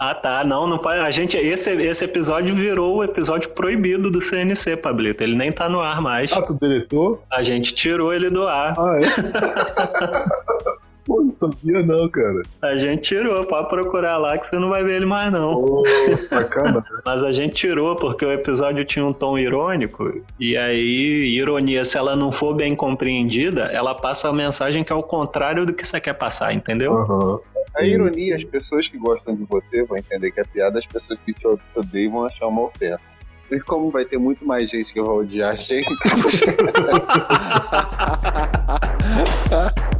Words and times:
Ah, 0.00 0.14
tá. 0.14 0.42
Não, 0.44 0.66
não 0.66 0.78
pode. 0.78 0.98
A 0.98 1.10
gente, 1.10 1.36
esse, 1.36 1.70
esse 1.72 2.06
episódio 2.06 2.54
virou 2.54 2.96
o 2.96 3.04
episódio 3.04 3.50
proibido 3.50 4.10
do 4.10 4.18
CNC, 4.18 4.78
Pablito. 4.78 5.22
Ele 5.22 5.36
nem 5.36 5.52
tá 5.52 5.68
no 5.68 5.78
ar 5.78 6.00
mais. 6.00 6.32
Ah, 6.32 6.40
tu 6.40 6.54
deletou? 6.54 7.22
A 7.30 7.42
gente 7.42 7.74
tirou 7.74 8.10
ele 8.10 8.30
do 8.30 8.48
ar. 8.48 8.74
Ah, 8.78 8.98
é? 8.98 10.59
Sabia 11.40 11.82
não, 11.82 12.06
cara. 12.10 12.42
A 12.60 12.76
gente 12.76 13.00
tirou, 13.00 13.46
pode 13.46 13.70
procurar 13.70 14.18
lá 14.18 14.36
que 14.36 14.46
você 14.46 14.58
não 14.58 14.68
vai 14.68 14.84
ver 14.84 14.96
ele 14.96 15.06
mais 15.06 15.32
não. 15.32 15.54
Ô, 15.54 15.82
bacana. 16.30 16.84
Mas 17.04 17.24
a 17.24 17.32
gente 17.32 17.54
tirou 17.54 17.96
porque 17.96 18.26
o 18.26 18.30
episódio 18.30 18.84
tinha 18.84 19.02
um 19.02 19.12
tom 19.14 19.38
irônico 19.38 20.22
e 20.38 20.54
aí, 20.54 21.34
ironia, 21.34 21.82
se 21.86 21.96
ela 21.96 22.14
não 22.14 22.30
for 22.30 22.54
bem 22.54 22.76
compreendida, 22.76 23.62
ela 23.72 23.94
passa 23.94 24.28
a 24.28 24.32
mensagem 24.34 24.84
que 24.84 24.92
é 24.92 24.94
o 24.94 25.02
contrário 25.02 25.64
do 25.64 25.72
que 25.72 25.88
você 25.88 25.98
quer 25.98 26.12
passar, 26.12 26.52
entendeu? 26.52 26.92
Aham. 26.92 27.38
A 27.76 27.84
ironia, 27.84 28.36
as 28.36 28.44
pessoas 28.44 28.86
que 28.86 28.98
gostam 28.98 29.34
de 29.34 29.44
você 29.44 29.82
vão 29.84 29.96
entender 29.96 30.32
que 30.32 30.40
é 30.40 30.44
piada, 30.44 30.78
as 30.78 30.86
pessoas 30.86 31.18
que 31.24 31.32
te 31.32 31.46
odeiam 31.74 32.12
vão 32.12 32.26
achar 32.26 32.48
uma 32.48 32.64
ofensa. 32.64 33.16
E 33.50 33.58
como 33.60 33.90
vai 33.90 34.04
ter 34.04 34.18
muito 34.18 34.46
mais 34.46 34.68
gente 34.68 34.92
que 34.92 35.00
vai 35.00 35.10
odiar 35.10 35.54
a 35.54 35.56
gente, 35.56 35.88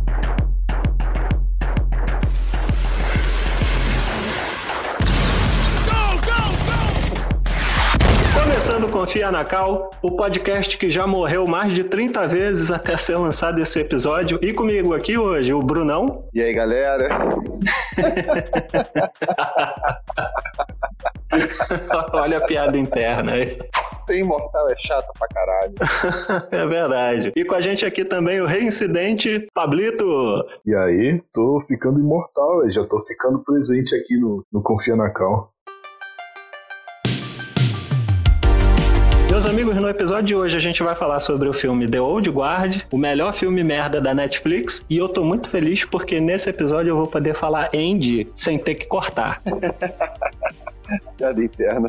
Confia 9.00 9.32
na 9.32 9.42
Cal, 9.46 9.88
o 10.02 10.10
podcast 10.10 10.76
que 10.76 10.90
já 10.90 11.06
morreu 11.06 11.46
mais 11.46 11.72
de 11.72 11.84
30 11.84 12.28
vezes 12.28 12.70
até 12.70 12.98
ser 12.98 13.16
lançado 13.16 13.58
esse 13.58 13.80
episódio. 13.80 14.38
E 14.42 14.52
comigo 14.52 14.92
aqui 14.92 15.16
hoje, 15.16 15.54
o 15.54 15.60
Brunão. 15.60 16.28
e 16.34 16.42
aí 16.42 16.52
galera, 16.52 17.08
Olha 22.12 22.36
a 22.36 22.44
piada 22.44 22.76
interna 22.76 23.32
aí. 23.32 23.56
ser 24.02 24.18
imortal 24.18 24.70
é 24.70 24.76
chato 24.76 25.10
pra 25.18 25.26
caralho. 25.28 25.72
É 26.52 26.66
verdade. 26.66 27.32
E 27.34 27.42
com 27.42 27.54
a 27.54 27.60
gente 27.62 27.86
aqui 27.86 28.04
também 28.04 28.42
o 28.42 28.46
reincidente 28.46 29.48
Pablito. 29.54 30.04
E 30.66 30.74
aí, 30.74 31.22
tô 31.32 31.64
ficando 31.66 31.98
imortal. 31.98 32.70
Já 32.70 32.84
tô 32.84 33.02
ficando 33.06 33.42
presente 33.44 33.96
aqui 33.96 34.14
no, 34.18 34.42
no 34.52 34.62
Confia 34.62 34.94
na 34.94 35.08
Cal. 35.08 35.50
Meus 39.40 39.50
amigos, 39.50 39.74
no 39.74 39.88
episódio 39.88 40.26
de 40.26 40.34
hoje 40.34 40.54
a 40.54 40.60
gente 40.60 40.82
vai 40.82 40.94
falar 40.94 41.18
sobre 41.18 41.48
o 41.48 41.52
filme 41.54 41.88
The 41.88 41.98
Old 41.98 42.28
Guard, 42.28 42.82
o 42.92 42.98
melhor 42.98 43.32
filme 43.32 43.64
merda 43.64 43.98
da 43.98 44.12
Netflix, 44.12 44.84
e 44.88 44.98
eu 44.98 45.08
tô 45.08 45.24
muito 45.24 45.48
feliz 45.48 45.82
porque 45.82 46.20
nesse 46.20 46.50
episódio 46.50 46.90
eu 46.90 46.96
vou 46.98 47.06
poder 47.06 47.34
falar 47.34 47.70
Andy 47.74 48.28
sem 48.34 48.58
ter 48.58 48.74
que 48.74 48.86
cortar. 48.86 49.40
Piada 51.16 51.42
interna. 51.42 51.88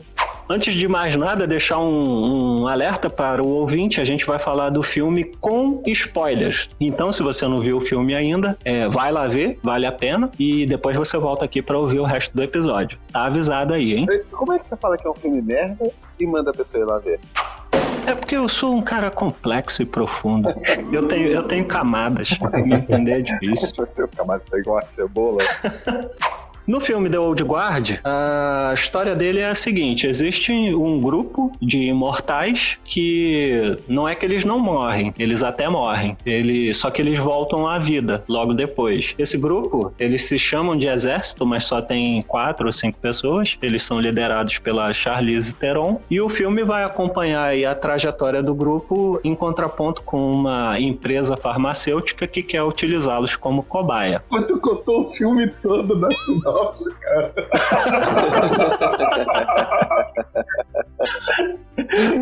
Antes 0.52 0.76
de 0.76 0.86
mais 0.86 1.16
nada, 1.16 1.48
deixar 1.48 1.80
um, 1.80 2.64
um 2.64 2.68
alerta 2.68 3.10
para 3.10 3.42
o 3.42 3.48
ouvinte, 3.48 4.02
a 4.02 4.04
gente 4.04 4.26
vai 4.26 4.38
falar 4.38 4.70
do 4.70 4.84
filme 4.84 5.24
com 5.40 5.82
spoilers. 5.86 6.76
Então, 6.78 7.10
se 7.14 7.24
você 7.24 7.48
não 7.48 7.62
viu 7.62 7.78
o 7.78 7.80
filme 7.80 8.14
ainda, 8.14 8.58
é, 8.66 8.90
vai 8.90 9.14
lá 9.14 9.30
ver, 9.30 9.58
vale 9.64 9.86
a 9.86 9.94
pena, 9.94 10.30
e 10.38 10.66
depois 10.66 10.98
você 10.98 11.18
volta 11.18 11.46
aqui 11.46 11.62
para 11.62 11.80
ouvir 11.80 12.02
o 12.02 12.04
resto 12.04 12.36
do 12.36 12.44
episódio. 12.44 13.00
Tá 13.14 13.28
avisado 13.28 13.74
aí, 13.74 13.94
hein? 13.94 14.06
Como 14.30 14.52
é 14.52 14.60
que 14.60 14.68
você 14.68 14.76
fala 14.76 14.98
que 14.98 15.08
é 15.08 15.10
um 15.10 15.16
filme 15.16 15.42
merda 15.42 15.90
e 16.20 16.28
manda 16.28 16.52
a 16.52 16.54
pessoa 16.54 16.84
ir 16.84 16.86
lá 16.86 16.98
ver? 16.98 17.22
É 18.06 18.14
porque 18.14 18.36
eu 18.36 18.50
sou 18.50 18.76
um 18.76 18.82
cara 18.82 19.10
complexo 19.10 19.82
e 19.82 19.86
profundo. 19.86 20.54
Eu 20.92 21.08
tenho, 21.08 21.28
eu 21.28 21.44
tenho 21.44 21.64
camadas. 21.64 22.38
Me 22.66 22.76
entender 22.76 23.20
é 23.20 23.22
difícil. 23.22 23.70
Você 23.74 23.86
fica 23.86 24.26
mais 24.26 24.42
igual 24.54 24.80
a 24.80 24.82
cebola. 24.82 25.44
No 26.68 26.80
filme 26.80 27.10
The 27.10 27.20
Old 27.20 27.44
Guard, 27.44 28.00
a 28.04 28.72
história 28.74 29.16
dele 29.16 29.40
é 29.40 29.48
a 29.48 29.56
seguinte: 29.56 30.06
existe 30.06 30.52
um 30.52 31.02
grupo 31.02 31.52
de 31.62 31.78
imortais 31.88 32.78
que 32.84 33.78
não 33.88 34.08
é 34.08 34.16
que 34.16 34.26
eles 34.26 34.46
não 34.46 34.60
morrem, 34.60 35.14
eles 35.18 35.44
até 35.44 35.68
morrem. 35.68 36.16
Ele, 36.26 36.74
só 36.74 36.92
que 36.92 37.02
eles 37.02 37.18
voltam 37.18 37.68
à 37.68 37.80
vida 37.80 38.24
logo 38.28 38.54
depois. 38.54 39.14
Esse 39.18 39.38
grupo, 39.38 39.94
eles 40.00 40.26
se 40.26 40.38
chamam 40.38 40.78
de 40.78 40.88
exército, 40.88 41.46
mas 41.46 41.66
só 41.66 41.82
tem 41.82 42.22
quatro 42.22 42.68
ou 42.68 42.72
cinco 42.72 42.98
pessoas. 43.00 43.58
Eles 43.62 43.84
são 43.84 44.00
liderados 44.00 44.60
pela 44.60 44.94
Charlize 44.94 45.56
Theron. 45.56 46.00
E 46.10 46.22
o 46.22 46.30
filme 46.30 46.64
vai 46.64 46.84
acompanhar 46.84 47.52
a 47.52 47.76
trajetória 47.76 48.42
do 48.42 48.54
grupo 48.54 49.20
em 49.24 49.36
contraponto 49.36 50.04
com 50.04 50.32
uma 50.32 50.80
empresa 50.80 51.36
farmacêutica 51.36 52.28
que 52.28 52.44
quer 52.44 52.64
utilizá-los 52.64 53.36
como 53.36 53.64
cobaia. 53.64 54.24
Mas 54.30 54.46
contou 54.60 55.10
o 55.10 55.14
filme 55.14 55.48
todo 55.62 55.96
na 55.98 56.10
cara. 57.00 57.34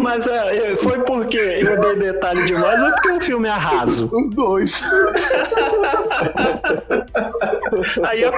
Mas 0.01 0.27
é, 0.27 0.75
foi 0.77 0.99
porque 1.03 1.37
eu 1.37 1.79
dei 1.79 1.95
detalhe 1.95 2.45
demais 2.45 2.81
ou 2.81 2.91
porque 2.91 3.11
o 3.11 3.21
filme 3.21 3.47
é 3.47 3.51
raso? 3.51 4.09
Os 4.11 4.33
dois. 4.33 4.81
Aí 8.07 8.21
já, 8.21 8.31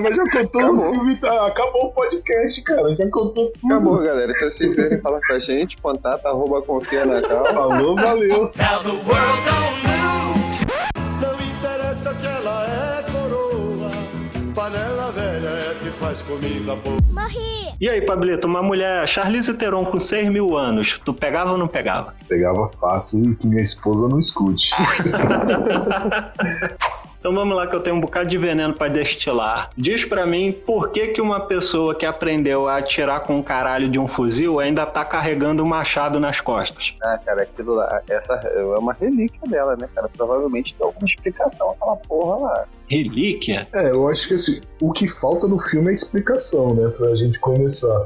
mas 0.00 0.16
já 0.16 0.30
contou 0.30 0.62
o 0.62 0.92
filme, 0.92 1.16
tá? 1.16 1.46
Acabou 1.46 1.86
o 1.86 1.92
podcast, 1.92 2.62
cara. 2.62 2.94
Já 2.96 3.08
contou 3.10 3.52
tudo. 3.52 3.66
Acabou, 3.66 3.98
galera. 3.98 4.32
Se 4.32 4.48
vocês 4.48 4.74
quiserem 4.74 5.00
falar 5.00 5.20
com 5.26 5.34
a 5.34 5.38
gente, 5.38 5.76
contato 5.78 6.26
arroba 6.26 6.62
confia 6.62 7.04
na 7.04 7.20
cal. 7.20 7.44
Falou, 7.46 7.96
valeu. 7.96 8.50
Não 11.20 11.34
interessa 11.40 12.14
se 12.14 12.26
ela 12.26 12.66
é 12.96 12.99
panela 14.70 15.10
velha 15.10 15.48
é 15.48 15.74
que 15.74 15.90
faz 15.90 16.22
comida 16.22 16.76
boa. 16.76 17.00
E 17.80 17.88
aí, 17.88 18.00
Pablito, 18.00 18.46
uma 18.46 18.62
mulher, 18.62 19.06
Charlize 19.08 19.52
Theron, 19.54 19.84
com 19.84 19.98
6 19.98 20.30
mil 20.30 20.56
anos, 20.56 21.00
tu 21.04 21.12
pegava 21.12 21.52
ou 21.52 21.58
não 21.58 21.66
pegava? 21.66 22.14
Pegava 22.28 22.70
fácil 22.80 23.32
e 23.32 23.34
que 23.34 23.46
minha 23.46 23.62
esposa 23.62 24.08
não 24.08 24.18
escute. 24.18 24.70
Então 27.20 27.34
vamos 27.34 27.54
lá 27.54 27.66
que 27.66 27.76
eu 27.76 27.80
tenho 27.82 27.96
um 27.96 28.00
bocado 28.00 28.30
de 28.30 28.38
veneno 28.38 28.72
pra 28.72 28.88
destilar. 28.88 29.68
Diz 29.76 30.06
pra 30.06 30.24
mim 30.24 30.52
por 30.52 30.88
que 30.88 31.08
que 31.08 31.20
uma 31.20 31.38
pessoa 31.38 31.94
que 31.94 32.06
aprendeu 32.06 32.66
a 32.66 32.78
atirar 32.78 33.20
com 33.20 33.36
um 33.36 33.42
caralho 33.42 33.90
de 33.90 33.98
um 33.98 34.08
fuzil 34.08 34.58
ainda 34.58 34.86
tá 34.86 35.04
carregando 35.04 35.62
um 35.62 35.66
machado 35.66 36.18
nas 36.18 36.40
costas. 36.40 36.96
Ah, 37.02 37.20
cara, 37.22 37.42
aquilo 37.42 37.74
lá, 37.74 38.00
essa 38.08 38.32
é 38.32 38.62
uma 38.78 38.94
relíquia 38.94 39.46
dela, 39.46 39.76
né, 39.76 39.86
cara? 39.94 40.08
Provavelmente 40.16 40.74
tem 40.74 40.86
alguma 40.86 41.06
explicação 41.06 41.72
aquela 41.72 41.96
porra 41.96 42.36
lá. 42.38 42.64
Relíquia? 42.90 43.68
É, 43.72 43.90
eu 43.90 44.08
acho 44.08 44.26
que 44.26 44.34
assim, 44.34 44.60
o 44.80 44.92
que 44.92 45.06
falta 45.06 45.46
no 45.46 45.60
filme 45.60 45.90
é 45.90 45.92
explicação, 45.92 46.74
né? 46.74 46.88
Pra 46.88 47.14
gente 47.14 47.38
começar. 47.38 48.04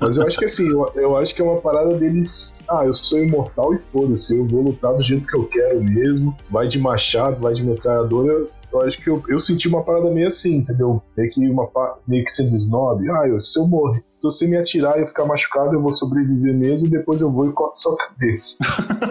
Mas 0.00 0.16
eu 0.16 0.26
acho 0.26 0.38
que 0.38 0.46
assim, 0.46 0.68
eu, 0.68 0.90
eu 0.94 1.16
acho 1.16 1.34
que 1.34 1.42
é 1.42 1.44
uma 1.44 1.60
parada 1.60 1.94
deles. 1.94 2.54
Ah, 2.66 2.86
eu 2.86 2.94
sou 2.94 3.18
imortal 3.18 3.74
e 3.74 3.78
foda-se, 3.92 4.38
eu 4.38 4.46
vou 4.46 4.62
lutar 4.62 4.94
do 4.94 5.02
jeito 5.02 5.26
que 5.26 5.36
eu 5.36 5.44
quero 5.48 5.84
mesmo. 5.84 6.34
Vai 6.50 6.66
de 6.66 6.78
machado, 6.78 7.40
vai 7.42 7.52
de 7.52 7.62
metralhadora. 7.62 8.46
Eu, 8.72 8.80
acho 8.80 8.98
que 8.98 9.10
eu, 9.10 9.22
eu 9.28 9.38
senti 9.38 9.68
uma 9.68 9.82
parada 9.84 10.10
meio 10.10 10.28
assim, 10.28 10.56
entendeu? 10.56 11.02
Meio 11.14 11.30
que, 11.30 11.46
uma, 11.46 11.68
meio 12.08 12.24
que 12.24 12.32
sendo 12.32 12.54
snob. 12.54 13.06
Ah, 13.10 13.28
eu, 13.28 13.38
se 13.42 13.60
eu 13.60 13.66
morrer, 13.66 14.02
se 14.22 14.38
você 14.38 14.46
me 14.46 14.56
atirar 14.56 14.96
e 14.96 15.00
eu 15.00 15.08
ficar 15.08 15.24
machucado, 15.24 15.74
eu 15.74 15.82
vou 15.82 15.92
sobreviver 15.92 16.54
mesmo, 16.54 16.88
depois 16.88 17.20
eu 17.20 17.28
vou 17.28 17.48
e 17.48 17.52
corto 17.52 17.78
sua 17.78 17.96
cabeça. 18.06 18.56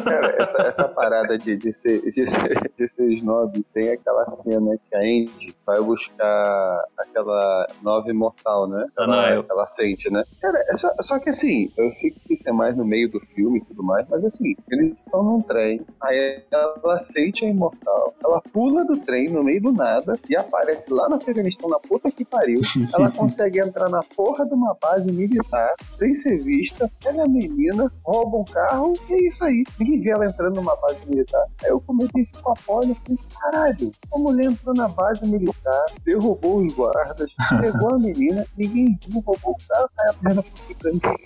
Cara, 0.05 0.35
essa, 0.39 0.57
essa 0.61 0.87
parada 0.87 1.37
de, 1.37 1.57
de, 1.57 1.73
ser, 1.73 2.01
de, 2.09 2.25
ser, 2.25 2.71
de 2.77 2.87
ser 2.87 3.11
snob, 3.15 3.61
tem 3.73 3.89
aquela 3.89 4.29
cena 4.37 4.77
que 4.77 4.95
a 4.95 4.99
Andy 4.99 5.53
vai 5.65 5.81
buscar 5.81 6.85
aquela 6.97 7.67
nova 7.81 8.09
imortal, 8.09 8.67
né? 8.69 8.85
Aquela, 8.93 9.17
Anael. 9.17 9.41
aquela 9.41 9.65
sente, 9.67 10.09
né? 10.09 10.23
Cara, 10.41 10.63
é 10.69 10.73
só, 10.73 10.89
só 11.01 11.19
que 11.19 11.29
assim, 11.29 11.69
eu 11.77 11.91
sei 11.91 12.11
que 12.11 12.33
isso 12.33 12.47
é 12.47 12.53
mais 12.53 12.77
no 12.77 12.85
meio 12.85 13.11
do 13.11 13.19
filme 13.19 13.59
e 13.59 13.65
tudo 13.65 13.83
mais, 13.83 14.07
mas 14.09 14.23
assim, 14.23 14.55
eles 14.69 14.97
estão 14.97 15.21
num 15.21 15.41
trem, 15.41 15.85
aí 16.01 16.41
ela 16.49 16.97
sente 16.99 17.43
a 17.43 17.49
imortal, 17.49 18.13
ela 18.23 18.41
pula 18.53 18.85
do 18.85 18.97
trem 18.97 19.29
no 19.29 19.43
meio 19.43 19.61
do 19.61 19.73
nada 19.73 20.17
e 20.29 20.37
aparece 20.37 20.91
lá 20.93 21.09
no 21.09 21.15
Afeganistão, 21.15 21.69
na 21.69 21.79
puta 21.79 22.09
que 22.09 22.23
pariu. 22.23 22.61
Ela 22.93 23.11
consegue 23.11 23.59
entrar 23.59 23.89
na 23.89 24.01
porra 24.03 24.45
de 24.45 24.53
uma 24.53 24.75
base 24.79 25.00
militar, 25.05 25.73
sem 25.93 26.13
ser 26.13 26.43
vista, 26.43 26.91
pega 27.03 27.23
a 27.23 27.27
menina, 27.27 27.91
rouba 28.03 28.37
um 28.37 28.45
carro 28.45 28.93
e 29.09 29.13
é 29.13 29.27
isso 29.27 29.43
aí. 29.43 29.63
Ninguém 29.79 30.01
vê 30.01 30.09
ela 30.11 30.25
entrando 30.25 30.55
numa 30.55 30.75
base 30.75 31.07
militar. 31.07 31.43
Aí 31.63 31.69
eu 31.69 31.79
comentei 31.81 32.21
isso 32.21 32.33
com 32.41 32.51
a 32.51 32.55
Polly, 32.65 32.89
eu 32.89 32.95
falei, 32.95 33.19
caralho, 33.39 33.91
a 34.13 34.17
mulher 34.17 34.45
entrou 34.45 34.75
na 34.75 34.87
base 34.87 35.25
militar, 35.25 35.85
derrubou 36.03 36.65
os 36.65 36.73
guardas, 36.73 37.31
pegou 37.61 37.95
a 37.95 37.99
menina, 37.99 38.45
ninguém 38.57 38.97
viu, 39.07 39.21
roubou 39.21 39.51
o 39.53 39.67
carro, 39.67 39.89
aí 39.99 40.09
a 40.09 40.13
perna 40.13 40.41
ficou 40.41 40.63
se 40.63 40.75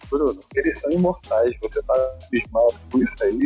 Bruno, 0.09 0.39
eles 0.55 0.79
são 0.79 0.91
imortais, 0.91 1.51
você 1.61 1.81
tá 1.81 1.93
abismado 2.25 2.75
com 2.91 3.01
isso 3.01 3.15
aí. 3.21 3.39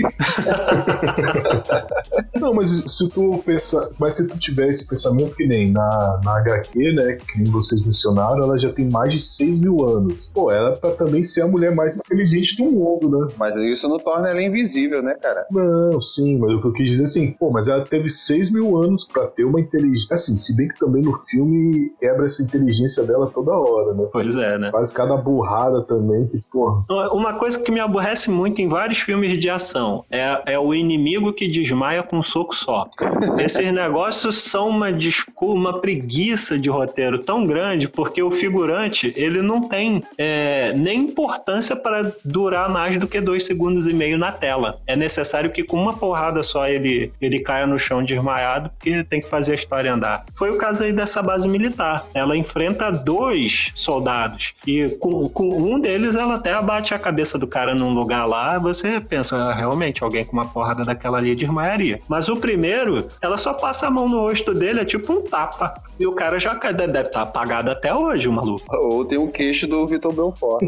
Não, 2.40 2.54
mas 2.54 2.70
se 2.70 3.10
tu 3.10 3.38
pensar. 3.46 3.90
Mas 4.00 4.16
se 4.16 4.28
tu 4.28 4.38
tiver 4.38 4.68
esse 4.68 4.88
pensamento 4.88 5.36
que 5.36 5.48
nem 5.48 5.72
na, 5.72 6.20
na 6.24 6.38
HQ, 6.38 6.94
né? 6.94 7.14
Que 7.14 7.42
nem 7.42 7.52
vocês 7.52 7.84
mencionaram, 7.86 8.44
ela 8.44 8.58
já 8.58 8.72
tem 8.74 8.90
mais 8.90 9.12
de 9.12 9.20
6 9.20 9.60
mil 9.60 9.88
anos. 9.88 10.19
Deus. 10.20 10.32
Pô, 10.34 10.52
ela 10.52 10.76
pra 10.76 10.92
também 10.92 11.24
ser 11.24 11.42
a 11.42 11.48
mulher 11.48 11.74
mais 11.74 11.96
inteligente 11.96 12.58
do 12.58 12.66
mundo, 12.66 13.10
né? 13.10 13.28
Mas 13.38 13.56
isso 13.56 13.88
não 13.88 13.98
torna 13.98 14.30
ela 14.30 14.42
invisível, 14.42 15.02
né, 15.02 15.16
cara? 15.16 15.46
Não, 15.50 16.02
sim, 16.02 16.38
mas 16.38 16.52
o 16.52 16.62
que 16.62 16.68
eu 16.68 16.74
quis 16.74 16.92
dizer 16.92 17.06
assim, 17.06 17.32
pô, 17.32 17.50
mas 17.50 17.68
ela 17.68 17.84
teve 17.84 18.10
6 18.10 18.52
mil 18.52 18.78
anos 18.78 19.06
pra 19.06 19.28
ter 19.28 19.46
uma 19.46 19.60
inteligência. 19.60 20.14
Assim, 20.14 20.36
se 20.36 20.56
bem 20.56 20.68
que 20.68 20.80
também 20.80 21.02
no 21.02 21.18
filme 21.30 21.92
quebra 22.00 22.26
essa 22.26 22.44
inteligência 22.44 23.04
dela 23.04 23.32
toda 23.34 23.52
hora, 23.52 23.94
né? 23.94 24.08
Pois 24.12 24.36
é, 24.36 24.58
né? 24.58 24.72
Faz 24.72 24.92
cada 24.92 25.16
burrada 25.16 25.84
também, 25.84 26.28
que, 26.28 26.42
porra. 26.52 26.84
Uma 27.12 27.34
coisa 27.34 27.60
que 27.60 27.72
me 27.72 27.80
aborrece 27.80 28.30
muito 28.30 28.62
em 28.62 28.68
vários 28.68 29.00
filmes 29.00 29.40
de 29.40 29.50
ação 29.50 30.04
é, 30.10 30.54
é 30.54 30.60
o 30.60 30.74
inimigo 30.74 31.34
que 31.34 31.48
desmaia 31.48 32.04
com 32.04 32.18
um 32.18 32.24
soco 32.24 32.56
só. 32.56 32.88
Esses 33.40 33.72
negócios 33.74 34.38
são 34.38 34.70
uma 34.70 34.92
desculpa, 34.92 35.54
uma 35.54 35.80
preguiça 35.80 36.58
de 36.58 36.70
roteiro 36.70 37.20
tão 37.20 37.46
grande, 37.46 37.88
porque 37.88 38.22
o 38.22 38.32
figurante, 38.32 39.14
ele 39.16 39.42
não 39.42 39.68
tem 39.68 40.04
é, 40.18 40.74
nem 40.76 41.02
importância 41.02 41.76
para 41.76 42.12
durar 42.24 42.70
mais 42.70 42.98
do 42.98 43.08
que 43.08 43.22
dois 43.22 43.46
segundos 43.46 43.88
e 43.88 43.94
meio 43.94 44.18
na 44.18 44.32
tela. 44.32 44.80
É 44.86 44.96
necessário 44.96 45.52
que 45.52 45.64
com 45.64 45.78
uma 45.78 45.94
porrada 45.94 46.44
só 46.44 46.68
ele, 46.68 47.12
ele 47.22 47.40
caia 47.40 47.66
no 47.66 47.78
chão 47.78 48.04
desmaiado, 48.04 48.70
porque 48.70 49.04
tem 49.04 49.22
que 49.22 49.30
fazer 49.30 49.54
a 49.54 49.56
história 49.56 49.94
andar. 49.94 50.26
Foi 50.36 50.50
o 50.50 50.58
caso 50.58 50.84
aí 50.84 50.92
dessa 50.92 51.22
base 51.22 51.48
militar. 51.48 52.06
Ela 52.14 52.36
enfrenta 52.36 52.92
dois 52.92 53.72
soldados, 53.76 54.54
e 54.66 54.90
com, 55.00 55.28
com 55.30 55.50
um 55.50 55.80
deles 55.80 56.16
ela 56.16 56.36
até 56.36 56.54
abate 56.54 56.94
a 56.94 57.00
cabeça 57.00 57.38
do 57.38 57.48
cara 57.48 57.74
num 57.74 57.94
lugar 57.94 58.26
lá, 58.26 58.58
você 58.58 59.00
pensa, 59.00 59.36
ah, 59.38 59.54
realmente, 59.54 60.04
alguém 60.04 60.26
com 60.26 60.34
uma 60.34 60.48
porrada 60.48 60.84
daquela 60.84 61.18
ali 61.18 61.36
desmaiaria. 61.36 62.00
Mas 62.08 62.30
o 62.30 62.38
primeiro, 62.38 63.08
ela 63.22 63.38
só 63.38 63.54
passa 63.54 63.88
a 63.88 63.92
mão 63.92 64.08
no 64.08 64.20
rosto 64.20 64.54
dele, 64.54 64.82
é 64.82 64.86
tipo 64.86 65.14
um 65.14 65.22
tapa. 65.22 65.74
E 66.00 66.08
o 66.08 66.14
cara 66.14 66.40
já 66.40 66.54
deve 66.54 67.00
estar 67.00 67.10
tá 67.10 67.22
apagado 67.24 67.70
até 67.72 67.94
hoje, 67.94 68.30
o 68.30 68.32
maluco. 68.32 68.64
Ou 68.70 69.04
tem 69.04 69.18
um 69.18 69.28
queixo 69.28 69.68
do 69.68 69.86
Vitor 69.86 70.14
Belfort. 70.14 70.64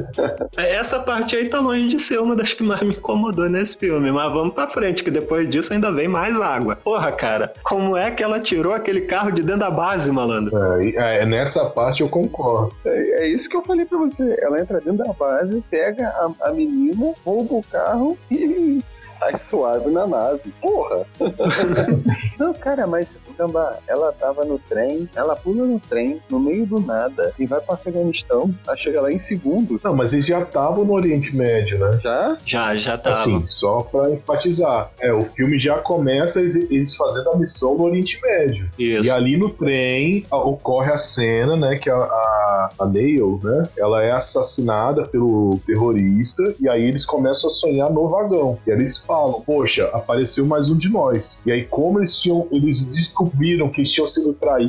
Essa 0.56 1.00
parte 1.00 1.36
aí 1.36 1.48
tá 1.48 1.60
longe 1.60 1.88
de 1.88 2.00
ser 2.00 2.18
uma 2.18 2.34
das 2.34 2.52
que 2.52 2.62
mais 2.62 2.80
me 2.80 2.94
incomodou 2.94 3.48
nesse 3.48 3.76
filme. 3.76 4.10
Mas 4.10 4.32
vamos 4.32 4.54
pra 4.54 4.66
frente, 4.66 5.04
que 5.04 5.10
depois 5.10 5.48
disso 5.50 5.72
ainda 5.72 5.92
vem 5.92 6.08
mais 6.08 6.40
água. 6.40 6.76
Porra, 6.76 7.12
cara, 7.12 7.52
como 7.62 7.96
é 7.96 8.10
que 8.10 8.22
ela 8.22 8.40
tirou 8.40 8.72
aquele 8.72 9.02
carro 9.02 9.30
de 9.30 9.42
dentro 9.42 9.60
da 9.60 9.70
base, 9.70 10.10
malandro? 10.10 10.56
É, 10.80 11.22
é 11.22 11.26
nessa 11.26 11.66
parte 11.66 12.00
eu 12.00 12.08
concordo. 12.08 12.74
É, 12.84 13.24
é, 13.24 13.28
isso 13.28 13.50
que 13.50 13.56
eu 13.56 13.62
falei 13.62 13.84
pra 13.84 13.98
você. 13.98 14.38
Ela 14.40 14.60
entra 14.60 14.80
dentro 14.80 15.04
da 15.04 15.12
base, 15.12 15.62
pega 15.70 16.08
a, 16.08 16.48
a 16.48 16.52
menina, 16.52 17.12
rouba 17.24 17.56
o 17.56 17.64
carro 17.70 18.16
e 18.30 18.80
sai 18.86 19.36
suave 19.36 19.90
na 19.90 20.06
nave. 20.06 20.52
Porra! 20.60 21.04
Não, 22.38 22.54
cara, 22.54 22.86
mas, 22.86 23.18
Gambá, 23.36 23.76
ela 23.86 24.12
tava 24.12 24.44
no 24.44 24.58
trem, 24.70 25.08
ela 25.14 25.34
pula 25.34 25.66
no 25.66 25.80
trem, 25.80 26.22
no 26.30 26.38
meio 26.38 26.64
do 26.64 26.80
nada, 26.80 27.34
e 27.38 27.44
vai 27.44 27.60
pro 27.60 27.74
Afeganistão, 27.74 28.54
ela 28.66 28.76
chega 28.76 29.02
lá 29.02 29.12
em 29.12 29.18
segundos. 29.18 29.82
Não, 29.82 29.94
mas 29.94 30.12
eles 30.12 30.24
já 30.24 30.40
estavam 30.40 30.84
no 30.84 30.92
Oriente 30.92 31.34
Médio, 31.34 31.78
né? 31.78 31.98
Já? 32.02 32.38
Já, 32.46 32.74
já 32.76 32.96
tava. 32.96 33.10
Assim, 33.10 33.44
só 33.48 33.80
pra 33.82 34.10
enfatizar. 34.10 34.90
É, 35.00 35.12
o 35.12 35.24
filme 35.24 35.58
já 35.58 35.78
começa 35.78 36.40
eles, 36.40 36.54
eles 36.54 36.94
fazendo 36.94 37.30
a 37.30 37.36
missão 37.36 37.76
no 37.76 37.84
Oriente 37.84 38.20
Médio. 38.22 38.70
Isso. 38.78 39.08
E 39.08 39.10
ali 39.10 39.36
no 39.36 39.50
trem 39.50 40.24
a, 40.30 40.36
ocorre 40.36 40.92
a 40.92 40.98
cena, 40.98 41.56
né, 41.56 41.76
que 41.76 41.90
a, 41.90 41.96
a, 41.96 42.70
a 42.78 42.86
Neil, 42.86 43.40
né, 43.42 43.68
ela 43.76 44.02
é 44.02 44.12
assassinada 44.12 45.06
pelo 45.06 45.58
terrorista, 45.66 46.54
e 46.60 46.68
aí 46.68 46.84
eles 46.84 47.04
começam 47.04 47.48
a 47.48 47.52
sonhar 47.52 47.90
no 47.90 48.08
vagão. 48.08 48.58
E 48.66 48.70
eles 48.70 48.98
falam, 48.98 49.40
poxa, 49.40 49.90
apareceu 49.92 50.46
mais 50.46 50.70
um 50.70 50.76
de 50.76 50.88
nós. 50.88 51.40
E 51.44 51.50
aí, 51.50 51.64
como 51.64 51.98
eles 51.98 52.18
tinham, 52.18 52.46
eles 52.52 52.82
descobriram 52.82 53.68
que 53.68 53.82
tinham 53.84 54.06
sido 54.06 54.32
traídos, 54.34 54.59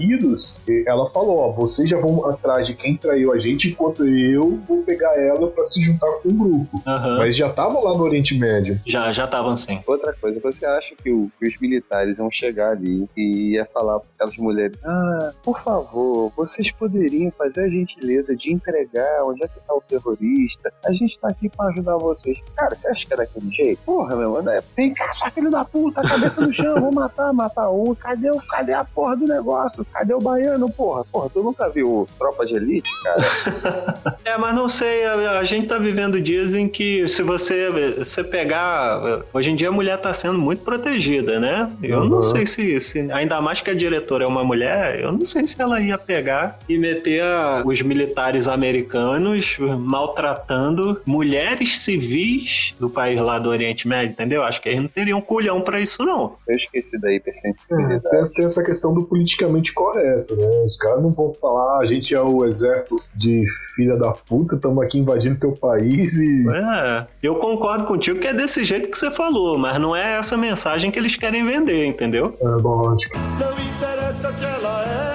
ela 0.88 1.10
falou, 1.10 1.38
ó, 1.40 1.52
vocês 1.52 1.90
já 1.90 2.00
vão 2.00 2.26
atrás 2.30 2.68
de 2.68 2.74
quem 2.74 2.98
traiu 2.98 3.34
a 3.34 3.40
gente, 3.40 3.70
enquanto 3.70 4.06
eu 4.06 4.60
vou 4.68 4.84
pegar 4.84 5.18
ela 5.20 5.48
para 5.48 5.64
se 5.64 5.82
juntar 5.82 6.12
com 6.22 6.30
o 6.30 6.34
grupo. 6.34 6.78
Uhum. 6.86 7.18
Mas 7.18 7.36
já 7.36 7.48
estavam 7.48 7.84
lá 7.84 7.98
no 7.98 8.04
Oriente 8.04 8.38
Médio. 8.38 8.80
Já, 8.86 9.12
já 9.12 9.26
estavam 9.26 9.56
sim. 9.56 9.82
Outra 9.86 10.14
coisa, 10.14 10.40
você 10.40 10.66
acha 10.66 10.96
que, 10.96 11.12
o, 11.12 11.32
que, 11.40 11.48
os 11.48 11.60
militares 11.60 12.18
vão 12.18 12.30
chegar 12.30 12.72
ali 12.72 13.08
e 13.16 13.54
ia 13.54 13.66
falar 13.66 14.00
para 14.00 14.10
aquelas 14.16 14.38
mulheres: 14.38 14.78
Ah, 14.84 15.32
por 15.44 15.62
favor, 15.62 16.32
vocês 16.36 16.72
poderiam 16.72 17.32
fazer 17.32 17.62
a 17.62 17.70
gentileza 17.70 18.36
de 18.36 18.54
entregar 18.54 19.24
onde 19.24 19.44
é 19.44 19.48
que 19.48 19.60
tá 19.60 19.74
o 19.74 19.82
terrorista? 19.82 20.72
A 20.86 20.92
gente 20.94 21.20
tá 21.20 21.30
aqui 21.30 21.50
para 21.50 21.70
ajudar 21.72 21.98
vocês. 21.98 22.40
Cara, 22.56 22.76
você 22.76 22.88
acha 22.88 23.06
que 23.06 23.14
é 23.14 23.18
daquele 23.18 23.52
jeito? 23.52 23.82
Porra, 23.86 24.16
meu 24.16 24.32
mano, 24.32 24.50
é, 24.50 24.62
vem 24.76 24.94
cá, 24.94 25.14
sua 25.14 25.30
filho 25.30 25.50
da 25.50 25.66
puta, 25.66 26.02
cabeça 26.02 26.42
no 26.42 26.52
chão, 26.52 26.80
vou 26.80 26.92
matar, 26.92 27.34
matar 27.34 27.70
um. 27.70 27.94
Cadê, 27.96 28.30
o, 28.30 28.38
cadê 28.50 28.74
a 28.74 28.84
porra 28.84 29.16
do 29.16 29.26
negócio? 29.26 29.81
Cadê 29.92 30.14
o 30.14 30.20
baiano, 30.20 30.70
porra? 30.70 31.04
Porra, 31.06 31.30
tu 31.30 31.44
nunca 31.44 31.70
viu 31.70 32.08
Tropa 32.18 32.46
de 32.46 32.56
Elite, 32.56 32.92
cara? 33.04 34.18
é, 34.26 34.38
mas 34.38 34.56
não 34.56 34.70
sei, 34.70 35.06
a, 35.06 35.40
a, 35.40 35.44
gente 35.44 35.68
tá 35.68 35.78
vivendo 35.78 36.22
dias 36.22 36.54
em 36.54 36.68
que 36.68 37.08
se 37.08 37.24
você, 37.24 37.70
você 37.98 38.24
pegar. 38.24 39.22
Hoje 39.34 39.52
em 39.52 39.56
dia 39.56 39.70
a 39.70 39.72
mulher 39.72 39.98
tá 39.98 40.14
sendo 40.14 40.40
muito 40.40 40.64
protegida, 40.64 41.40
né? 41.40 41.72
Eu 41.82 42.00
uhum. 42.00 42.10
não 42.10 42.22
sei 42.22 42.46
se, 42.46 42.80
se, 42.80 43.12
Ainda 43.12 43.42
mais 43.42 43.62
que 43.62 43.70
a 43.70 43.76
diretora 43.76 44.24
é 44.24 44.28
uma 44.28 44.44
mulher, 44.44 45.00
eu 45.00 45.12
não 45.12 45.26
sei 45.26 45.46
se 45.48 45.62
ela 45.62 45.80
ia 45.80 45.98
pegar 45.98 46.60
e 46.68 46.78
meter 46.78 47.24
a, 47.24 47.64
os 47.66 47.82
militares 47.82 48.48
americanos 48.48 49.58
maltratando 49.80 51.02
mulheres 51.06 51.80
civis 51.80 52.76
do 52.80 52.90
país 52.90 53.20
lá 53.20 53.40
do 53.40 53.50
Oriente 53.50 53.88
Médio, 53.88 54.12
entendeu? 54.12 54.44
Acho 54.44 54.62
que 54.62 54.70
eles 54.70 54.82
não 54.82 54.88
teriam 54.88 55.20
um 55.20 55.22
culhão 55.22 55.62
pra 55.62 55.80
isso, 55.80 56.04
não. 56.06 56.36
Eu 56.48 56.56
esqueci 56.56 57.00
da 57.00 57.12
hipersensibilidade. 57.14 58.16
É, 58.16 58.26
tem, 58.30 58.46
essa 58.46 58.64
questão 58.64 58.94
do 58.94 59.04
politicamente 59.04 59.71
correto, 59.74 60.36
né? 60.36 60.48
Os 60.66 60.78
caras 60.78 61.02
não 61.02 61.12
vão 61.12 61.34
falar, 61.40 61.78
ah, 61.78 61.80
a 61.82 61.86
gente 61.86 62.14
é 62.14 62.22
o 62.22 62.46
exército 62.46 63.02
de 63.16 63.46
filha 63.76 63.96
da 63.96 64.12
puta, 64.12 64.56
estamos 64.56 64.84
aqui 64.84 65.00
invadindo 65.00 65.40
teu 65.40 65.52
país 65.54 66.14
e. 66.14 66.50
É, 66.50 67.08
eu 67.24 67.36
concordo 67.36 67.86
contigo 67.86 68.20
que 68.20 68.28
é 68.28 68.34
desse 68.34 68.64
jeito 68.64 68.90
que 68.90 68.98
você 68.98 69.10
falou, 69.10 69.58
mas 69.58 69.80
não 69.80 69.96
é 69.96 70.18
essa 70.18 70.38
mensagem 70.38 70.92
que 70.92 71.00
eles 71.00 71.16
querem 71.16 71.46
vender, 71.46 71.86
entendeu? 71.86 72.36
É, 72.42 72.46
lógico. 72.46 73.18
Não 73.40 73.52
interessa 73.52 74.32
se 74.32 74.46
ela 74.46 74.84
é 74.86 75.11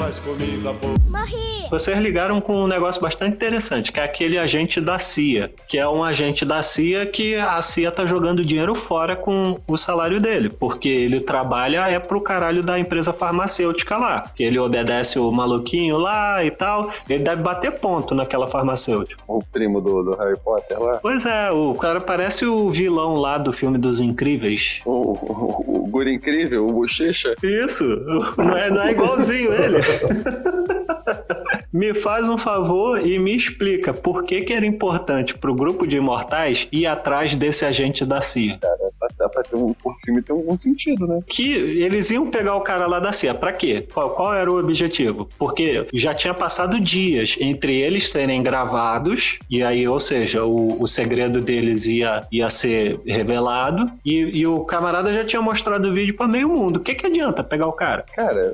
faz 0.00 0.18
comida 0.18 0.72
boa. 0.72 0.96
Morri! 1.10 1.68
Vocês 1.70 1.98
ligaram 1.98 2.40
com 2.40 2.64
um 2.64 2.66
negócio 2.66 3.00
bastante 3.00 3.34
interessante, 3.34 3.92
que 3.92 4.00
é 4.00 4.02
aquele 4.02 4.38
agente 4.38 4.80
da 4.80 4.98
CIA, 4.98 5.52
que 5.68 5.78
é 5.78 5.86
um 5.86 6.02
agente 6.02 6.44
da 6.44 6.62
CIA 6.62 7.04
que 7.06 7.36
a 7.36 7.60
CIA 7.60 7.92
tá 7.92 8.06
jogando 8.06 8.44
dinheiro 8.44 8.74
fora 8.74 9.14
com 9.14 9.60
o 9.68 9.76
salário 9.76 10.18
dele, 10.18 10.48
porque 10.48 10.88
ele 10.88 11.20
trabalha 11.20 11.88
é 11.88 11.98
pro 11.98 12.20
caralho 12.20 12.62
da 12.62 12.78
empresa 12.78 13.12
farmacêutica 13.12 13.96
lá, 13.96 14.30
que 14.34 14.42
ele 14.42 14.58
obedece 14.58 15.18
o 15.18 15.30
maluquinho 15.30 15.98
lá 15.98 16.42
e 16.42 16.50
tal, 16.50 16.90
ele 17.08 17.22
deve 17.22 17.42
bater 17.42 17.72
ponto 17.72 18.14
naquela 18.14 18.48
farmacêutica. 18.48 19.22
O 19.28 19.44
primo 19.44 19.80
do, 19.80 20.02
do 20.02 20.16
Harry 20.16 20.38
Potter 20.38 20.80
lá? 20.80 20.98
Pois 21.02 21.26
é, 21.26 21.50
o 21.52 21.74
cara 21.74 22.00
parece 22.00 22.46
o 22.46 22.70
vilão 22.70 23.16
lá 23.16 23.36
do 23.36 23.52
filme 23.52 23.76
dos 23.76 24.00
Incríveis. 24.00 24.80
O, 24.84 24.90
o, 24.90 25.84
o 25.84 25.88
Guri 25.88 26.14
Incrível, 26.14 26.66
o 26.66 26.72
Bochecha? 26.72 27.34
Isso, 27.42 27.84
não 28.38 28.56
é, 28.56 28.70
não 28.70 28.82
é 28.82 28.90
igualzinho 28.92 29.52
ele. 29.52 29.89
Me 31.72 31.94
faz 31.94 32.28
um 32.28 32.36
favor 32.36 33.06
e 33.06 33.16
me 33.18 33.34
explica 33.34 33.94
por 33.94 34.24
que, 34.24 34.40
que 34.42 34.52
era 34.52 34.66
importante 34.66 35.38
pro 35.38 35.54
grupo 35.54 35.86
de 35.86 35.96
imortais 35.96 36.66
ir 36.72 36.84
atrás 36.84 37.34
desse 37.36 37.64
agente 37.64 38.04
da 38.04 38.20
CIA. 38.20 38.58
Cara, 38.58 38.90
dá 39.16 39.28
pra 39.28 39.42
ter 39.42 39.54
um, 39.54 39.74
o 39.84 39.92
filme 40.04 40.20
ter 40.20 40.32
algum 40.32 40.58
sentido, 40.58 41.06
né? 41.06 41.20
Que 41.28 41.52
eles 41.52 42.10
iam 42.10 42.28
pegar 42.28 42.56
o 42.56 42.60
cara 42.60 42.88
lá 42.88 42.98
da 42.98 43.12
CIA. 43.12 43.34
Pra 43.34 43.52
quê? 43.52 43.86
Qual, 43.92 44.10
qual 44.10 44.34
era 44.34 44.50
o 44.50 44.58
objetivo? 44.58 45.28
Porque 45.38 45.86
já 45.94 46.12
tinha 46.12 46.34
passado 46.34 46.80
dias 46.80 47.36
entre 47.40 47.80
eles 47.80 48.10
serem 48.10 48.42
gravados, 48.42 49.38
e 49.48 49.62
aí, 49.62 49.86
ou 49.86 50.00
seja, 50.00 50.44
o, 50.44 50.82
o 50.82 50.86
segredo 50.88 51.40
deles 51.40 51.86
ia, 51.86 52.26
ia 52.32 52.50
ser 52.50 52.98
revelado, 53.06 53.90
e, 54.04 54.40
e 54.40 54.46
o 54.46 54.64
camarada 54.64 55.14
já 55.14 55.24
tinha 55.24 55.40
mostrado 55.40 55.88
o 55.88 55.92
vídeo 55.92 56.16
para 56.16 56.26
meio 56.26 56.48
mundo. 56.48 56.76
O 56.76 56.80
que, 56.80 56.94
que 56.94 57.06
adianta 57.06 57.44
pegar 57.44 57.68
o 57.68 57.72
cara? 57.72 58.04
Cara, 58.14 58.52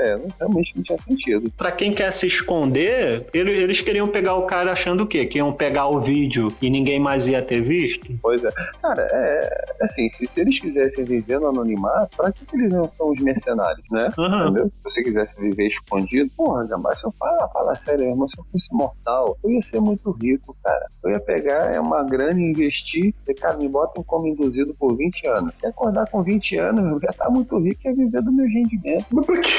é, 0.00 0.20
realmente 0.38 0.72
não 0.76 0.82
tinha 0.82 0.98
sentido. 0.98 1.50
Pra 1.56 1.70
quem 1.72 1.92
quer 1.92 2.10
se 2.12 2.26
esconder, 2.26 3.26
eles 3.32 3.80
queriam 3.80 4.08
pegar 4.08 4.34
o 4.34 4.46
cara 4.46 4.72
achando 4.72 5.04
o 5.04 5.06
quê? 5.06 5.26
Que 5.26 5.38
iam 5.38 5.52
pegar 5.52 5.88
o 5.88 6.00
vídeo 6.00 6.52
e 6.60 6.70
ninguém 6.70 6.98
mais 6.98 7.26
ia 7.26 7.42
ter 7.42 7.60
visto? 7.60 8.06
Pois 8.22 8.42
é. 8.42 8.50
Cara, 8.80 9.06
é 9.10 9.64
assim, 9.80 10.08
se, 10.10 10.26
se 10.26 10.40
eles 10.40 10.58
quisessem 10.58 11.04
viver 11.04 11.40
no 11.40 11.48
anonimato, 11.48 12.16
pra 12.16 12.32
que, 12.32 12.44
que 12.44 12.56
eles 12.56 12.72
não 12.72 12.88
são 12.96 13.10
os 13.10 13.20
mercenários, 13.20 13.84
né? 13.90 14.08
Uhum. 14.18 14.42
Entendeu? 14.42 14.66
Se 14.66 14.84
você 14.84 15.02
quisesse 15.02 15.40
viver 15.40 15.66
escondido, 15.66 16.30
porra, 16.36 16.66
mas 16.78 17.00
se 17.00 17.06
eu 17.06 17.12
falar, 17.12 17.48
falar 17.48 17.76
sério, 17.76 18.08
irmão, 18.08 18.28
se 18.28 18.38
eu 18.38 18.44
fosse 18.50 18.72
mortal, 18.72 19.36
eu 19.42 19.50
ia 19.50 19.62
ser 19.62 19.80
muito 19.80 20.10
rico, 20.10 20.56
cara. 20.62 20.86
Eu 21.02 21.10
ia 21.10 21.20
pegar 21.20 21.72
é 21.74 21.80
uma 21.80 22.02
grana 22.02 22.40
e 22.40 22.50
investir, 22.50 23.14
e, 23.26 23.34
cara, 23.34 23.56
me 23.56 23.68
botam 23.68 24.02
como 24.02 24.26
induzido 24.26 24.74
por 24.74 24.96
20 24.96 25.26
anos. 25.28 25.54
Se 25.58 25.66
acordar 25.66 26.08
com 26.10 26.22
20 26.22 26.58
anos, 26.58 26.84
eu 26.84 27.00
ia 27.02 27.10
estar 27.10 27.30
muito 27.30 27.58
rico 27.58 27.80
e 27.84 27.88
ia 27.88 27.94
viver 27.94 28.22
do 28.22 28.32
meu 28.32 28.46
rendimento. 28.46 29.06
Mas 29.10 29.26
por 29.26 29.40
que? 29.40 29.50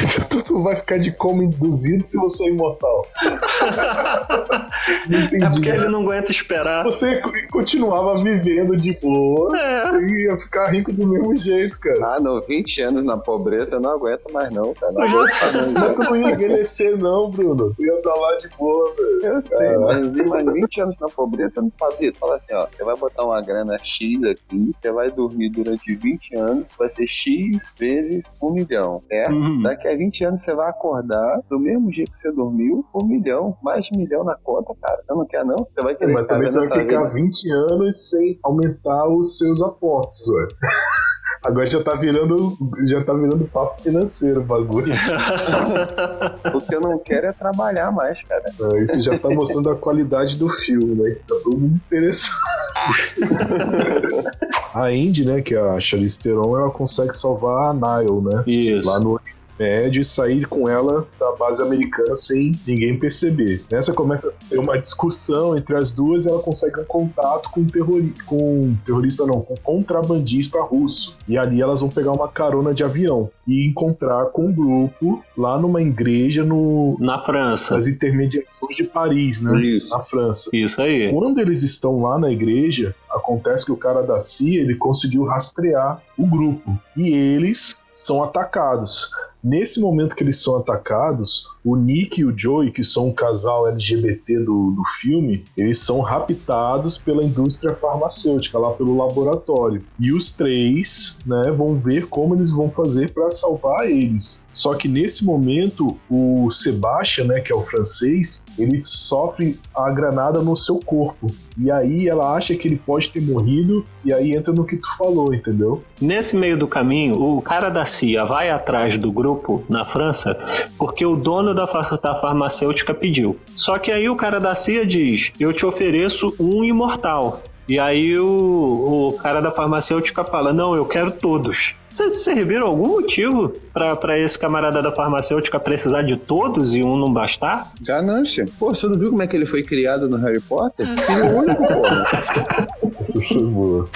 Tu 0.43 0.59
vai 0.61 0.75
ficar 0.75 0.97
de 0.97 1.11
coma 1.11 1.43
induzido 1.43 2.03
se 2.03 2.17
você 2.17 2.45
é 2.45 2.50
imortal? 2.50 3.07
É 5.11 5.50
porque 5.50 5.69
ele 5.69 5.88
não 5.89 6.01
aguenta 6.01 6.31
esperar. 6.31 6.83
Você 6.83 7.21
continuava 7.51 8.21
vivendo 8.21 8.75
de 8.75 8.97
boa 9.00 9.57
é. 9.57 9.97
e 9.97 10.25
ia 10.25 10.38
ficar 10.38 10.67
rico 10.67 10.91
do 10.91 11.07
mesmo 11.07 11.35
jeito, 11.38 11.77
cara. 11.79 12.15
Ah, 12.15 12.19
não, 12.19 12.41
20 12.41 12.81
anos 12.81 13.03
na 13.03 13.17
pobreza 13.17 13.75
eu 13.75 13.79
não 13.79 13.91
aguento 13.91 14.31
mais, 14.31 14.51
não, 14.51 14.73
cara. 14.73 14.91
Não, 14.91 15.27
já... 15.27 15.93
tu 15.93 16.00
não 16.00 16.17
ia 16.17 16.31
envelhecer, 16.31 16.97
não, 16.97 17.29
Bruno. 17.29 17.73
Tu 17.75 17.85
ia 17.85 17.93
estar 17.93 18.13
lá 18.13 18.38
de 18.38 18.50
boa, 18.57 18.93
velho. 18.95 19.35
Eu 19.35 19.41
sei, 19.41 19.77
mas, 19.77 20.07
mas 20.27 20.53
20 20.53 20.81
anos 20.81 21.00
na 21.00 21.07
pobreza, 21.07 21.61
não 21.61 21.69
pode. 21.69 22.11
Fala 22.13 22.35
assim, 22.35 22.53
ó, 22.53 22.67
você 22.67 22.83
vai 22.83 22.95
botar 22.95 23.23
uma 23.23 23.41
grana 23.41 23.77
X 23.83 24.23
aqui, 24.23 24.71
você 24.81 24.91
vai 24.91 25.09
dormir 25.11 25.50
durante 25.50 25.93
20 25.93 26.35
anos, 26.35 26.69
vai 26.77 26.89
ser 26.89 27.07
X 27.07 27.73
vezes 27.77 28.31
um 28.41 28.51
milhão, 28.51 29.01
certo? 29.07 29.33
Uhum. 29.33 29.61
Daqui 29.61 29.88
a 29.88 29.95
20 29.95 30.20
anos 30.23 30.43
você 30.43 30.53
vai 30.53 30.69
acordar 30.69 31.41
do 31.49 31.59
mesmo 31.59 31.91
jeito 31.91 32.11
que 32.11 32.19
você 32.19 32.31
dormiu, 32.31 32.85
um 32.93 33.05
milhão, 33.05 33.57
mais 33.61 33.85
de 33.85 33.95
um 33.95 33.99
milhão 33.99 34.23
na 34.23 34.35
conta, 34.35 34.73
cara. 34.81 35.01
Você 35.05 35.13
não 35.13 35.25
quer, 35.25 35.45
não? 35.45 35.57
Você 35.57 35.81
vai 35.81 35.95
querer. 35.95 36.13
Mas 36.13 36.27
também 36.27 36.49
você 36.49 36.59
vai 36.59 36.79
ficar 36.79 37.03
vida. 37.05 37.13
20 37.13 37.51
anos 37.51 38.09
sem 38.09 38.39
aumentar 38.43 39.07
os 39.07 39.37
seus 39.37 39.61
aportes, 39.61 40.27
ué. 40.27 40.47
Agora 41.43 41.65
já 41.65 41.83
tá 41.83 41.95
virando, 41.95 42.55
já 42.85 43.03
tá 43.03 43.13
virando 43.13 43.45
papo 43.45 43.81
financeiro 43.81 44.41
o 44.41 44.43
bagulho. 44.43 44.93
o 46.53 46.61
que 46.61 46.75
eu 46.75 46.81
não 46.81 46.99
quero 46.99 47.27
é 47.27 47.33
trabalhar 47.33 47.91
mais, 47.91 48.21
cara. 48.23 48.43
Não, 48.59 48.77
isso 48.77 49.01
já 49.01 49.17
tá 49.17 49.27
mostrando 49.27 49.71
a 49.71 49.75
qualidade 49.75 50.37
do 50.37 50.47
filme, 50.49 50.93
né? 50.93 51.15
Tá 51.27 51.35
todo 51.43 51.57
mundo 51.57 51.81
interessado. 51.87 52.35
a 54.75 54.91
Indy, 54.91 55.25
né, 55.25 55.41
que 55.41 55.55
é 55.55 55.59
a 55.59 55.79
Charlize 55.79 56.19
Theron, 56.19 56.59
ela 56.59 56.69
consegue 56.69 57.13
salvar 57.13 57.71
a 57.71 57.73
Nile, 57.73 58.21
né? 58.21 58.43
Isso. 58.45 58.85
Lá 58.85 58.99
no 58.99 59.19
médio 59.61 60.01
e 60.01 60.03
sair 60.03 60.47
com 60.47 60.67
ela 60.67 61.07
da 61.19 61.31
base 61.33 61.61
americana 61.61 62.15
sem 62.15 62.51
ninguém 62.65 62.97
perceber. 62.97 63.63
Nessa 63.69 63.93
começa 63.93 64.29
a 64.29 64.49
ter 64.49 64.57
uma 64.57 64.79
discussão 64.79 65.55
entre 65.55 65.75
as 65.75 65.91
duas 65.91 66.25
e 66.25 66.29
ela 66.29 66.41
consegue 66.41 66.79
um 66.79 66.85
contato 66.85 67.51
com 67.51 67.61
um 67.61 67.67
terrorista, 67.67 68.23
com 68.25 68.75
terrorista 68.83 69.25
não, 69.25 69.41
com 69.41 69.53
um 69.53 69.57
contrabandista 69.57 70.59
russo. 70.61 71.15
E 71.27 71.37
ali 71.37 71.61
elas 71.61 71.81
vão 71.81 71.89
pegar 71.89 72.11
uma 72.11 72.27
carona 72.27 72.73
de 72.73 72.83
avião 72.83 73.29
e 73.47 73.67
encontrar 73.67 74.25
com 74.27 74.47
um 74.47 74.51
grupo 74.51 75.23
lá 75.37 75.59
numa 75.59 75.81
igreja 75.81 76.43
no 76.43 76.97
na 76.99 77.19
França, 77.19 77.75
nas 77.75 77.85
intermediações 77.85 78.75
de 78.75 78.83
Paris, 78.83 79.41
né? 79.41 79.59
Isso. 79.61 79.95
Na 79.95 79.99
França. 80.03 80.49
Isso 80.53 80.81
aí. 80.81 81.11
Quando 81.11 81.39
eles 81.39 81.61
estão 81.61 82.01
lá 82.01 82.17
na 82.17 82.31
igreja, 82.31 82.95
acontece 83.11 83.65
que 83.65 83.71
o 83.71 83.77
cara 83.77 84.01
da 84.01 84.19
CIA 84.19 84.61
ele 84.61 84.75
conseguiu 84.75 85.23
rastrear 85.23 86.01
o 86.17 86.25
grupo 86.25 86.77
e 86.95 87.09
eles 87.09 87.81
são 87.93 88.23
atacados. 88.23 89.11
Nesse 89.43 89.79
momento 89.79 90.15
que 90.15 90.24
eles 90.24 90.41
são 90.41 90.57
atacados, 90.57 91.48
o 91.63 91.75
Nick 91.75 92.21
e 92.21 92.25
o 92.25 92.37
Joey, 92.37 92.71
que 92.71 92.83
são 92.83 93.09
um 93.09 93.13
casal 93.13 93.67
LGBT 93.67 94.39
do, 94.39 94.71
do 94.71 94.83
filme, 94.99 95.43
eles 95.55 95.79
são 95.79 95.99
raptados 95.99 96.97
pela 96.97 97.23
indústria 97.23 97.75
farmacêutica, 97.75 98.57
lá 98.57 98.71
pelo 98.71 98.97
laboratório. 98.97 99.83
E 99.99 100.11
os 100.11 100.33
três 100.33 101.19
né, 101.25 101.51
vão 101.51 101.75
ver 101.75 102.07
como 102.07 102.35
eles 102.35 102.51
vão 102.51 102.69
fazer 102.69 103.11
para 103.11 103.29
salvar 103.29 103.89
eles. 103.89 104.43
Só 104.53 104.73
que 104.73 104.87
nesse 104.87 105.23
momento, 105.23 105.97
o 106.09 106.49
Sebastian, 106.51 107.25
né, 107.25 107.39
que 107.39 107.53
é 107.53 107.55
o 107.55 107.61
francês, 107.61 108.43
ele 108.57 108.83
sofre 108.83 109.57
a 109.73 109.89
granada 109.89 110.41
no 110.41 110.55
seu 110.57 110.79
corpo. 110.79 111.27
E 111.57 111.69
aí 111.69 112.07
ela 112.07 112.35
acha 112.35 112.55
que 112.55 112.67
ele 112.67 112.77
pode 112.77 113.09
ter 113.09 113.21
morrido, 113.21 113.85
e 114.03 114.13
aí 114.13 114.33
entra 114.33 114.53
no 114.53 114.65
que 114.65 114.77
tu 114.77 114.87
falou, 114.97 115.33
entendeu? 115.33 115.83
Nesse 116.01 116.35
meio 116.35 116.57
do 116.57 116.67
caminho, 116.67 117.21
o 117.21 117.41
cara 117.41 117.69
da 117.69 117.85
CIA 117.85 118.25
vai 118.25 118.49
atrás 118.49 118.97
do 118.97 119.11
grupo 119.11 119.63
na 119.69 119.85
França, 119.85 120.37
porque 120.77 121.05
o 121.05 121.15
dono 121.15 121.50
da, 121.53 121.65
da 121.65 122.15
farmacêutica 122.15 122.93
pediu. 122.93 123.38
Só 123.55 123.77
que 123.77 123.91
aí 123.91 124.10
o 124.10 124.15
cara 124.15 124.39
da 124.39 124.55
CIA 124.55 124.86
diz: 124.86 125.31
Eu 125.39 125.53
te 125.53 125.65
ofereço 125.65 126.36
um 126.39 126.63
imortal. 126.63 127.41
E 127.67 127.79
aí 127.79 128.17
o, 128.17 129.10
o 129.13 129.17
cara 129.22 129.41
da 129.41 129.51
farmacêutica 129.51 130.24
fala: 130.24 130.51
Não, 130.51 130.75
eu 130.75 130.86
quero 130.86 131.12
todos. 131.12 131.75
Vocês 131.93 132.25
viram 132.48 132.67
algum 132.67 132.88
motivo 132.88 133.53
para 133.74 134.17
esse 134.17 134.39
camarada 134.39 134.81
da 134.81 134.91
farmacêutica 134.91 135.60
precisar 135.60 136.03
de 136.03 136.15
todos 136.15 136.74
e 136.74 136.81
um 136.81 136.98
não 136.98 137.12
bastar? 137.12 137.70
Ganância. 137.81 138.46
Pô, 138.58 138.74
você 138.74 138.88
não 138.88 138.98
viu 138.98 139.10
como 139.10 139.22
é 139.22 139.27
que 139.27 139.36
ele 139.36 139.46
foi 139.46 139.62
criado 139.62 140.08
no 140.08 140.15
Harry 140.17 140.39
Potter? 140.39 140.88
Filho 141.05 141.38
único, 141.38 141.62
pô. 141.62 143.20
Isso 143.20 143.41
boa. 143.46 143.89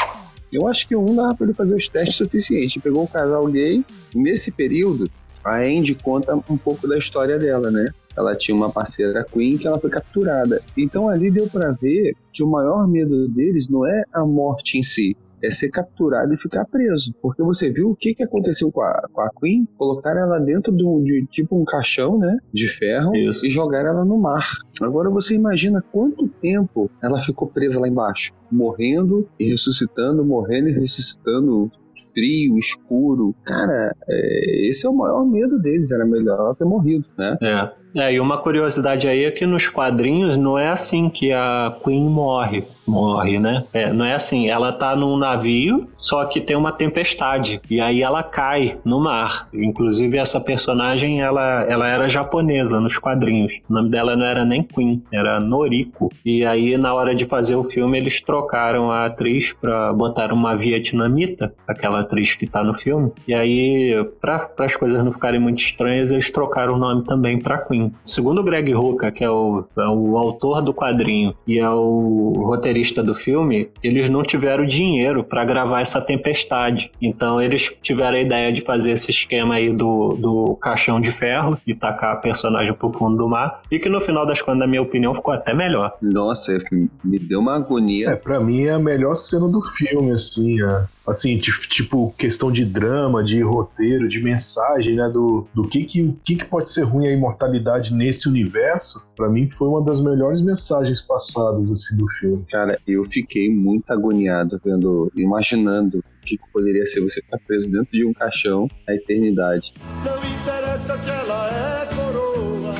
Eu 0.51 0.67
acho 0.67 0.87
que 0.87 0.95
um 0.95 1.15
dava 1.15 1.35
pra 1.35 1.45
ele 1.45 1.53
fazer 1.53 1.75
os 1.75 1.87
testes 1.87 2.15
suficientes. 2.15 2.81
Pegou 2.81 3.03
um 3.03 3.07
casal 3.07 3.45
gay. 3.47 3.83
Nesse 4.13 4.51
período, 4.51 5.09
a 5.45 5.57
Andy 5.57 5.93
conta 5.93 6.35
um 6.35 6.57
pouco 6.57 6.87
da 6.87 6.97
história 6.97 7.37
dela, 7.37 7.69
né? 7.69 7.87
Ela 8.17 8.35
tinha 8.35 8.57
uma 8.57 8.71
parceira 8.71 9.23
Queen 9.23 9.57
que 9.57 9.67
ela 9.67 9.79
foi 9.79 9.91
capturada. 9.91 10.61
Então 10.75 11.07
ali 11.07 11.29
deu 11.29 11.47
para 11.47 11.71
ver 11.71 12.15
que 12.33 12.41
o 12.41 12.49
maior 12.49 12.87
medo 12.87 13.27
deles 13.29 13.67
não 13.69 13.85
é 13.85 14.03
a 14.11 14.25
morte 14.25 14.79
em 14.79 14.83
si, 14.83 15.15
é 15.43 15.51
ser 15.51 15.69
capturado 15.69 16.33
e 16.33 16.37
ficar 16.37 16.65
preso. 16.65 17.13
Porque 17.21 17.43
você 17.43 17.69
viu 17.69 17.91
o 17.91 17.95
que, 17.95 18.15
que 18.15 18.23
aconteceu 18.23 18.71
com 18.71 18.81
a, 18.81 19.07
com 19.11 19.21
a 19.21 19.29
Queen? 19.39 19.67
Colocaram 19.77 20.21
ela 20.21 20.39
dentro 20.39 20.75
de, 20.75 21.03
de 21.03 21.27
tipo 21.27 21.59
um 21.59 21.63
caixão, 21.63 22.17
né? 22.17 22.37
De 22.51 22.67
ferro 22.67 23.15
Isso. 23.15 23.45
e 23.45 23.49
jogaram 23.49 23.89
ela 23.89 24.05
no 24.05 24.17
mar. 24.17 24.47
Agora 24.81 25.09
você 25.11 25.35
imagina 25.35 25.83
quanto 25.91 26.27
tempo 26.27 26.89
ela 27.03 27.19
ficou 27.19 27.47
presa 27.47 27.79
lá 27.79 27.87
embaixo. 27.87 28.31
Morrendo 28.51 29.27
e 29.39 29.49
ressuscitando, 29.49 30.25
morrendo 30.25 30.69
e 30.69 30.71
ressuscitando, 30.71 31.69
frio, 32.13 32.57
escuro. 32.57 33.35
Cara, 33.43 33.95
é, 34.07 34.67
esse 34.67 34.85
é 34.85 34.89
o 34.89 34.95
maior 34.95 35.25
medo 35.25 35.59
deles. 35.59 35.91
Era 35.91 36.05
melhor 36.05 36.55
ter 36.55 36.65
morrido, 36.65 37.05
né? 37.17 37.37
É. 37.41 37.84
É, 37.95 38.13
e 38.13 38.19
uma 38.19 38.37
curiosidade 38.37 39.07
aí 39.07 39.23
é 39.23 39.31
que 39.31 39.45
nos 39.45 39.67
quadrinhos 39.67 40.35
não 40.35 40.59
é 40.59 40.67
assim 40.67 41.09
que 41.09 41.31
a 41.31 41.73
Queen 41.83 42.09
morre. 42.09 42.65
Morre, 42.85 43.39
né? 43.39 43.63
É, 43.73 43.91
não 43.91 44.05
é 44.05 44.13
assim. 44.13 44.47
Ela 44.47 44.71
tá 44.71 44.95
num 44.95 45.17
navio, 45.17 45.87
só 45.97 46.23
que 46.25 46.39
tem 46.39 46.55
uma 46.55 46.71
tempestade. 46.71 47.59
E 47.69 47.81
aí 47.81 48.03
ela 48.03 48.21
cai 48.21 48.77
no 48.85 48.99
mar. 48.99 49.47
Inclusive, 49.53 50.17
essa 50.17 50.39
personagem, 50.39 51.21
ela, 51.21 51.63
ela 51.63 51.87
era 51.87 52.07
japonesa 52.07 52.79
nos 52.79 52.97
quadrinhos. 52.97 53.53
O 53.67 53.73
nome 53.73 53.89
dela 53.89 54.15
não 54.15 54.25
era 54.25 54.45
nem 54.45 54.61
Queen, 54.61 55.01
era 55.11 55.39
Noriko. 55.39 56.11
E 56.23 56.45
aí, 56.45 56.77
na 56.77 56.93
hora 56.93 57.15
de 57.15 57.25
fazer 57.25 57.55
o 57.55 57.63
filme, 57.63 57.97
eles 57.97 58.21
trocaram 58.21 58.91
a 58.91 59.05
atriz 59.05 59.53
pra 59.53 59.91
botar 59.91 60.31
uma 60.31 60.55
vietnamita, 60.55 61.53
aquela 61.67 62.01
atriz 62.01 62.35
que 62.35 62.45
tá 62.45 62.63
no 62.63 62.73
filme. 62.73 63.11
E 63.27 63.33
aí, 63.33 64.05
para 64.21 64.47
as 64.59 64.75
coisas 64.75 65.03
não 65.03 65.11
ficarem 65.11 65.39
muito 65.39 65.59
estranhas, 65.59 66.11
eles 66.11 66.29
trocaram 66.29 66.75
o 66.75 66.77
nome 66.77 67.03
também 67.05 67.39
pra 67.39 67.57
Queen. 67.57 67.84
Segundo 68.05 68.41
o 68.41 68.43
Greg 68.43 68.71
Rucka, 68.73 69.11
que 69.11 69.23
é 69.23 69.29
o, 69.29 69.65
é 69.77 69.87
o 69.87 70.17
autor 70.17 70.61
do 70.61 70.73
quadrinho 70.73 71.33
e 71.47 71.59
é 71.59 71.69
o 71.69 72.33
roteirista 72.37 73.03
do 73.03 73.15
filme, 73.15 73.69
eles 73.83 74.09
não 74.09 74.23
tiveram 74.23 74.65
dinheiro 74.65 75.23
para 75.23 75.45
gravar 75.45 75.81
essa 75.81 76.01
tempestade. 76.01 76.91
Então 77.01 77.41
eles 77.41 77.71
tiveram 77.81 78.17
a 78.17 78.21
ideia 78.21 78.51
de 78.51 78.61
fazer 78.61 78.91
esse 78.91 79.11
esquema 79.11 79.55
aí 79.55 79.71
do, 79.71 80.09
do 80.19 80.55
caixão 80.55 80.99
de 80.99 81.11
ferro, 81.11 81.57
de 81.65 81.75
tacar 81.75 82.13
a 82.13 82.17
personagem 82.17 82.73
pro 82.73 82.91
fundo 82.91 83.17
do 83.17 83.27
mar, 83.27 83.61
e 83.71 83.79
que 83.79 83.89
no 83.89 83.99
final 83.99 84.25
das 84.25 84.41
contas, 84.41 84.59
na 84.59 84.67
minha 84.67 84.81
opinião, 84.81 85.13
ficou 85.13 85.33
até 85.33 85.53
melhor. 85.53 85.93
Nossa, 86.01 86.57
me 87.03 87.19
deu 87.19 87.39
uma 87.39 87.55
agonia. 87.55 88.09
É, 88.09 88.15
pra 88.15 88.39
mim 88.39 88.63
é 88.63 88.71
a 88.71 88.79
melhor 88.79 89.15
cena 89.15 89.47
do 89.47 89.61
filme, 89.61 90.11
assim, 90.11 90.61
é 90.61 90.85
assim, 91.07 91.37
tipo, 91.37 92.13
questão 92.17 92.51
de 92.51 92.65
drama, 92.65 93.23
de 93.23 93.41
roteiro, 93.41 94.07
de 94.07 94.21
mensagem, 94.21 94.95
né, 94.95 95.09
do, 95.09 95.47
do 95.53 95.67
que, 95.67 95.85
que, 95.85 96.01
o 96.01 96.13
que, 96.23 96.35
que 96.35 96.45
pode 96.45 96.69
ser 96.69 96.83
ruim 96.83 97.07
a 97.07 97.11
imortalidade 97.11 97.93
nesse 97.93 98.27
universo, 98.27 99.05
para 99.15 99.29
mim 99.29 99.49
foi 99.57 99.67
uma 99.67 99.83
das 99.83 100.01
melhores 100.01 100.41
mensagens 100.41 101.01
passadas, 101.01 101.71
assim, 101.71 101.97
do 101.97 102.07
filme. 102.19 102.43
Cara, 102.49 102.79
eu 102.87 103.03
fiquei 103.03 103.49
muito 103.49 103.91
agoniado 103.91 104.59
vendo, 104.63 105.11
imaginando 105.15 105.99
o 105.99 106.25
que 106.25 106.37
poderia 106.51 106.85
ser 106.85 107.01
você 107.01 107.19
estar 107.19 107.37
preso 107.39 107.69
dentro 107.69 107.91
de 107.91 108.05
um 108.05 108.13
caixão 108.13 108.67
a 108.87 108.93
eternidade. 108.93 109.73
Não 110.03 110.17
interessa 110.17 110.97
se 110.97 111.09
ela 111.09 111.49
é 111.49 111.85
coroa, 111.95 112.73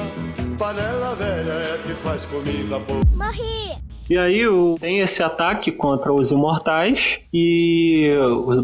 panela 0.58 1.16
velha 1.16 1.54
é 1.54 1.82
que 1.86 1.94
faz 1.94 2.26
comida 2.26 2.80
boa. 2.80 3.02
Morri! 3.16 3.95
E 4.10 4.18
aí 4.18 4.44
tem 4.80 5.00
esse 5.00 5.24
ataque 5.24 5.72
contra 5.72 6.14
os 6.14 6.32
imortais 6.32 7.20
e 7.34 8.14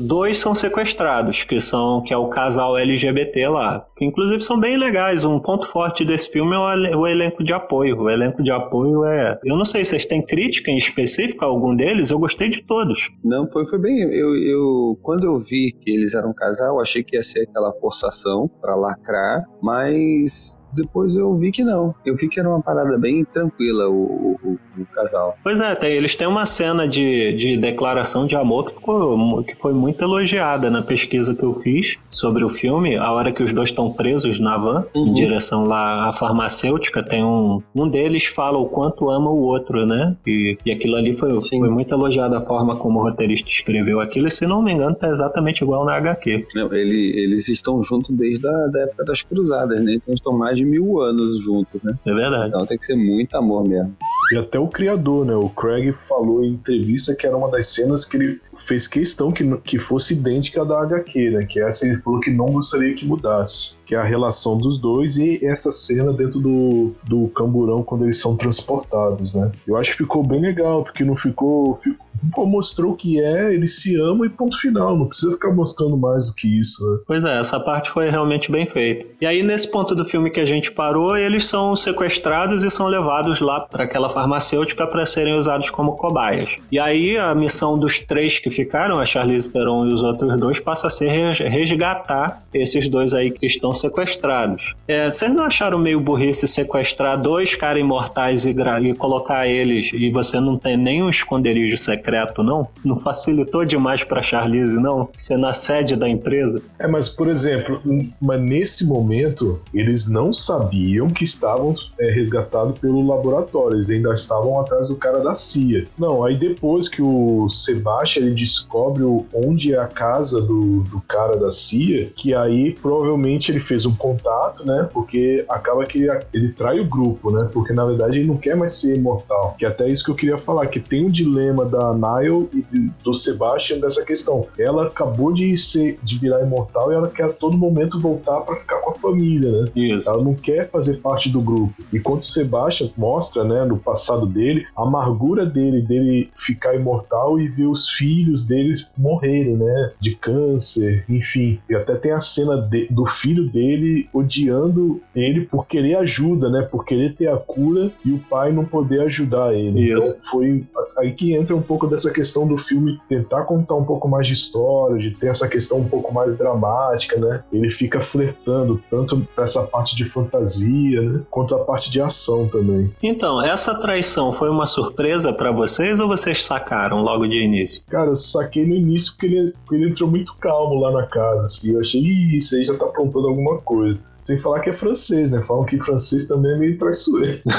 dois 0.02 0.38
são 0.38 0.54
sequestrados, 0.54 1.44
que 1.44 1.60
são 1.60 2.02
que 2.04 2.14
é 2.14 2.18
o 2.18 2.30
casal 2.30 2.78
LGBT 2.78 3.48
lá, 3.48 3.86
que 3.98 4.06
inclusive 4.06 4.42
são 4.42 4.60
bem 4.60 4.78
legais. 4.78 5.24
Um 5.24 5.40
ponto 5.40 5.68
forte 5.68 6.06
desse 6.06 6.30
filme 6.30 6.56
é 6.56 6.96
o, 6.96 7.00
o 7.00 7.08
elenco 7.08 7.44
de 7.44 7.54
apoio. 7.54 8.00
O 8.00 8.10
elenco 8.10 8.44
de 8.44 8.52
apoio 8.52 9.04
é, 9.06 9.40
eu 9.44 9.58
não 9.58 9.66
sei 9.66 9.84
se 9.84 9.92
vocês 9.92 10.06
têm 10.06 10.22
crítica 10.22 10.70
em 10.70 10.78
específico 10.78 11.44
a 11.44 11.48
algum 11.48 11.76
deles, 11.76 12.12
eu 12.12 12.20
gostei 12.20 12.50
de 12.50 12.62
todos. 12.62 13.10
Não, 13.24 13.48
foi 13.48 13.66
foi 13.66 13.80
bem. 13.80 14.00
Eu, 14.14 14.36
eu 14.36 15.00
quando 15.02 15.26
eu 15.26 15.40
vi 15.40 15.72
que 15.72 15.92
eles 15.92 16.14
eram 16.14 16.30
um 16.30 16.34
casal, 16.34 16.80
achei 16.80 17.04
que 17.04 17.16
ia 17.16 17.24
ser 17.24 17.48
aquela 17.50 17.74
forçação 17.74 18.50
para 18.62 18.76
lacrar, 18.76 19.44
mas 19.62 20.56
depois 20.74 21.16
eu 21.16 21.34
vi 21.36 21.52
que 21.52 21.64
não. 21.64 21.94
Eu 22.06 22.16
vi 22.16 22.30
que 22.30 22.40
era 22.40 22.50
uma 22.50 22.62
parada 22.62 22.98
bem 22.98 23.26
tranquila 23.26 23.90
o, 23.90 24.38
o, 24.44 24.60
do 24.82 24.94
casal. 24.94 25.38
Pois 25.44 25.60
é, 25.60 25.76
tem, 25.76 25.94
eles 25.94 26.16
têm 26.16 26.28
uma 26.28 26.46
cena 26.46 26.88
de, 26.88 27.36
de 27.38 27.58
declaração 27.58 28.26
de 28.26 28.36
amor 28.36 28.66
que, 28.66 28.76
ficou, 28.76 29.44
que 29.44 29.56
foi 29.56 29.74
muito 29.74 30.04
elogiada 30.04 30.70
na 30.70 30.82
pesquisa 30.82 31.34
que 31.34 31.44
eu 31.44 31.54
fiz 31.56 31.98
sobre 32.10 32.44
o 32.44 32.50
filme. 32.50 32.96
A 32.98 33.12
hora 33.12 33.32
que 33.32 33.44
os 33.44 33.54
dois 33.54 33.70
estão 33.70 33.92
presos 33.92 34.40
na 34.40 34.58
van, 34.58 34.86
uhum. 34.94 35.08
em 35.08 35.14
direção 35.14 35.66
lá 35.66 36.10
à 36.10 36.14
farmacêutica, 36.14 37.04
tem 37.04 37.24
um. 37.24 37.62
Um 37.74 37.88
deles 37.88 38.26
fala 38.26 38.58
o 38.58 38.66
quanto 38.66 39.10
ama 39.10 39.30
o 39.30 39.40
outro, 39.40 39.86
né? 39.86 40.16
E, 40.26 40.58
e 40.66 40.72
aquilo 40.72 40.96
ali 40.96 41.16
foi, 41.16 41.32
foi 41.42 41.70
muito 41.70 41.94
elogiado 41.94 42.36
a 42.36 42.42
forma 42.42 42.76
como 42.76 43.00
o 43.00 43.04
roteirista 43.04 43.50
escreveu 43.50 44.00
aquilo. 44.00 44.28
E 44.28 44.32
se 44.32 44.46
não 44.46 44.62
me 44.62 44.72
engano, 44.72 44.96
tá 44.96 45.10
exatamente 45.10 45.64
igual 45.64 45.86
na 45.86 45.96
HQ. 45.96 46.48
Não, 46.56 46.74
ele, 46.74 47.14
eles 47.18 47.48
estão 47.48 47.82
juntos 47.82 48.16
desde 48.16 48.48
a 48.48 48.68
da 48.68 48.82
época 48.82 49.06
das 49.06 49.22
cruzadas, 49.22 49.82
né? 49.82 49.96
Então 49.96 50.14
estão 50.14 50.34
mais 50.34 50.58
de 50.58 50.66
mil 50.66 51.00
anos 51.02 51.40
juntos, 51.40 51.82
né? 51.84 51.94
É 52.06 52.14
verdade. 52.14 52.50
Então 52.50 52.66
tem 52.66 52.78
que 52.78 52.86
ser 52.86 52.96
muito 52.96 53.36
amor 53.36 53.68
mesmo. 53.68 53.96
E 54.32 54.38
até 54.38 54.60
o 54.60 54.68
criador, 54.68 55.26
né? 55.26 55.36
O 55.36 55.50
Craig 55.50 55.94
falou 56.08 56.44
em 56.44 56.54
entrevista 56.54 57.16
que 57.16 57.28
era 57.28 57.36
uma 57.36 57.50
das 57.50 57.68
cenas 57.68 58.06
que 58.06 58.18
ele 58.18 58.42
fez 58.58 58.88
questão 58.88 59.32
que, 59.32 59.58
que 59.58 59.78
fosse 59.78 60.14
idêntica 60.14 60.62
à 60.62 60.66
da 60.66 60.82
HQ, 60.82 61.32
né? 61.32 61.46
Que 61.46 61.60
essa 61.60 61.86
ele 61.86 61.98
falou 61.98 62.20
que 62.20 62.32
não 62.32 62.46
gostaria 62.46 62.96
que 62.96 63.06
mudasse. 63.06 63.76
Que 63.86 63.96
é 63.96 63.98
a 63.98 64.04
relação 64.04 64.58
dos 64.58 64.78
dois 64.78 65.18
e 65.18 65.46
essa 65.46 65.72
cena 65.72 66.14
dentro 66.14 66.40
do, 66.40 66.94
do 67.04 67.28
camburão 67.30 67.84
quando 67.84 68.06
eles 68.06 68.20
são 68.20 68.36
transportados, 68.36 69.34
né? 69.34 69.52
Eu 69.68 69.76
acho 69.76 69.92
que 69.92 69.98
ficou 69.98 70.24
bem 70.24 70.42
legal, 70.42 70.84
porque 70.84 71.04
não 71.04 71.16
ficou, 71.16 71.76
ficou 71.78 72.06
pô, 72.34 72.46
mostrou 72.46 72.96
que 72.96 73.22
é, 73.22 73.54
eles 73.54 73.82
se 73.82 73.96
amam 73.96 74.26
e 74.26 74.30
ponto 74.30 74.60
final. 74.60 74.98
Não 74.98 75.08
precisa 75.08 75.32
ficar 75.32 75.52
mostrando 75.52 75.98
mais 75.98 76.28
do 76.28 76.36
que 76.36 76.60
isso, 76.60 76.84
né? 76.90 77.00
Pois 77.08 77.24
é, 77.24 77.40
essa 77.40 77.60
parte 77.60 77.90
foi 77.90 78.10
realmente 78.10 78.52
bem 78.52 78.66
feita. 78.66 79.06
E 79.20 79.26
aí, 79.26 79.44
nesse 79.44 79.70
ponto 79.70 79.96
do 79.96 80.06
filme 80.06 80.30
que 80.30 80.40
a 80.40 80.46
gente 80.46 80.72
parou, 80.72 81.16
eles 81.16 81.48
são 81.48 81.76
sequestrados 81.76 82.64
e 82.64 82.70
são 82.72 82.88
levados 82.88 83.40
lá 83.40 83.62
para 83.62 83.84
aquela 83.84 84.14
farmacêutica 84.14 84.86
para 84.86 85.06
serem 85.06 85.34
usados 85.34 85.70
como 85.70 85.94
cobaias. 85.94 86.50
E 86.72 86.80
aí, 86.80 87.18
a 87.18 87.34
missão 87.34 87.78
dos 87.78 88.00
três 88.00 88.40
que 88.40 88.50
ficaram, 88.50 89.00
a 89.00 89.06
Charlize 89.06 89.52
Theron 89.52 89.88
e 89.88 89.94
os 89.94 90.04
outros 90.04 90.40
dois, 90.40 90.60
passa 90.60 90.88
a 90.88 90.90
ser 90.90 91.10
resgatar 91.34 92.44
esses 92.54 92.88
dois 92.88 93.14
aí 93.14 93.32
que 93.32 93.46
estão 93.46 93.72
sequestrados. 93.72 94.74
É, 94.88 95.10
vocês 95.10 95.34
não 95.34 95.44
acharam 95.44 95.78
meio 95.78 96.00
burrice 96.00 96.48
sequestrar 96.48 97.20
dois 97.20 97.56
caras 97.56 97.82
imortais 97.82 98.46
e, 98.46 98.52
e 98.52 98.96
colocar 98.96 99.48
eles 99.48 99.90
e 99.94 100.10
você 100.10 100.40
não 100.40 100.56
tem 100.56 100.78
nenhum 100.78 101.10
esconderijo 101.10 101.78
secreto? 101.78 102.11
Secreto, 102.12 102.44
não? 102.44 102.68
Não 102.84 103.00
facilitou 103.00 103.64
demais 103.64 104.04
para 104.04 104.22
Charlize, 104.22 104.76
não? 104.76 105.10
Ser 105.18 105.38
na 105.38 105.54
sede 105.54 105.96
da 105.96 106.10
empresa? 106.10 106.62
É, 106.78 106.88
mas, 106.88 107.08
por 107.08 107.28
exemplo, 107.28 107.82
mas 108.22 108.42
nesse 108.42 108.86
momento, 108.86 109.58
eles 109.74 110.08
não 110.08 110.34
sabiam 110.34 111.08
que 111.08 111.24
estavam 111.24 111.76
é, 112.00 112.12
resgatados 112.12 112.78
pelo 112.80 113.06
laboratório, 113.08 113.76
eles 113.76 113.90
ainda 113.90 114.14
estavam 114.14 114.60
atrás 114.60 114.90
do 114.90 114.96
cara 114.96 115.20
da 115.20 115.34
CIA. 115.34 115.86
Não, 115.98 116.24
aí 116.24 116.36
depois 116.36 116.90
que 116.90 117.02
o 117.02 117.48
Sebastian 117.50 118.24
ele 118.24 118.36
descobre 118.36 119.04
onde 119.34 119.74
é 119.74 119.80
a 119.80 119.88
casa 119.88 120.42
do, 120.42 120.82
do 120.82 121.02
cara 121.02 121.38
da 121.38 121.50
CIA, 121.50 122.12
que 122.16 122.34
aí 122.34 122.74
provavelmente 122.82 123.52
ele 123.52 123.60
fez 123.60 123.86
um 123.86 123.96
contato, 123.96 124.66
né? 124.66 124.88
Porque 124.92 125.46
acaba 125.48 125.86
que 125.86 126.08
ele, 126.34 126.50
trai 126.50 126.80
o 126.80 126.86
grupo, 126.86 127.32
né? 127.32 127.50
Porque 127.52 127.74
na 127.74 127.86
verdade 127.86 128.20
ele 128.20 128.28
não 128.28 128.38
quer 128.38 128.56
mais 128.56 128.74
ser 128.74 128.98
imortal. 128.98 129.56
Que 129.58 129.66
até 129.66 129.88
isso 129.88 130.04
que 130.04 130.12
eu 130.12 130.16
queria 130.16 130.38
falar, 130.38 130.68
que 130.68 130.80
tem 130.80 131.06
um 131.06 131.10
dilema 131.10 131.66
da 131.66 131.94
Nile 132.02 132.66
e 132.74 132.92
do 133.04 133.14
Sebastian 133.14 133.80
dessa 133.80 134.04
questão. 134.04 134.48
Ela 134.58 134.88
acabou 134.88 135.32
de 135.34 135.56
ser 135.56 136.00
de 136.04 136.18
virar 136.18 136.42
imortal 136.42 136.92
e 136.92 136.96
ela 136.96 137.10
quer 137.10 137.26
a 137.26 137.34
todo 137.34 137.58
momento 137.58 138.00
voltar 138.00 138.42
para 138.42 138.56
ficar 138.56 138.78
com 138.78 138.92
a 138.92 138.96
família, 138.96 139.52
né? 139.52 139.66
Isso. 139.76 140.10
Ela 140.10 140.24
não 140.24 140.34
quer 140.34 140.70
fazer 140.70 140.98
parte 140.98 141.30
do 141.30 141.42
grupo. 141.42 141.74
Enquanto 141.94 142.24
o 142.24 142.26
Sebastian 142.26 142.90
mostra, 142.98 143.44
né, 143.44 143.66
no 143.66 143.78
passado 143.78 144.26
dele, 144.26 144.66
a 144.76 144.84
amargura 144.84 145.46
dele 145.46 145.82
dele 145.82 146.32
ficar 146.38 146.76
imortal 146.76 147.40
e 147.40 147.48
ver 147.48 147.68
os 147.68 147.90
filhos 147.90 148.46
deles 148.46 148.90
morrerem, 148.98 149.56
né, 149.58 149.92
de 150.00 150.16
câncer, 150.16 151.06
enfim. 151.10 151.60
E 151.70 151.76
até 151.76 151.96
tem 151.96 152.12
a 152.12 152.22
cena 152.22 152.58
de, 152.58 152.88
do 152.88 153.06
filho 153.06 153.50
dele 153.50 154.10
odiando 154.14 155.02
ele 155.16 155.42
por 155.42 155.68
querer 155.68 155.96
ajuda, 155.96 156.50
né, 156.50 156.62
por 156.62 156.86
querer 156.86 157.16
ter 157.16 157.28
a 157.28 157.38
cura 157.38 157.92
e 158.06 158.12
o 158.12 158.20
pai 158.20 158.52
não 158.52 158.66
poder 158.66 159.02
ajudar 159.02 159.54
ele. 159.54 159.92
Isso. 159.92 160.08
Então 160.08 160.16
foi 160.30 160.66
aí 161.00 161.12
que 161.14 161.34
entra 161.34 161.56
um 161.56 161.62
pouco 161.62 161.88
dessa 161.92 162.12
questão 162.12 162.48
do 162.48 162.58
filme 162.58 163.00
tentar 163.08 163.44
contar 163.44 163.76
um 163.76 163.84
pouco 163.84 164.08
mais 164.08 164.26
de 164.26 164.34
história, 164.34 164.98
de 164.98 165.12
ter 165.12 165.28
essa 165.28 165.48
questão 165.48 165.80
um 165.80 165.88
pouco 165.88 166.14
mais 166.14 166.38
dramática, 166.38 167.20
né? 167.20 167.44
Ele 167.52 167.70
fica 167.70 168.00
flertando 168.00 168.82
tanto 168.90 169.26
essa 169.38 169.64
parte 169.64 169.96
de 169.96 170.06
fantasia, 170.06 171.02
né? 171.02 171.22
Quanto 171.30 171.56
a 171.56 171.60
parte 171.64 171.92
de 171.92 172.02
ação 172.02 172.48
também. 172.48 172.94
Então, 173.04 173.44
essa 173.44 173.76
traição 173.80 174.32
foi 174.32 174.50
uma 174.50 174.66
surpresa 174.66 175.34
para 175.34 175.52
vocês 175.52 176.00
ou 176.00 176.08
vocês 176.08 176.44
sacaram 176.44 177.02
logo 177.02 177.28
de 177.28 177.36
início? 177.36 177.82
Cara, 177.90 178.10
eu 178.10 178.16
saquei 178.16 178.66
no 178.66 178.74
início 178.74 179.14
porque 179.14 179.28
ele, 179.28 179.54
porque 179.64 179.76
ele 179.76 179.90
entrou 179.92 180.10
muito 180.10 180.36
calmo 180.38 180.80
lá 180.80 180.92
na 180.92 181.06
casa, 181.06 181.44
assim. 181.44 181.74
Eu 181.74 181.80
achei, 181.82 182.02
Ih, 182.02 182.38
isso 182.38 182.56
aí 182.56 182.64
já 182.64 182.76
tá 182.78 182.86
aprontando 182.86 183.28
alguma 183.28 183.58
coisa. 183.60 184.00
Sem 184.22 184.38
falar 184.38 184.60
que 184.60 184.70
é 184.70 184.74
francês, 184.74 185.32
né? 185.32 185.42
Falam 185.42 185.66
que 185.66 185.80
francês 185.80 186.28
também 186.28 186.54
é 186.54 186.58
meio 186.58 186.78
traiçoeiro. 186.78 187.42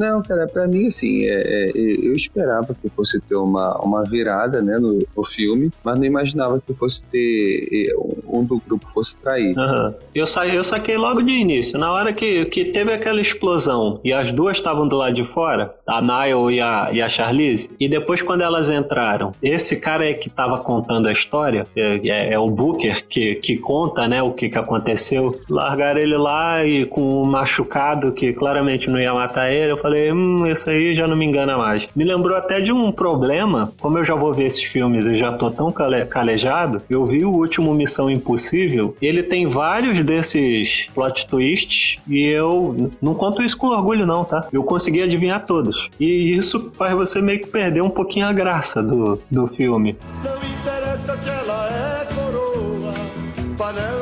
Não, 0.00 0.22
cara, 0.22 0.48
pra 0.48 0.66
mim, 0.66 0.86
assim, 0.86 1.26
é, 1.26 1.34
é, 1.34 1.72
eu 1.76 2.14
esperava 2.14 2.74
que 2.74 2.88
fosse 2.88 3.20
ter 3.20 3.34
uma, 3.34 3.76
uma 3.82 4.02
virada, 4.02 4.62
né, 4.62 4.78
no, 4.78 5.06
no 5.14 5.22
filme, 5.22 5.70
mas 5.84 5.98
não 5.98 6.06
imaginava 6.06 6.58
que 6.58 6.72
fosse 6.72 7.04
ter 7.04 7.92
um 8.32 8.44
do 8.44 8.60
grupo 8.66 8.86
fosse 8.86 9.16
trair. 9.16 9.56
Uhum. 9.56 9.94
Eu, 10.14 10.26
sa 10.26 10.46
eu 10.46 10.64
saquei 10.64 10.96
logo 10.96 11.22
de 11.22 11.30
início. 11.30 11.78
Na 11.78 11.92
hora 11.92 12.12
que, 12.12 12.44
que 12.46 12.66
teve 12.66 12.92
aquela 12.92 13.20
explosão 13.20 14.00
e 14.04 14.12
as 14.12 14.32
duas 14.32 14.56
estavam 14.56 14.86
do 14.86 14.96
lado 14.96 15.14
de 15.14 15.24
fora, 15.24 15.74
a 15.86 16.00
Niall 16.00 16.50
e 16.50 16.60
a, 16.60 16.90
e 16.92 17.02
a 17.02 17.08
Charlize, 17.08 17.70
e 17.78 17.88
depois 17.88 18.22
quando 18.22 18.42
elas 18.42 18.68
entraram, 18.70 19.32
esse 19.42 19.76
cara 19.76 20.06
é 20.06 20.14
que 20.14 20.28
tava 20.28 20.58
contando 20.58 21.08
a 21.08 21.12
história, 21.12 21.66
é, 21.76 22.00
é, 22.04 22.32
é 22.34 22.38
o 22.38 22.50
Booker 22.50 23.06
que, 23.08 23.36
que 23.36 23.56
conta, 23.56 24.06
né, 24.06 24.22
o 24.22 24.32
que, 24.32 24.48
que 24.48 24.58
aconteceu. 24.58 25.38
Largaram 25.48 26.00
ele 26.00 26.16
lá 26.16 26.64
e 26.64 26.84
com 26.84 27.22
um 27.22 27.24
machucado 27.24 28.12
que 28.12 28.32
claramente 28.32 28.88
não 28.88 29.00
ia 29.00 29.12
matar 29.12 29.52
ele, 29.52 29.76
falei, 29.76 30.12
hum, 30.12 30.46
esse 30.46 30.68
aí 30.70 30.94
já 30.94 31.06
não 31.06 31.16
me 31.16 31.24
engana 31.24 31.56
mais. 31.56 31.86
Me 31.94 32.04
lembrou 32.04 32.36
até 32.36 32.60
de 32.60 32.72
um 32.72 32.92
problema, 32.92 33.72
como 33.80 33.98
eu 33.98 34.04
já 34.04 34.14
vou 34.14 34.32
ver 34.32 34.44
esses 34.44 34.62
filmes 34.62 35.06
e 35.06 35.16
já 35.16 35.32
tô 35.32 35.50
tão 35.50 35.70
cale 35.70 36.04
calejado, 36.06 36.82
eu 36.88 37.06
vi 37.06 37.24
o 37.24 37.30
último 37.30 37.74
Missão 37.74 38.10
Impossível, 38.20 38.96
ele 39.00 39.22
tem 39.22 39.46
vários 39.46 40.04
desses 40.04 40.86
plot 40.94 41.26
twists 41.26 41.98
e 42.06 42.22
eu 42.22 42.92
não 43.00 43.14
conto 43.14 43.42
isso 43.42 43.56
com 43.56 43.68
orgulho 43.68 44.06
não, 44.06 44.24
tá? 44.24 44.46
Eu 44.52 44.62
consegui 44.62 45.02
adivinhar 45.02 45.46
todos. 45.46 45.88
E 45.98 46.36
isso 46.36 46.70
faz 46.76 46.92
você 46.92 47.22
meio 47.22 47.40
que 47.40 47.46
perder 47.46 47.82
um 47.82 47.90
pouquinho 47.90 48.26
a 48.26 48.32
graça 48.32 48.82
do, 48.82 49.20
do 49.30 49.46
filme. 49.48 49.96
Não 50.22 50.36
interessa 50.36 51.16
se 51.16 51.28
ela 51.30 51.68
é 51.68 52.04
coroa, 52.14 52.92
panela 53.56 53.99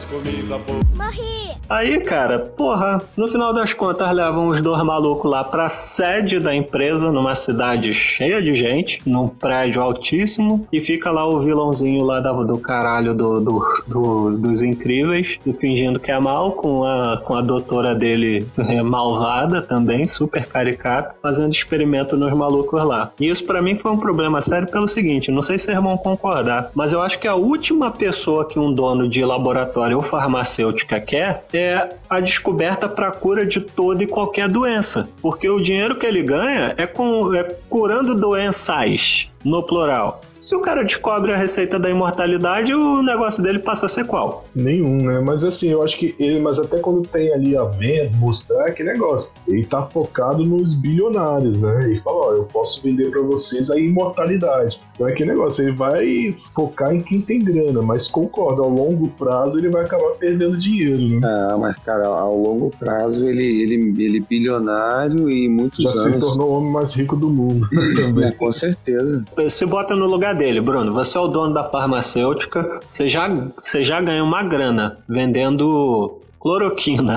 faz 0.00 0.04
comida 0.04 0.58
boa. 0.58 0.80
Morri! 0.96 1.50
Aí, 1.68 2.00
cara, 2.00 2.38
porra, 2.38 3.00
no 3.16 3.28
final 3.28 3.54
das 3.54 3.72
contas 3.72 4.10
levam 4.10 4.48
os 4.48 4.60
dois 4.60 4.82
malucos 4.82 5.30
lá 5.30 5.44
pra 5.44 5.68
sede 5.68 6.40
da 6.40 6.54
empresa, 6.54 7.12
numa 7.12 7.34
cidade 7.34 7.94
cheia 7.94 8.42
de 8.42 8.56
gente, 8.56 9.00
num 9.06 9.28
prédio 9.28 9.80
altíssimo, 9.80 10.66
e 10.72 10.80
fica 10.80 11.12
lá 11.12 11.24
o 11.24 11.40
vilãozinho 11.40 12.04
lá 12.04 12.18
do 12.20 12.58
caralho 12.58 13.14
do, 13.14 13.40
do, 13.40 13.82
do, 13.86 14.30
dos 14.36 14.62
incríveis, 14.62 15.38
e 15.46 15.52
fingindo 15.52 16.00
que 16.00 16.10
é 16.10 16.18
mal, 16.18 16.52
com 16.52 16.84
a, 16.84 17.20
com 17.24 17.34
a 17.34 17.40
doutora 17.40 17.94
dele 17.94 18.46
é, 18.58 18.82
malvada 18.82 19.62
também, 19.62 20.08
super 20.08 20.46
caricata, 20.46 21.14
fazendo 21.22 21.52
experimento 21.52 22.16
nos 22.16 22.32
malucos 22.32 22.82
lá. 22.82 23.12
E 23.20 23.28
isso 23.28 23.44
para 23.44 23.62
mim 23.62 23.76
foi 23.76 23.92
um 23.92 23.98
problema 23.98 24.42
sério 24.42 24.68
pelo 24.68 24.88
seguinte, 24.88 25.30
não 25.30 25.42
sei 25.42 25.56
se 25.56 25.66
vocês 25.66 25.78
vão 25.80 25.96
concordar, 25.96 26.70
mas 26.74 26.92
eu 26.92 27.00
acho 27.00 27.18
que 27.18 27.28
a 27.28 27.34
última 27.36 27.92
pessoa 27.92 28.44
que 28.44 28.58
um 28.58 28.72
dono 28.72 29.08
de 29.08 29.24
laboratório 29.24 29.89
ou 29.94 30.02
farmacêutica 30.02 31.00
quer 31.00 31.44
é 31.52 31.88
a 32.08 32.20
descoberta 32.20 32.88
para 32.88 33.08
a 33.08 33.12
cura 33.12 33.46
de 33.46 33.60
toda 33.60 34.02
e 34.02 34.06
qualquer 34.06 34.48
doença. 34.48 35.08
Porque 35.20 35.48
o 35.48 35.60
dinheiro 35.60 35.96
que 35.96 36.06
ele 36.06 36.22
ganha 36.22 36.74
é, 36.76 36.86
com, 36.86 37.34
é 37.34 37.44
curando 37.68 38.14
doenças, 38.14 39.28
no 39.44 39.62
plural. 39.62 40.20
Se 40.38 40.56
o 40.56 40.60
cara 40.60 40.82
descobre 40.82 41.32
a 41.32 41.36
receita 41.36 41.78
da 41.78 41.90
imortalidade, 41.90 42.72
o 42.72 43.02
negócio 43.02 43.42
dele 43.42 43.58
passa 43.58 43.84
a 43.86 43.88
ser 43.88 44.06
qual? 44.06 44.46
Nenhum, 44.54 44.96
né? 44.96 45.20
Mas 45.20 45.44
assim, 45.44 45.68
eu 45.68 45.82
acho 45.82 45.98
que 45.98 46.14
ele, 46.18 46.40
mas 46.40 46.58
até 46.58 46.78
quando 46.78 47.02
tem 47.02 47.32
ali 47.32 47.54
a 47.54 47.64
venda, 47.64 48.10
mostrar 48.16 48.66
aquele 48.66 48.92
negócio, 48.92 49.32
ele 49.46 49.64
tá 49.66 49.82
focado 49.82 50.44
nos 50.44 50.72
bilionários, 50.72 51.60
né? 51.60 51.80
Ele 51.84 52.00
fala, 52.00 52.16
ó, 52.16 52.32
eu 52.32 52.44
posso 52.44 52.82
vender 52.82 53.10
para 53.10 53.20
vocês 53.20 53.70
a 53.70 53.78
imortalidade. 53.78 54.80
Então 54.94 55.06
é 55.06 55.12
aquele 55.12 55.30
negócio, 55.32 55.62
ele 55.62 55.72
vai 55.72 56.34
focar 56.54 56.94
em 56.94 57.02
quem 57.02 57.20
tem 57.20 57.44
grana, 57.44 57.82
mas 57.82 58.08
concordo, 58.08 58.62
ao 58.62 58.70
longo 58.70 59.08
prazo 59.08 59.58
ele 59.58 59.68
vai 59.68 59.84
acabar 59.84 60.10
perdendo 60.18 60.56
dinheiro, 60.56 61.20
né? 61.20 61.20
Ah, 61.22 61.56
mas 61.58 61.76
cara, 61.76 62.06
ao 62.06 62.36
longo 62.36 62.70
prazo 62.78 63.28
ele, 63.28 63.62
ele, 63.62 64.04
ele 64.04 64.20
bilionário 64.20 65.30
e 65.30 65.48
muitos 65.48 65.84
Já 65.84 66.00
anos... 66.08 66.24
se 66.24 66.30
tornou 66.30 66.52
o 66.52 66.58
homem 66.58 66.72
mais 66.72 66.94
rico 66.94 67.14
do 67.14 67.28
mundo 67.28 67.68
também. 67.94 68.28
É, 68.28 68.32
com 68.32 68.50
certeza. 68.50 69.22
Se 69.48 69.64
bota 69.66 69.94
no 69.94 70.06
lugar 70.06 70.34
dele, 70.34 70.60
Bruno. 70.60 70.92
Você 70.92 71.16
é 71.16 71.20
o 71.20 71.28
dono 71.28 71.54
da 71.54 71.64
farmacêutica, 71.64 72.80
você 72.88 73.08
já, 73.08 73.28
você 73.58 73.84
já 73.84 74.00
ganha 74.00 74.22
uma 74.22 74.42
grana 74.42 74.98
vendendo 75.08 76.20
cloroquina. 76.40 77.16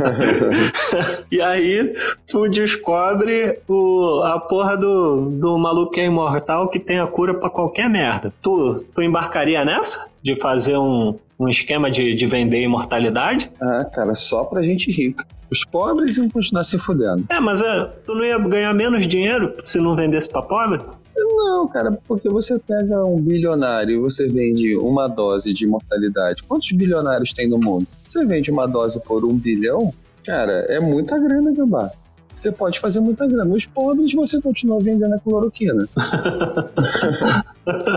e 1.30 1.40
aí 1.40 1.94
tu 2.26 2.48
descobre 2.48 3.60
o, 3.68 4.22
a 4.24 4.40
porra 4.40 4.76
do, 4.76 5.30
do 5.30 5.58
maluco 5.58 5.92
que 5.92 6.00
é 6.00 6.06
imortal 6.06 6.68
que 6.68 6.80
tem 6.80 6.98
a 6.98 7.06
cura 7.06 7.34
para 7.34 7.50
qualquer 7.50 7.88
merda. 7.88 8.32
Tu, 8.42 8.84
tu 8.94 9.02
embarcaria 9.02 9.64
nessa? 9.64 10.08
De 10.22 10.40
fazer 10.40 10.78
um, 10.78 11.18
um 11.38 11.48
esquema 11.48 11.90
de, 11.90 12.14
de 12.14 12.26
vender 12.26 12.62
imortalidade? 12.62 13.50
Ah, 13.60 13.84
cara, 13.92 14.14
só 14.14 14.44
pra 14.44 14.62
gente 14.62 14.90
rica. 14.90 15.26
Os 15.50 15.64
pobres 15.64 16.16
iam 16.16 16.28
continuar 16.28 16.64
se 16.64 16.78
fudendo. 16.78 17.26
É, 17.28 17.38
mas 17.38 17.60
é, 17.60 17.84
tu 18.06 18.14
não 18.14 18.24
ia 18.24 18.38
ganhar 18.38 18.72
menos 18.72 19.06
dinheiro 19.06 19.54
se 19.62 19.78
não 19.78 19.94
vendesse 19.94 20.28
pra 20.28 20.42
pobre? 20.42 20.80
Não, 21.16 21.68
cara, 21.68 21.92
porque 22.08 22.28
você 22.28 22.58
pega 22.58 23.04
um 23.04 23.20
bilionário 23.20 23.94
e 23.94 23.98
você 23.98 24.28
vende 24.28 24.76
uma 24.76 25.06
dose 25.08 25.52
de 25.52 25.64
imortalidade. 25.64 26.42
Quantos 26.42 26.70
bilionários 26.72 27.32
tem 27.32 27.48
no 27.48 27.58
mundo? 27.58 27.86
Você 28.06 28.24
vende 28.26 28.50
uma 28.50 28.66
dose 28.66 29.00
por 29.00 29.24
um 29.24 29.36
bilhão? 29.36 29.94
Cara, 30.24 30.66
é 30.68 30.80
muita 30.80 31.18
grana, 31.18 31.52
Gambá. 31.52 31.92
Você 32.34 32.50
pode 32.50 32.80
fazer 32.80 32.98
muita 33.00 33.26
grana. 33.26 33.54
Os 33.54 33.66
pobres 33.66 34.12
você 34.12 34.40
continua 34.40 34.80
vendendo 34.80 35.14
a 35.14 35.20
cloroquina. 35.20 35.88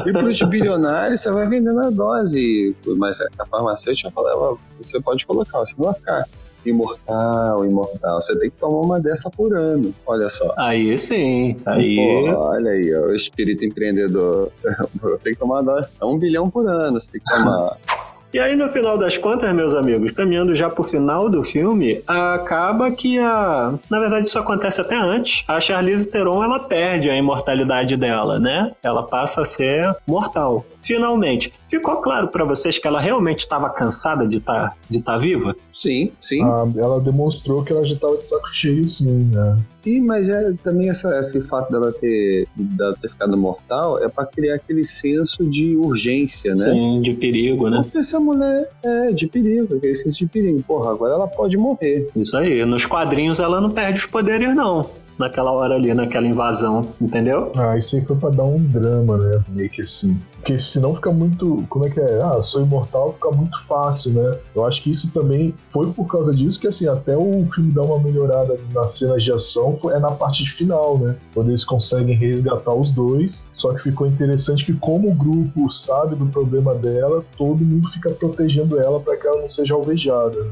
e 0.06 0.12
para 0.12 0.26
os 0.26 0.40
bilionários 0.44 1.22
você 1.22 1.32
vai 1.32 1.48
vendendo 1.48 1.80
a 1.80 1.90
dose. 1.90 2.76
Mas 2.98 3.20
a 3.22 3.46
farmacêutica 3.48 4.12
fala, 4.12 4.56
você 4.80 5.02
pode 5.02 5.26
colocar, 5.26 5.58
você 5.60 5.74
não 5.78 5.86
vai 5.86 5.94
ficar 5.96 6.24
imortal, 6.70 7.66
imortal. 7.66 8.22
Você 8.22 8.38
tem 8.40 8.50
que 8.50 8.58
tomar 8.58 8.82
uma 8.82 9.00
dessa 9.00 9.30
por 9.30 9.56
ano. 9.56 9.94
Olha 10.06 10.30
só. 10.30 10.54
Aí 10.58 10.98
sim. 10.98 11.58
Aí. 11.66 11.96
Pô, 11.96 12.40
olha 12.40 12.72
aí, 12.72 12.96
ó, 12.96 13.08
o 13.08 13.14
espírito 13.14 13.66
empreendedor. 13.66 14.52
tem 15.24 15.34
que 15.34 15.40
tomar 15.40 15.64
é 16.00 16.06
um 16.06 16.18
bilhão 16.18 16.50
por 16.50 16.68
ano. 16.68 17.00
Você 17.00 17.12
tem 17.12 17.22
que 17.22 17.30
tomar. 17.30 17.78
E 18.34 18.40
aí, 18.40 18.58
no 18.58 18.70
final 18.70 18.98
das 18.98 19.18
contas, 19.18 19.54
meus 19.56 19.74
amigos, 19.74 20.12
caminhando 20.12 20.54
já 20.54 20.70
pro 20.70 20.84
final 20.84 21.30
do 21.30 21.44
filme, 21.44 22.04
acaba 22.06 22.92
que 22.92 23.18
a. 23.18 23.74
Na 23.90 24.00
verdade, 24.00 24.28
isso 24.28 24.38
acontece 24.38 24.82
até 24.82 24.98
antes. 24.98 25.46
A 25.48 25.62
Charlize 25.62 26.06
Theron 26.06 26.44
ela 26.44 26.60
perde 26.60 27.10
a 27.10 27.16
imortalidade 27.16 27.96
dela, 27.96 28.38
né? 28.38 28.74
Ela 28.84 29.04
passa 29.04 29.42
a 29.42 29.46
ser 29.46 29.96
mortal. 30.06 30.66
Finalmente. 30.88 31.54
Ficou 31.70 31.98
claro 31.98 32.30
para 32.30 32.46
vocês 32.46 32.78
que 32.78 32.88
ela 32.88 33.02
realmente 33.02 33.40
estava 33.40 33.70
cansada 33.70 34.26
de 34.26 34.38
estar 34.38 34.70
tá, 34.70 34.76
de 34.90 35.02
tá 35.02 35.18
viva? 35.18 35.54
Sim, 35.70 36.14
sim. 36.22 36.42
Ah, 36.42 36.66
ela 36.78 37.02
demonstrou 37.02 37.62
que 37.62 37.74
ela 37.74 37.86
já 37.86 37.96
estava 37.96 38.16
de 38.16 38.26
saco 38.26 38.48
cheio, 38.48 38.88
sim, 38.88 39.26
né? 39.26 39.60
Sim, 39.84 40.02
mas 40.02 40.30
é 40.30 40.54
também 40.64 40.90
essa, 40.90 41.20
esse 41.20 41.42
fato 41.42 41.70
dela 41.72 41.92
ter, 41.92 42.48
dela 42.56 42.94
ter 42.94 43.10
ficado 43.10 43.38
mortal 43.38 44.02
é 44.02 44.08
para 44.08 44.26
criar 44.26 44.56
aquele 44.56 44.86
senso 44.86 45.46
de 45.46 45.76
urgência, 45.76 46.56
né? 46.56 46.72
Sim, 46.72 47.02
de 47.02 47.14
perigo, 47.14 47.70
né? 47.70 47.82
Porque 47.84 47.98
essa 47.98 48.20
mulher 48.20 48.70
é 48.82 49.12
de 49.12 49.28
perigo, 49.28 49.76
aquele 49.76 49.96
senso 49.96 50.20
de 50.20 50.28
perigo. 50.28 50.64
Porra, 50.64 50.92
agora 50.92 51.16
ela 51.16 51.28
pode 51.28 51.58
morrer. 51.58 52.10
Isso 52.16 52.36
aí. 52.38 52.64
Nos 52.66 52.86
quadrinhos 52.86 53.42
ela 53.42 53.60
não 53.60 53.72
perde 53.72 54.00
os 54.00 54.06
poderes, 54.06 54.56
não 54.56 54.90
naquela 55.18 55.52
hora 55.52 55.76
ali, 55.76 55.94
naquela 55.94 56.28
invasão, 56.28 56.88
entendeu? 57.00 57.52
Ah, 57.56 57.78
isso 57.78 57.96
aí 57.96 58.06
foi 58.06 58.16
pra 58.16 58.30
dar 58.30 58.44
um 58.44 58.60
drama, 58.60 59.18
né? 59.18 59.44
Meio 59.50 59.70
que 59.70 59.82
assim. 59.82 60.18
Porque 60.38 60.58
senão 60.60 60.96
fica 60.96 61.12
muito. 61.12 61.66
Como 61.70 61.86
é 61.86 61.90
que 61.90 62.00
é? 62.00 62.22
Ah, 62.22 62.42
sou 62.42 62.62
imortal, 62.62 63.14
fica 63.14 63.32
muito 63.32 63.66
fácil, 63.66 64.14
né? 64.14 64.38
Eu 64.56 64.66
acho 64.66 64.82
que 64.82 64.92
isso 64.92 65.12
também 65.12 65.54
foi 65.68 65.88
por 65.92 66.06
causa 66.06 66.34
disso 66.34 66.60
que, 66.60 66.68
assim, 66.68 66.88
até 66.88 67.18
o 67.18 67.48
filme 67.54 67.72
dá 67.72 67.82
uma 67.82 68.00
melhorada 68.00 68.58
nas 68.74 68.94
cenas 68.98 69.24
de 69.24 69.32
ação 69.32 69.78
é 69.94 70.00
na 70.00 70.12
parte 70.12 70.50
final, 70.50 70.98
né? 70.98 71.16
Quando 71.34 71.50
eles 71.50 71.66
conseguem 71.66 72.16
resgatar 72.16 72.74
os 72.74 72.92
dois. 72.92 73.46
Só 73.54 73.74
que 73.74 73.82
ficou 73.82 74.08
interessante 74.08 74.66
que, 74.66 74.74
como 74.74 75.10
o 75.10 75.14
grupo 75.14 75.70
sabe 75.70 76.16
do 76.16 76.26
problema 76.28 76.74
dela, 76.76 77.24
todo 77.38 77.64
mundo 77.64 77.90
fica 77.90 78.10
protegendo 78.12 78.80
ela 78.80 79.00
para 79.00 79.18
que 79.18 79.28
ela 79.28 79.42
não 79.42 79.48
seja 79.48 79.74
alvejada. 79.74 80.48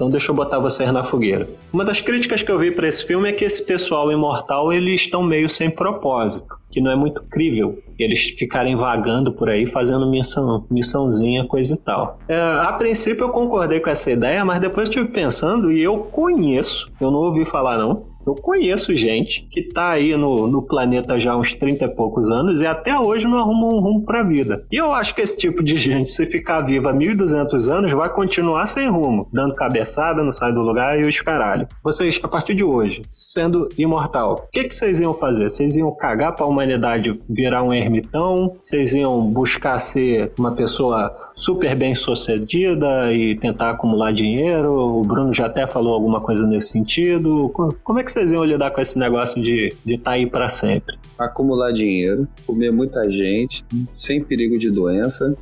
Então 0.00 0.08
deixa 0.08 0.30
eu 0.30 0.34
botar 0.34 0.58
vocês 0.58 0.90
na 0.90 1.04
fogueira. 1.04 1.46
Uma 1.70 1.84
das 1.84 2.00
críticas 2.00 2.42
que 2.42 2.50
eu 2.50 2.58
vi 2.58 2.70
para 2.70 2.88
esse 2.88 3.04
filme 3.04 3.28
é 3.28 3.32
que 3.32 3.44
esse 3.44 3.64
pessoal 3.66 4.09
imortal 4.12 4.72
eles 4.72 5.02
estão 5.02 5.22
meio 5.22 5.48
sem 5.48 5.70
propósito, 5.70 6.54
que 6.70 6.80
não 6.80 6.90
é 6.90 6.96
muito 6.96 7.22
crível 7.24 7.78
eles 7.98 8.20
ficarem 8.38 8.76
vagando 8.76 9.32
por 9.32 9.48
aí 9.48 9.66
fazendo 9.66 10.08
missão, 10.08 10.64
missãozinha, 10.70 11.44
coisa 11.46 11.74
e 11.74 11.78
tal. 11.78 12.18
É, 12.28 12.40
a 12.40 12.72
princípio 12.72 13.24
eu 13.24 13.30
concordei 13.30 13.80
com 13.80 13.90
essa 13.90 14.10
ideia, 14.10 14.44
mas 14.44 14.60
depois 14.60 14.86
eu 14.86 14.92
estive 14.92 15.08
pensando 15.12 15.70
e 15.70 15.82
eu 15.82 15.98
conheço, 15.98 16.90
eu 17.00 17.10
não 17.10 17.18
ouvi 17.18 17.44
falar 17.44 17.76
não, 17.76 18.09
eu 18.26 18.34
conheço 18.34 18.94
gente 18.94 19.46
que 19.50 19.62
tá 19.62 19.90
aí 19.90 20.16
no, 20.16 20.46
no 20.46 20.62
planeta 20.62 21.18
já 21.18 21.32
há 21.32 21.36
uns 21.36 21.54
30 21.54 21.84
e 21.84 21.88
poucos 21.88 22.30
anos 22.30 22.60
e 22.60 22.66
até 22.66 22.98
hoje 22.98 23.26
não 23.26 23.38
arruma 23.38 23.66
um 23.66 23.80
rumo 23.80 24.04
pra 24.04 24.22
vida. 24.22 24.64
E 24.70 24.76
eu 24.76 24.92
acho 24.92 25.14
que 25.14 25.20
esse 25.20 25.36
tipo 25.36 25.62
de 25.62 25.76
gente, 25.78 26.12
se 26.12 26.26
ficar 26.26 26.62
viva 26.62 26.92
1.200 26.92 27.68
anos, 27.68 27.92
vai 27.92 28.08
continuar 28.12 28.66
sem 28.66 28.88
rumo, 28.88 29.28
dando 29.32 29.54
cabeçada, 29.54 30.22
não 30.22 30.32
sai 30.32 30.52
do 30.52 30.60
lugar 30.60 30.98
e 30.98 31.04
os 31.04 31.20
caralho. 31.20 31.66
Vocês, 31.82 32.20
a 32.22 32.28
partir 32.28 32.54
de 32.54 32.64
hoje, 32.64 33.02
sendo 33.10 33.68
imortal, 33.76 34.34
o 34.34 34.50
que, 34.50 34.64
que 34.64 34.76
vocês 34.76 35.00
iam 35.00 35.14
fazer? 35.14 35.48
Vocês 35.48 35.76
iam 35.76 35.94
cagar 35.94 36.34
pra 36.34 36.46
humanidade 36.46 37.20
virar 37.28 37.62
um 37.62 37.72
ermitão? 37.72 38.56
Vocês 38.60 38.94
iam 38.94 39.20
buscar 39.26 39.78
ser 39.78 40.32
uma 40.38 40.52
pessoa 40.52 41.29
super 41.40 41.74
bem 41.74 41.94
sucedida 41.94 43.12
e 43.12 43.34
tentar 43.34 43.70
acumular 43.70 44.12
dinheiro? 44.12 44.72
O 44.72 45.02
Bruno 45.02 45.32
já 45.32 45.46
até 45.46 45.66
falou 45.66 45.94
alguma 45.94 46.20
coisa 46.20 46.46
nesse 46.46 46.68
sentido. 46.68 47.50
Como 47.82 47.98
é 47.98 48.04
que 48.04 48.12
vocês 48.12 48.30
iam 48.30 48.44
lidar 48.44 48.70
com 48.70 48.80
esse 48.80 48.98
negócio 48.98 49.42
de 49.42 49.68
estar 49.68 49.86
de 49.86 49.98
tá 49.98 50.10
aí 50.12 50.26
para 50.26 50.48
sempre? 50.50 50.98
Acumular 51.18 51.72
dinheiro, 51.72 52.28
comer 52.46 52.70
muita 52.70 53.10
gente, 53.10 53.64
sem 53.92 54.22
perigo 54.22 54.58
de 54.58 54.70
doença. 54.70 55.34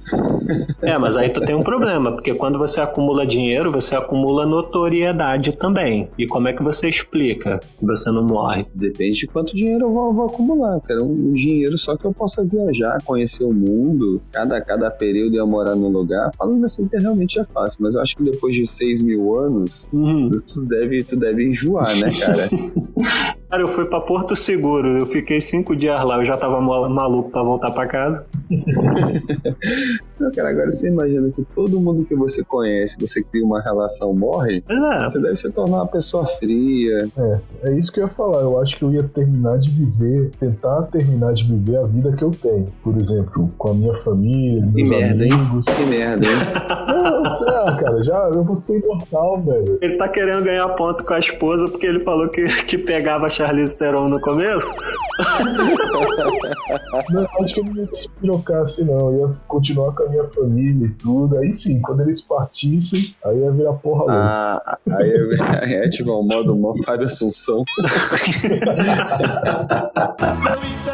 É, 0.83 0.97
mas 0.97 1.17
aí 1.17 1.31
tu 1.31 1.41
tem 1.41 1.55
um 1.55 1.63
problema, 1.63 2.13
porque 2.13 2.33
quando 2.35 2.59
você 2.59 2.81
acumula 2.81 3.27
dinheiro, 3.27 3.73
você 3.73 3.97
acumula 3.97 4.47
notoriedade 4.47 5.53
também. 5.53 6.09
E 6.17 6.27
como 6.27 6.47
é 6.47 6.53
que 6.53 6.63
você 6.63 6.89
explica 6.89 7.59
que 7.79 7.85
você 7.85 8.11
não 8.11 8.25
morre? 8.25 8.67
Depende 8.75 9.21
de 9.21 9.27
quanto 9.27 9.55
dinheiro 9.55 9.87
eu 9.87 9.93
vou, 9.93 10.15
vou 10.15 10.27
acumular. 10.27 10.75
Eu 10.75 10.81
quero 10.81 11.05
um 11.05 11.33
dinheiro 11.33 11.77
só 11.77 11.97
que 11.97 12.05
eu 12.05 12.13
possa 12.13 12.45
viajar, 12.47 13.03
conhecer 13.05 13.45
o 13.45 13.53
mundo. 13.53 14.23
Cada, 14.31 14.61
cada 14.61 14.91
período 14.91 15.37
eu 15.37 15.47
morar 15.47 15.75
num 15.89 15.99
lugar. 15.99 16.31
Falando 16.37 16.65
assim, 16.65 16.89
realmente 16.93 17.39
é 17.39 17.45
fácil, 17.45 17.79
mas 17.83 17.95
eu 17.95 18.01
acho 18.01 18.17
que 18.17 18.23
depois 18.23 18.55
de 18.55 18.67
6 18.67 19.03
mil 19.03 19.37
anos, 19.39 19.87
uhum. 19.93 20.31
tu, 20.31 20.63
deve, 20.63 21.05
tu 21.05 21.17
deve 21.17 21.49
enjoar, 21.49 21.95
né, 21.97 22.09
cara? 22.21 22.49
Cara, 23.49 23.63
eu 23.63 23.69
fui 23.69 23.87
pra 23.87 24.01
Porto 24.01 24.37
Seguro, 24.37 24.99
eu 24.99 25.07
fiquei 25.07 25.41
cinco 25.41 25.75
dias 25.75 26.05
lá, 26.05 26.19
eu 26.19 26.25
já 26.25 26.37
tava 26.37 26.61
maluco 26.61 27.31
pra 27.31 27.43
voltar 27.43 27.71
pra 27.71 27.87
casa. 27.87 28.27
Não, 30.19 30.31
cara, 30.33 30.51
agora 30.51 30.71
você 30.71 30.89
imagina 30.89 31.31
que 31.31 31.45
todo 31.55 31.81
mundo 31.81 32.05
que 32.05 32.15
você 32.15 32.43
conhece, 32.45 32.97
você 32.99 33.23
cria 33.23 33.45
uma 33.45 33.61
relação, 33.61 34.13
morre, 34.13 34.65
é. 34.69 35.05
você 35.05 35.21
deve 35.21 35.37
se 35.37 35.51
tornar 35.51 35.79
uma 35.79 35.87
pessoa 35.87 36.27
fria. 36.27 37.09
É, 37.17 37.41
é 37.65 37.79
isso 37.79 37.93
que 37.93 38.01
eu 38.01 38.05
ia 38.05 38.11
falar. 38.11 38.41
Eu 38.43 38.61
acho 38.61 38.77
que 38.77 38.83
eu 38.83 38.93
ia 38.93 39.03
terminar 39.03 39.59
de 39.59 39.71
viver, 39.71 40.31
tentar 40.39 40.83
terminar 40.85 41.33
de 41.35 41.45
viver 41.45 41.77
a 41.77 41.85
vida 41.85 42.13
que 42.13 42.23
eu 42.23 42.31
tenho. 42.31 42.73
Por 42.83 42.97
exemplo, 42.97 43.51
com 43.57 43.71
a 43.71 43.75
minha 43.75 43.95
família, 43.99 44.61
meus 44.63 44.75
que 44.75 44.89
merda, 44.89 45.25
amigos. 45.25 45.69
Hein? 45.69 45.75
Que 45.75 45.87
merda, 45.87 46.27
hein? 46.27 46.39
Não, 46.89 47.31
sei 47.31 47.47
lá, 47.47 47.77
cara, 47.77 48.03
já 48.03 48.31
eu 48.35 48.43
vou 48.45 48.59
ser 48.59 48.81
imortal, 48.81 49.41
velho. 49.43 49.79
Ele 49.81 49.97
tá 49.97 50.09
querendo 50.09 50.43
ganhar 50.45 50.69
ponto 50.71 51.05
com 51.05 51.15
a 51.15 51.19
esposa 51.19 51.69
porque 51.69 51.87
ele 51.87 52.01
falou 52.01 52.29
que, 52.29 52.45
que 52.65 52.79
pegava 52.79 53.27
a 53.27 53.31
Charlize 53.31 53.77
Theron 53.77 54.09
no 54.09 54.21
começo. 54.21 54.75
não, 57.11 57.27
acho 57.43 57.55
que 57.55 57.61
eu 57.61 57.65
não 57.65 57.77
ia 57.77 57.89
trocar 58.21 58.63
assim, 58.63 58.85
não. 58.85 58.99
Eu 58.99 59.29
ia 59.29 59.37
continuar 59.47 59.93
com 59.93 60.05
a 60.05 60.08
minha 60.09 60.25
família 60.25 60.87
e 60.87 60.91
tudo. 60.91 61.39
Aí 61.39 61.55
sim, 61.55 61.81
quando 61.81 62.01
eles 62.01 62.21
partissem, 62.21 63.15
aí 63.25 63.39
ia 63.39 63.51
virar 63.51 63.73
porra 63.75 64.01
louca. 64.01 64.15
Ah, 64.15 64.79
aí 64.97 65.11
ia 65.71 65.85
ativar 65.85 66.17
o 66.17 66.23
modo 66.23 66.57
mó 66.57 66.75
Fábio 66.85 67.07
Assunção. 67.07 67.63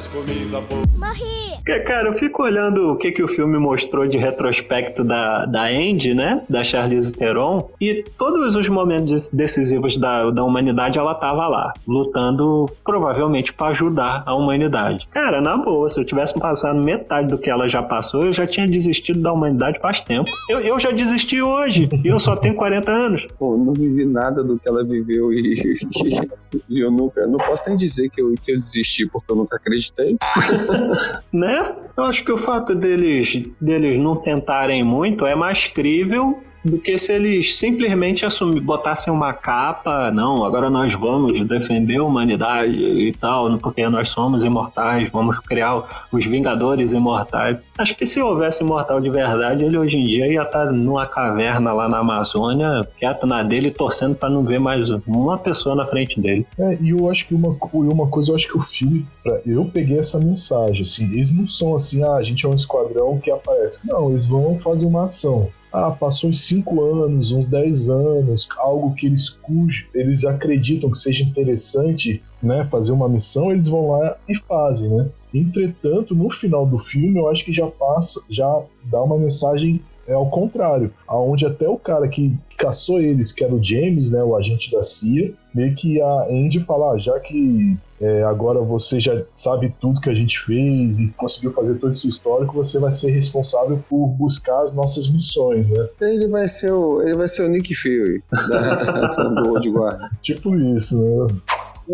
que 0.00 0.06
faz 0.06 0.06
comida 0.06 0.60
boa. 0.62 0.82
Morri! 0.96 1.50
Cara, 1.86 2.08
eu 2.08 2.14
fico 2.14 2.42
olhando 2.42 2.92
o 2.92 2.96
que, 2.96 3.12
que 3.12 3.22
o 3.22 3.28
filme 3.28 3.58
mostrou 3.58 4.06
de 4.06 4.16
retrospecto 4.16 5.04
da, 5.04 5.44
da 5.46 5.64
Andy, 5.64 6.14
né? 6.14 6.42
Da 6.48 6.64
Charlize 6.64 7.12
Theron. 7.12 7.70
E 7.80 8.04
todos 8.16 8.56
os 8.56 8.68
momentos 8.68 9.28
decisivos 9.28 9.96
da, 9.98 10.30
da 10.30 10.42
humanidade 10.42 10.98
ela 10.98 11.14
tava 11.14 11.46
lá, 11.46 11.72
lutando 11.86 12.68
provavelmente 12.84 13.52
para 13.52 13.68
ajudar 13.68 14.22
a 14.26 14.34
humanidade. 14.34 15.06
Cara, 15.10 15.40
na 15.40 15.56
boa, 15.56 15.88
se 15.88 16.00
eu 16.00 16.04
tivesse 16.04 16.38
passado 16.38 16.82
metade 16.82 17.28
do 17.28 17.38
que 17.38 17.50
ela 17.50 17.68
já 17.68 17.82
passou, 17.82 18.24
eu 18.24 18.32
já 18.32 18.46
tinha 18.46 18.66
desistido 18.66 19.20
da 19.20 19.32
humanidade 19.32 19.78
faz 19.80 20.00
tempo. 20.00 20.30
Eu, 20.48 20.60
eu 20.60 20.78
já 20.78 20.90
desisti 20.90 21.40
hoje 21.40 21.88
e 22.04 22.08
eu 22.08 22.18
só 22.18 22.36
tenho 22.36 22.54
40 22.54 22.90
anos. 22.90 23.26
Pô, 23.38 23.56
não 23.56 23.72
vivi 23.72 24.04
nada 24.04 24.42
do 24.42 24.58
que 24.58 24.68
ela 24.68 24.82
viveu 24.82 25.32
e, 25.32 25.78
e 26.68 26.80
eu 26.80 26.90
nunca. 26.90 27.26
Não 27.26 27.38
posso 27.38 27.68
nem 27.68 27.76
dizer 27.76 28.08
que 28.08 28.20
eu, 28.20 28.34
que 28.42 28.52
eu 28.52 28.56
desisti 28.56 29.06
porque 29.06 29.30
eu 29.30 29.36
nunca 29.36 29.56
acreditei. 29.56 29.89
né? 31.32 31.74
Eu 31.96 32.04
acho 32.04 32.24
que 32.24 32.32
o 32.32 32.38
fato 32.38 32.74
deles, 32.74 33.42
deles 33.60 33.98
não 33.98 34.16
tentarem 34.16 34.82
muito 34.82 35.26
é 35.26 35.34
mais 35.34 35.66
crível 35.66 36.42
do 36.64 36.78
que 36.78 36.96
se 36.98 37.12
eles 37.12 37.56
simplesmente 37.56 38.24
assumir, 38.24 38.60
botassem 38.60 39.12
uma 39.12 39.32
capa, 39.32 40.10
não, 40.10 40.44
agora 40.44 40.68
nós 40.68 40.92
vamos 40.94 41.46
defender 41.46 41.98
a 41.98 42.04
humanidade 42.04 42.74
e 42.74 43.12
tal, 43.12 43.58
porque 43.58 43.88
nós 43.88 44.10
somos 44.10 44.44
imortais, 44.44 45.10
vamos 45.10 45.38
criar 45.40 46.06
os 46.12 46.26
Vingadores 46.30 46.92
imortais. 46.92 47.58
Acho 47.78 47.96
que 47.96 48.06
se 48.06 48.20
houvesse 48.20 48.62
imortal 48.62 49.00
de 49.00 49.10
verdade, 49.10 49.64
ele 49.64 49.76
hoje 49.76 49.96
em 49.96 50.04
dia 50.04 50.26
ia 50.26 50.42
estar 50.42 50.66
numa 50.66 51.06
caverna 51.06 51.72
lá 51.72 51.88
na 51.88 51.98
Amazônia, 51.98 52.86
quieto 52.98 53.26
na 53.26 53.42
dele, 53.42 53.70
torcendo 53.70 54.14
para 54.14 54.30
não 54.30 54.42
ver 54.42 54.60
mais 54.60 54.90
uma 55.06 55.38
pessoa 55.38 55.74
na 55.74 55.86
frente 55.86 56.20
dele. 56.20 56.46
É, 56.58 56.78
e 56.80 56.90
eu 56.90 57.10
acho 57.10 57.26
que 57.26 57.34
uma, 57.34 57.56
uma 57.72 58.06
coisa, 58.06 58.30
eu 58.30 58.36
acho 58.36 58.48
que 58.48 58.58
o 58.58 58.62
filme, 58.62 59.06
eu 59.46 59.64
peguei 59.64 59.98
essa 59.98 60.18
mensagem, 60.18 60.82
assim, 60.82 61.04
eles 61.12 61.32
não 61.32 61.46
são 61.46 61.74
assim, 61.74 62.02
ah, 62.02 62.14
a 62.14 62.22
gente 62.22 62.44
é 62.44 62.48
um 62.48 62.54
esquadrão 62.54 63.18
que 63.18 63.30
aparece. 63.30 63.80
Não, 63.84 64.10
eles 64.10 64.26
vão 64.26 64.58
fazer 64.60 64.86
uma 64.86 65.04
ação 65.04 65.48
ah, 65.72 65.90
passou 65.92 66.30
uns 66.30 66.40
5 66.42 66.82
anos, 66.82 67.30
uns 67.30 67.46
10 67.46 67.88
anos, 67.88 68.48
algo 68.58 68.94
que 68.94 69.06
eles 69.06 69.28
cujo, 69.28 69.86
eles 69.94 70.24
acreditam 70.24 70.90
que 70.90 70.98
seja 70.98 71.24
interessante, 71.24 72.22
né, 72.42 72.66
fazer 72.70 72.92
uma 72.92 73.08
missão, 73.08 73.50
eles 73.50 73.68
vão 73.68 73.90
lá 73.90 74.16
e 74.28 74.36
fazem, 74.36 74.88
né? 74.88 75.08
Entretanto, 75.32 76.14
no 76.14 76.30
final 76.30 76.66
do 76.66 76.78
filme, 76.78 77.18
eu 77.18 77.28
acho 77.28 77.44
que 77.44 77.52
já 77.52 77.66
passa, 77.66 78.20
já 78.28 78.62
dá 78.84 79.02
uma 79.02 79.16
mensagem 79.16 79.80
é 80.10 80.12
ao 80.12 80.28
contrário, 80.28 80.92
aonde 81.06 81.46
até 81.46 81.68
o 81.68 81.76
cara 81.76 82.08
que 82.08 82.36
caçou 82.58 83.00
eles, 83.00 83.30
que 83.30 83.44
era 83.44 83.54
o 83.54 83.62
James, 83.62 84.10
né, 84.10 84.20
o 84.24 84.34
agente 84.34 84.68
da 84.72 84.82
CIA, 84.82 85.32
meio 85.54 85.72
que 85.76 86.00
a 86.00 86.26
Andy 86.28 86.58
fala, 86.60 86.94
ah, 86.94 86.98
já 86.98 87.20
que 87.20 87.78
é, 88.00 88.22
agora 88.22 88.60
você 88.60 88.98
já 88.98 89.22
sabe 89.34 89.74
tudo 89.80 90.00
que 90.00 90.08
a 90.08 90.14
gente 90.14 90.40
fez 90.44 90.98
e 90.98 91.08
conseguiu 91.16 91.52
fazer 91.52 91.74
todo 91.74 91.90
esse 91.90 92.08
histórico, 92.08 92.54
você 92.54 92.78
vai 92.78 92.92
ser 92.92 93.10
responsável 93.10 93.82
por 93.88 94.06
buscar 94.08 94.62
as 94.62 94.72
nossas 94.74 95.10
missões, 95.10 95.68
né? 95.68 95.88
Ele 96.00 96.26
vai 96.28 96.48
ser 96.48 96.72
o, 96.72 97.02
ele 97.02 97.16
vai 97.16 97.28
ser 97.28 97.44
o 97.44 97.48
Nick 97.48 97.74
Fury 97.74 98.22
da, 98.30 99.06
do 99.06 99.50
Old 99.50 99.70
Guard. 99.70 100.10
Tipo 100.22 100.56
isso, 100.56 100.96
né? 100.96 101.40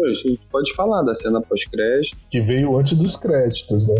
A 0.04 0.12
gente 0.12 0.40
pode 0.50 0.74
falar 0.74 1.02
da 1.02 1.14
cena 1.14 1.40
pós-crédito. 1.40 2.16
Que 2.30 2.40
veio 2.40 2.76
antes 2.76 2.96
dos 2.96 3.16
créditos, 3.16 3.88
né? 3.88 3.94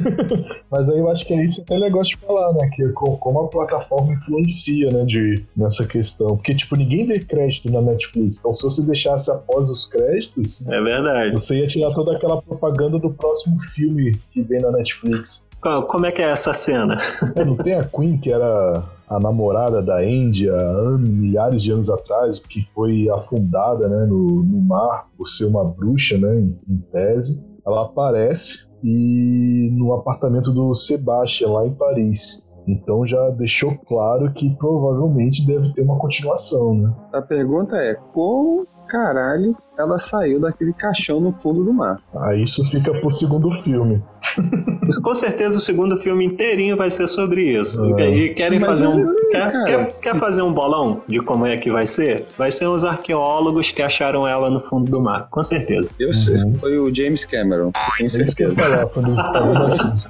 Mas 0.70 0.88
aí 0.88 0.98
eu 0.98 1.10
acho 1.10 1.26
que 1.26 1.34
a 1.34 1.36
gente 1.36 1.60
até 1.60 1.76
legal 1.76 2.02
de 2.02 2.16
falar, 2.16 2.52
né? 2.54 2.68
Que 2.74 2.88
como 2.92 3.40
a 3.40 3.48
plataforma 3.48 4.14
influencia, 4.14 4.90
né? 4.90 5.04
De, 5.04 5.44
nessa 5.56 5.86
questão. 5.86 6.36
Porque, 6.36 6.54
tipo, 6.54 6.76
ninguém 6.76 7.06
vê 7.06 7.20
crédito 7.20 7.70
na 7.70 7.80
Netflix. 7.80 8.38
Então, 8.38 8.52
se 8.52 8.62
você 8.62 8.82
deixasse 8.82 9.30
após 9.30 9.70
os 9.70 9.84
créditos. 9.84 10.66
É 10.66 10.80
verdade. 10.80 11.32
Você 11.32 11.58
ia 11.58 11.66
tirar 11.66 11.92
toda 11.92 12.16
aquela 12.16 12.40
propaganda 12.40 12.98
do 12.98 13.10
próximo 13.10 13.60
filme 13.74 14.18
que 14.32 14.42
vem 14.42 14.60
na 14.60 14.70
Netflix. 14.70 15.46
Como 15.88 16.06
é 16.06 16.12
que 16.12 16.22
é 16.22 16.30
essa 16.30 16.54
cena? 16.54 17.00
É, 17.34 17.44
não 17.44 17.56
tem 17.56 17.74
a 17.74 17.84
Queen, 17.84 18.18
que 18.18 18.32
era 18.32 18.84
a 19.08 19.20
namorada 19.20 19.82
da 19.82 19.98
anos, 19.98 21.08
milhares 21.08 21.62
de 21.62 21.72
anos 21.72 21.88
atrás, 21.88 22.38
que 22.38 22.62
foi 22.74 23.08
afundada 23.10 23.88
né, 23.88 24.06
no, 24.06 24.42
no 24.42 24.60
mar 24.60 25.08
por 25.16 25.28
ser 25.28 25.44
uma 25.44 25.64
bruxa, 25.64 26.18
né, 26.18 26.40
em, 26.40 26.58
em 26.68 26.78
tese. 26.92 27.44
Ela 27.64 27.86
aparece 27.86 28.66
e 28.82 29.70
no 29.72 29.92
apartamento 29.94 30.52
do 30.52 30.74
Sebastian, 30.74 31.48
lá 31.48 31.66
em 31.66 31.74
Paris. 31.74 32.46
Então 32.68 33.06
já 33.06 33.30
deixou 33.30 33.76
claro 33.86 34.32
que 34.32 34.50
provavelmente 34.56 35.46
deve 35.46 35.72
ter 35.72 35.82
uma 35.82 35.98
continuação, 35.98 36.74
né? 36.74 36.92
A 37.12 37.22
pergunta 37.22 37.76
é: 37.76 37.94
como 38.12 38.66
caralho 38.88 39.56
ela 39.78 39.98
saiu 39.98 40.40
daquele 40.40 40.72
caixão 40.72 41.20
no 41.20 41.32
fundo 41.32 41.64
do 41.64 41.72
mar? 41.72 41.96
Aí 42.22 42.42
isso 42.42 42.64
fica 42.70 42.92
pro 43.00 43.10
segundo 43.10 43.50
filme. 43.62 44.02
Com 45.02 45.14
certeza 45.14 45.58
o 45.58 45.60
segundo 45.60 45.96
filme 45.96 46.24
inteirinho 46.24 46.76
vai 46.76 46.90
ser 46.90 47.08
sobre 47.08 47.42
isso. 47.42 47.82
É. 47.98 48.08
E 48.08 48.34
querem 48.34 48.58
Mas 48.58 48.68
fazer 48.68 48.86
um. 48.88 49.00
Eu, 49.00 49.30
quer, 49.30 49.64
quer, 49.64 49.92
quer, 50.00 50.16
fazer 50.16 50.42
um 50.42 50.52
bolão 50.52 51.02
de 51.08 51.20
como 51.20 51.46
é 51.46 51.56
que 51.56 51.70
vai 51.70 51.86
ser? 51.86 52.26
Vai 52.36 52.52
ser 52.52 52.66
os 52.66 52.84
arqueólogos 52.84 53.70
que 53.70 53.82
acharam 53.82 54.26
ela 54.26 54.50
no 54.50 54.60
fundo 54.60 54.90
do 54.90 55.00
mar, 55.00 55.28
com 55.30 55.42
certeza. 55.42 55.88
Eu 55.98 56.12
sei. 56.12 56.36
Uhum. 56.36 56.58
Foi 56.58 56.78
o 56.78 56.94
James 56.94 57.24
Cameron, 57.24 57.70
tenho 57.96 58.10
certeza. 58.10 58.62
Falar, 58.62 58.86
quando 58.86 59.16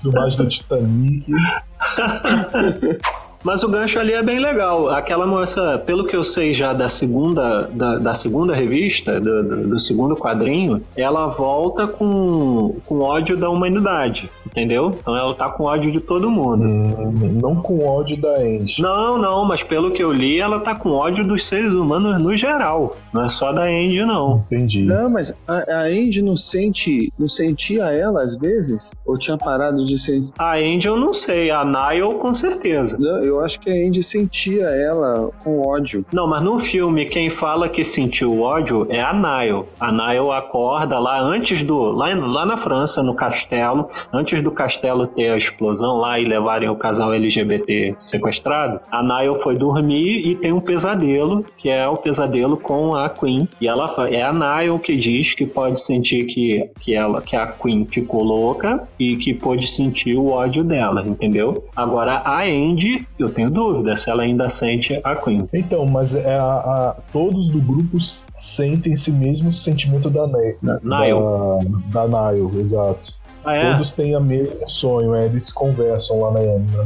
filmagem 0.02 0.38
do 0.38 0.48
Titanic. 0.48 1.32
Mas 3.46 3.62
o 3.62 3.68
gancho 3.68 4.00
ali 4.00 4.12
é 4.12 4.24
bem 4.24 4.40
legal. 4.40 4.88
Aquela 4.88 5.24
moça, 5.24 5.80
pelo 5.86 6.04
que 6.04 6.16
eu 6.16 6.24
sei 6.24 6.52
já 6.52 6.72
da 6.72 6.88
segunda, 6.88 7.70
da, 7.72 7.96
da 7.96 8.12
segunda 8.12 8.52
revista, 8.52 9.20
do, 9.20 9.40
do, 9.40 9.68
do, 9.68 9.78
segundo 9.78 10.16
quadrinho, 10.16 10.82
ela 10.96 11.28
volta 11.28 11.86
com, 11.86 12.74
com 12.84 13.02
ódio 13.02 13.36
da 13.36 13.48
humanidade, 13.48 14.28
entendeu? 14.44 14.96
Então 15.00 15.16
ela 15.16 15.32
tá 15.32 15.48
com 15.48 15.62
ódio 15.62 15.92
de 15.92 16.00
todo 16.00 16.28
mundo. 16.28 16.64
Hum, 16.64 17.38
não 17.40 17.54
com 17.54 17.86
ódio 17.86 18.16
da 18.16 18.36
Andy. 18.36 18.82
Não, 18.82 19.16
não, 19.16 19.44
mas 19.44 19.62
pelo 19.62 19.92
que 19.92 20.02
eu 20.02 20.12
li, 20.12 20.40
ela 20.40 20.58
tá 20.58 20.74
com 20.74 20.90
ódio 20.90 21.24
dos 21.24 21.44
seres 21.44 21.70
humanos 21.70 22.20
no 22.20 22.36
geral. 22.36 22.96
Não 23.12 23.26
é 23.26 23.28
só 23.28 23.52
da 23.52 23.62
Andy, 23.62 24.04
não. 24.04 24.44
Entendi. 24.50 24.82
Não, 24.82 25.08
mas 25.08 25.32
a, 25.46 25.54
a 25.54 25.82
Andy 25.82 26.20
não 26.20 26.36
sente, 26.36 27.12
não 27.16 27.28
sentia 27.28 27.84
ela 27.92 28.22
às 28.22 28.36
vezes? 28.36 28.92
Ou 29.06 29.16
tinha 29.16 29.38
parado 29.38 29.84
de 29.84 29.96
sentir? 29.96 30.32
A 30.36 30.56
Andy 30.56 30.88
eu 30.88 30.96
não 30.96 31.14
sei, 31.14 31.52
a 31.52 31.64
Nile 31.64 32.14
com 32.16 32.34
certeza. 32.34 32.98
Não, 32.98 33.22
eu 33.22 33.35
eu 33.36 33.44
acho 33.44 33.60
que 33.60 33.70
a 33.70 33.72
Andy 33.72 34.02
sentia 34.02 34.64
ela 34.64 35.30
com 35.42 35.62
ódio. 35.66 36.04
Não, 36.12 36.26
mas 36.26 36.42
no 36.42 36.58
filme, 36.58 37.04
quem 37.04 37.30
fala 37.30 37.68
que 37.68 37.84
sentiu 37.84 38.40
ódio 38.40 38.86
é 38.90 39.00
a 39.00 39.12
Nile. 39.12 39.64
A 39.78 39.92
Nile 39.92 40.30
acorda 40.30 40.98
lá 40.98 41.20
antes 41.20 41.62
do. 41.62 41.76
Lá, 41.92 42.14
lá 42.14 42.46
na 42.46 42.56
França, 42.56 43.02
no 43.02 43.14
castelo, 43.14 43.88
antes 44.12 44.42
do 44.42 44.50
castelo 44.50 45.06
ter 45.06 45.30
a 45.30 45.36
explosão 45.36 45.98
lá 45.98 46.18
e 46.18 46.24
levarem 46.24 46.68
o 46.68 46.76
casal 46.76 47.12
LGBT 47.12 47.96
sequestrado, 48.00 48.80
a 48.90 49.02
Nile 49.02 49.40
foi 49.40 49.56
dormir 49.56 50.26
e 50.26 50.34
tem 50.34 50.52
um 50.52 50.60
pesadelo, 50.60 51.44
que 51.56 51.68
é 51.68 51.86
o 51.86 51.96
pesadelo 51.96 52.56
com 52.56 52.94
a 52.94 53.08
Queen. 53.08 53.48
E 53.60 53.68
ela 53.68 53.94
é 54.10 54.22
a 54.22 54.32
Nile 54.32 54.78
que 54.78 54.96
diz 54.96 55.34
que 55.34 55.46
pode 55.46 55.80
sentir 55.80 56.24
que, 56.24 56.70
que 56.80 56.94
ela, 56.94 57.20
que 57.20 57.36
a 57.36 57.46
Queen 57.46 57.86
ficou 57.86 58.22
louca 58.22 58.86
e 58.98 59.16
que 59.16 59.34
pode 59.34 59.70
sentir 59.70 60.16
o 60.16 60.28
ódio 60.28 60.64
dela, 60.64 61.02
entendeu? 61.06 61.64
Agora 61.74 62.22
a 62.24 62.42
Andy, 62.42 63.06
eu 63.18 63.30
tenho 63.30 63.50
dúvida 63.50 63.96
se 63.96 64.10
ela 64.10 64.22
ainda 64.22 64.48
sente 64.48 65.00
a 65.02 65.16
Queen. 65.16 65.48
Então, 65.52 65.86
mas 65.86 66.14
é 66.14 66.36
a, 66.36 66.56
a 66.56 66.96
todos 67.12 67.48
do 67.48 67.60
grupo 67.60 67.98
sentem 68.34 68.92
esse 68.92 69.10
mesmo 69.10 69.52
sentimento 69.52 70.10
da 70.10 70.26
Nile. 70.26 70.56
Da, 70.62 72.06
da 72.06 72.32
Nile, 72.32 72.60
exato. 72.60 73.14
Ah, 73.46 73.56
é? 73.56 73.72
Todos 73.72 73.92
têm 73.92 74.16
o 74.16 74.20
mesmo 74.20 74.66
sonho, 74.66 75.14
é, 75.14 75.26
eles 75.26 75.52
conversam 75.52 76.18
lá 76.18 76.32
na, 76.32 76.40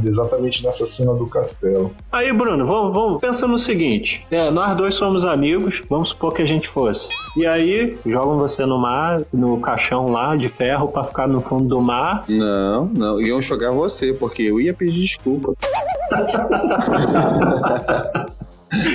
exatamente 0.07 0.63
nessa 0.63 0.85
cena 0.85 1.11
do 1.15 1.25
castelo. 1.25 1.91
Aí, 2.11 2.31
Bruno, 2.31 2.67
vamos, 2.67 2.93
vamos 2.93 3.19
pensa 3.19 3.47
no 3.47 3.57
seguinte: 3.57 4.23
é, 4.29 4.51
nós 4.51 4.77
dois 4.77 4.93
somos 4.93 5.25
amigos, 5.25 5.81
vamos 5.89 6.09
supor 6.09 6.35
que 6.35 6.43
a 6.43 6.45
gente 6.45 6.67
fosse. 6.67 7.09
E 7.35 7.47
aí, 7.47 7.97
jogam 8.05 8.37
você 8.37 8.63
no 8.63 8.77
mar, 8.77 9.23
no 9.33 9.59
caixão 9.59 10.11
lá 10.11 10.35
de 10.35 10.49
ferro 10.49 10.87
para 10.89 11.05
ficar 11.05 11.27
no 11.27 11.41
fundo 11.41 11.67
do 11.67 11.81
mar. 11.81 12.25
Não, 12.29 12.85
não, 12.85 13.19
iam 13.19 13.41
jogar 13.41 13.71
você, 13.71 14.13
porque 14.13 14.43
eu 14.43 14.59
ia 14.59 14.73
pedir 14.73 15.01
desculpa. 15.01 15.55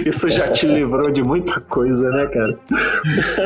Isso 0.06 0.30
já 0.30 0.48
te 0.48 0.66
livrou 0.66 1.10
de 1.10 1.22
muita 1.22 1.60
coisa, 1.60 2.08
né, 2.08 2.30
cara? 2.32 2.58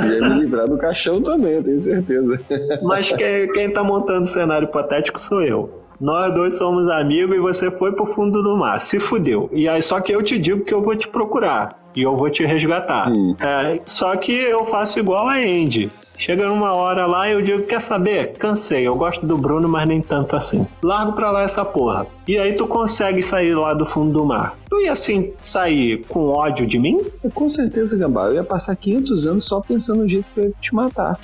Ia 0.06 0.28
me 0.28 0.40
livrar 0.40 0.68
do 0.68 0.78
caixão 0.78 1.20
também, 1.20 1.54
eu 1.54 1.62
tenho 1.62 1.80
certeza. 1.80 2.40
Mas 2.82 3.08
quem, 3.08 3.46
quem 3.48 3.72
tá 3.72 3.82
montando 3.82 4.22
o 4.22 4.26
cenário 4.26 4.68
hipotético 4.68 5.20
sou 5.20 5.42
eu. 5.42 5.80
Nós 6.00 6.32
dois 6.32 6.54
somos 6.54 6.88
amigos 6.88 7.36
e 7.36 7.40
você 7.40 7.70
foi 7.70 7.92
pro 7.92 8.06
fundo 8.06 8.42
do 8.42 8.56
mar. 8.56 8.80
Se 8.80 8.98
fudeu. 8.98 9.50
E 9.52 9.68
aí, 9.68 9.82
só 9.82 10.00
que 10.00 10.12
eu 10.14 10.22
te 10.22 10.38
digo 10.38 10.64
que 10.64 10.72
eu 10.72 10.82
vou 10.82 10.96
te 10.96 11.06
procurar. 11.06 11.78
E 11.94 12.02
eu 12.02 12.16
vou 12.16 12.30
te 12.30 12.44
resgatar. 12.46 13.10
Hum. 13.10 13.36
É, 13.38 13.80
só 13.84 14.16
que 14.16 14.32
eu 14.32 14.64
faço 14.66 14.98
igual 14.98 15.28
a 15.28 15.34
Andy. 15.34 15.92
Chega 16.20 16.46
numa 16.46 16.74
hora 16.74 17.06
lá 17.06 17.30
e 17.30 17.32
eu 17.32 17.40
digo, 17.40 17.62
quer 17.62 17.80
saber? 17.80 18.34
Cansei, 18.34 18.86
eu 18.86 18.94
gosto 18.94 19.24
do 19.24 19.38
Bruno, 19.38 19.66
mas 19.66 19.88
nem 19.88 20.02
tanto 20.02 20.36
assim. 20.36 20.66
Largo 20.82 21.14
pra 21.14 21.30
lá 21.30 21.44
essa 21.44 21.64
porra. 21.64 22.06
E 22.28 22.36
aí 22.36 22.52
tu 22.52 22.66
consegue 22.66 23.22
sair 23.22 23.54
lá 23.54 23.72
do 23.72 23.86
fundo 23.86 24.12
do 24.12 24.26
mar. 24.26 24.54
Tu 24.68 24.80
ia 24.82 24.92
assim 24.92 25.32
sair 25.40 26.04
com 26.08 26.28
ódio 26.28 26.66
de 26.66 26.78
mim? 26.78 27.00
Com 27.32 27.48
certeza, 27.48 27.96
Gambá. 27.96 28.26
Eu 28.26 28.34
ia 28.34 28.44
passar 28.44 28.76
500 28.76 29.26
anos 29.26 29.44
só 29.44 29.62
pensando 29.62 30.02
no 30.02 30.08
jeito 30.08 30.30
que 30.30 30.40
eu 30.40 30.44
ia 30.44 30.52
te 30.60 30.74
matar. 30.74 31.18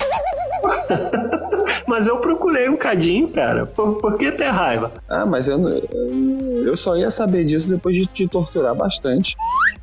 mas 1.87 2.07
eu 2.07 2.17
procurei 2.17 2.67
um 2.67 2.75
cadinho, 2.75 3.29
cara. 3.29 3.67
Por, 3.67 3.97
por 3.97 4.17
que 4.17 4.31
ter 4.31 4.49
raiva? 4.49 4.91
Ah, 5.07 5.27
mas 5.27 5.47
eu, 5.47 5.59
eu 6.65 6.75
só 6.75 6.97
ia 6.97 7.11
saber 7.11 7.45
disso 7.45 7.69
depois 7.69 7.95
de 7.95 8.07
te 8.07 8.27
torturar 8.27 8.73
bastante. 8.73 9.35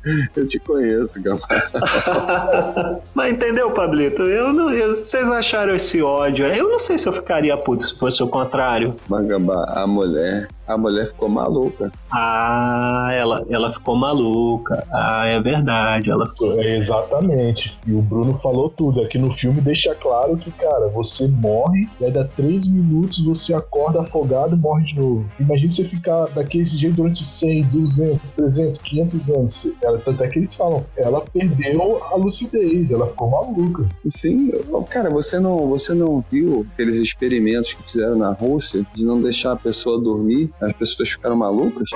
Eu 0.35 0.47
te 0.47 0.59
conheço, 0.59 1.21
Gambá. 1.21 1.47
Mas 3.13 3.33
entendeu, 3.33 3.71
Pablito? 3.71 4.23
Eu 4.23 4.53
não, 4.53 4.71
eu, 4.71 4.95
vocês 4.95 5.29
acharam 5.29 5.75
esse 5.75 6.01
ódio? 6.01 6.45
Eu 6.45 6.69
não 6.69 6.79
sei 6.79 6.97
se 6.97 7.07
eu 7.07 7.13
ficaria 7.13 7.57
puto 7.57 7.85
se 7.85 7.97
fosse 7.97 8.21
o 8.21 8.27
contrário. 8.27 8.95
Mas, 9.09 9.25
Gambá, 9.25 9.65
a 9.75 9.87
mulher 9.87 10.47
A 10.67 10.77
mulher 10.77 11.07
ficou 11.07 11.29
maluca. 11.29 11.91
Ah, 12.11 13.09
ela, 13.13 13.45
ela 13.49 13.73
ficou 13.73 13.95
maluca. 13.95 14.85
Ah, 14.91 15.25
é 15.25 15.39
verdade. 15.39 16.09
Ela 16.09 16.25
ficou. 16.27 16.59
É, 16.59 16.77
exatamente. 16.77 17.77
E 17.85 17.93
o 17.93 18.01
Bruno 18.01 18.39
falou 18.39 18.69
tudo. 18.69 19.01
Aqui 19.01 19.17
no 19.17 19.33
filme 19.33 19.61
deixa 19.61 19.93
claro 19.95 20.37
que, 20.37 20.51
cara, 20.51 20.87
você 20.89 21.27
morre 21.27 21.87
e 21.99 22.05
aí 22.05 22.11
dá 22.11 22.23
três 22.23 22.67
minutos 22.67 23.25
você 23.25 23.53
acorda 23.53 24.01
afogado 24.01 24.55
e 24.55 24.59
morre 24.59 24.85
de 24.85 24.99
novo. 24.99 25.25
Imagina 25.39 25.69
você 25.69 25.83
ficar 25.83 26.27
daquele 26.27 26.65
jeito 26.65 26.95
durante 26.95 27.23
100, 27.23 27.63
200, 27.65 28.31
300, 28.31 28.79
500 28.79 29.29
anos. 29.29 29.73
Ela, 29.81 29.97
tanto 29.99 30.23
é 30.23 30.27
que 30.27 30.39
eles 30.39 30.53
falam, 30.53 30.85
ela 30.95 31.21
perdeu 31.21 32.03
a 32.03 32.15
lucidez, 32.15 32.91
ela 32.91 33.07
ficou 33.07 33.29
maluca. 33.29 33.87
Sim, 34.07 34.51
cara, 34.89 35.09
você 35.09 35.39
não, 35.39 35.67
você 35.67 35.93
não 35.93 36.23
viu 36.29 36.65
aqueles 36.73 36.97
experimentos 36.97 37.73
que 37.73 37.83
fizeram 37.83 38.17
na 38.17 38.31
Rússia 38.31 38.85
de 38.93 39.05
não 39.05 39.21
deixar 39.21 39.53
a 39.53 39.55
pessoa 39.55 39.99
dormir? 39.99 40.49
As 40.61 40.73
pessoas 40.73 41.09
ficaram 41.09 41.35
malucas? 41.35 41.89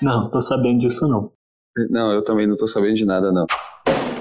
Não, 0.00 0.30
tô 0.30 0.40
sabendo 0.40 0.80
disso 0.80 1.08
não. 1.08 1.32
Não, 1.90 2.12
eu 2.12 2.22
também 2.22 2.46
não 2.46 2.56
tô 2.56 2.66
sabendo 2.66 2.94
de 2.94 3.04
nada, 3.04 3.32
não. 3.32 3.46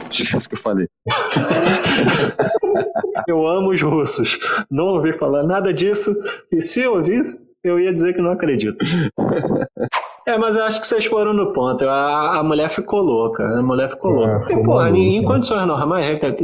Esquece 0.10 0.47
que 0.47 0.56
eu 0.56 0.60
falei. 0.60 0.88
eu 3.27 3.47
amo 3.47 3.71
os 3.71 3.82
russos. 3.82 4.39
Não 4.69 4.86
ouvi 4.86 5.17
falar 5.17 5.43
nada 5.43 5.73
disso. 5.73 6.13
E 6.51 6.62
se 6.62 6.82
eu 6.82 6.95
ouvisse, 6.95 7.39
eu 7.63 7.79
ia 7.79 7.93
dizer 7.93 8.13
que 8.13 8.21
não 8.21 8.32
acredito. 8.32 8.77
É, 10.25 10.38
mas 10.38 10.55
eu 10.55 10.63
acho 10.63 10.79
que 10.79 10.88
vocês 10.88 11.05
foram 11.05 11.33
no 11.33 11.51
ponto. 11.51 11.83
A, 11.88 12.39
a 12.39 12.43
mulher 12.43 12.69
ficou 12.69 13.01
louca. 13.01 13.43
A 13.43 13.62
mulher 13.62 13.89
ficou 13.89 14.12
é, 14.12 14.13
louca. 14.15 14.39
Porque, 14.39 14.63
pô, 14.63 14.86
em, 14.88 15.17
em 15.17 15.23
condições 15.23 15.67
normais, 15.67 16.05
é, 16.05 16.38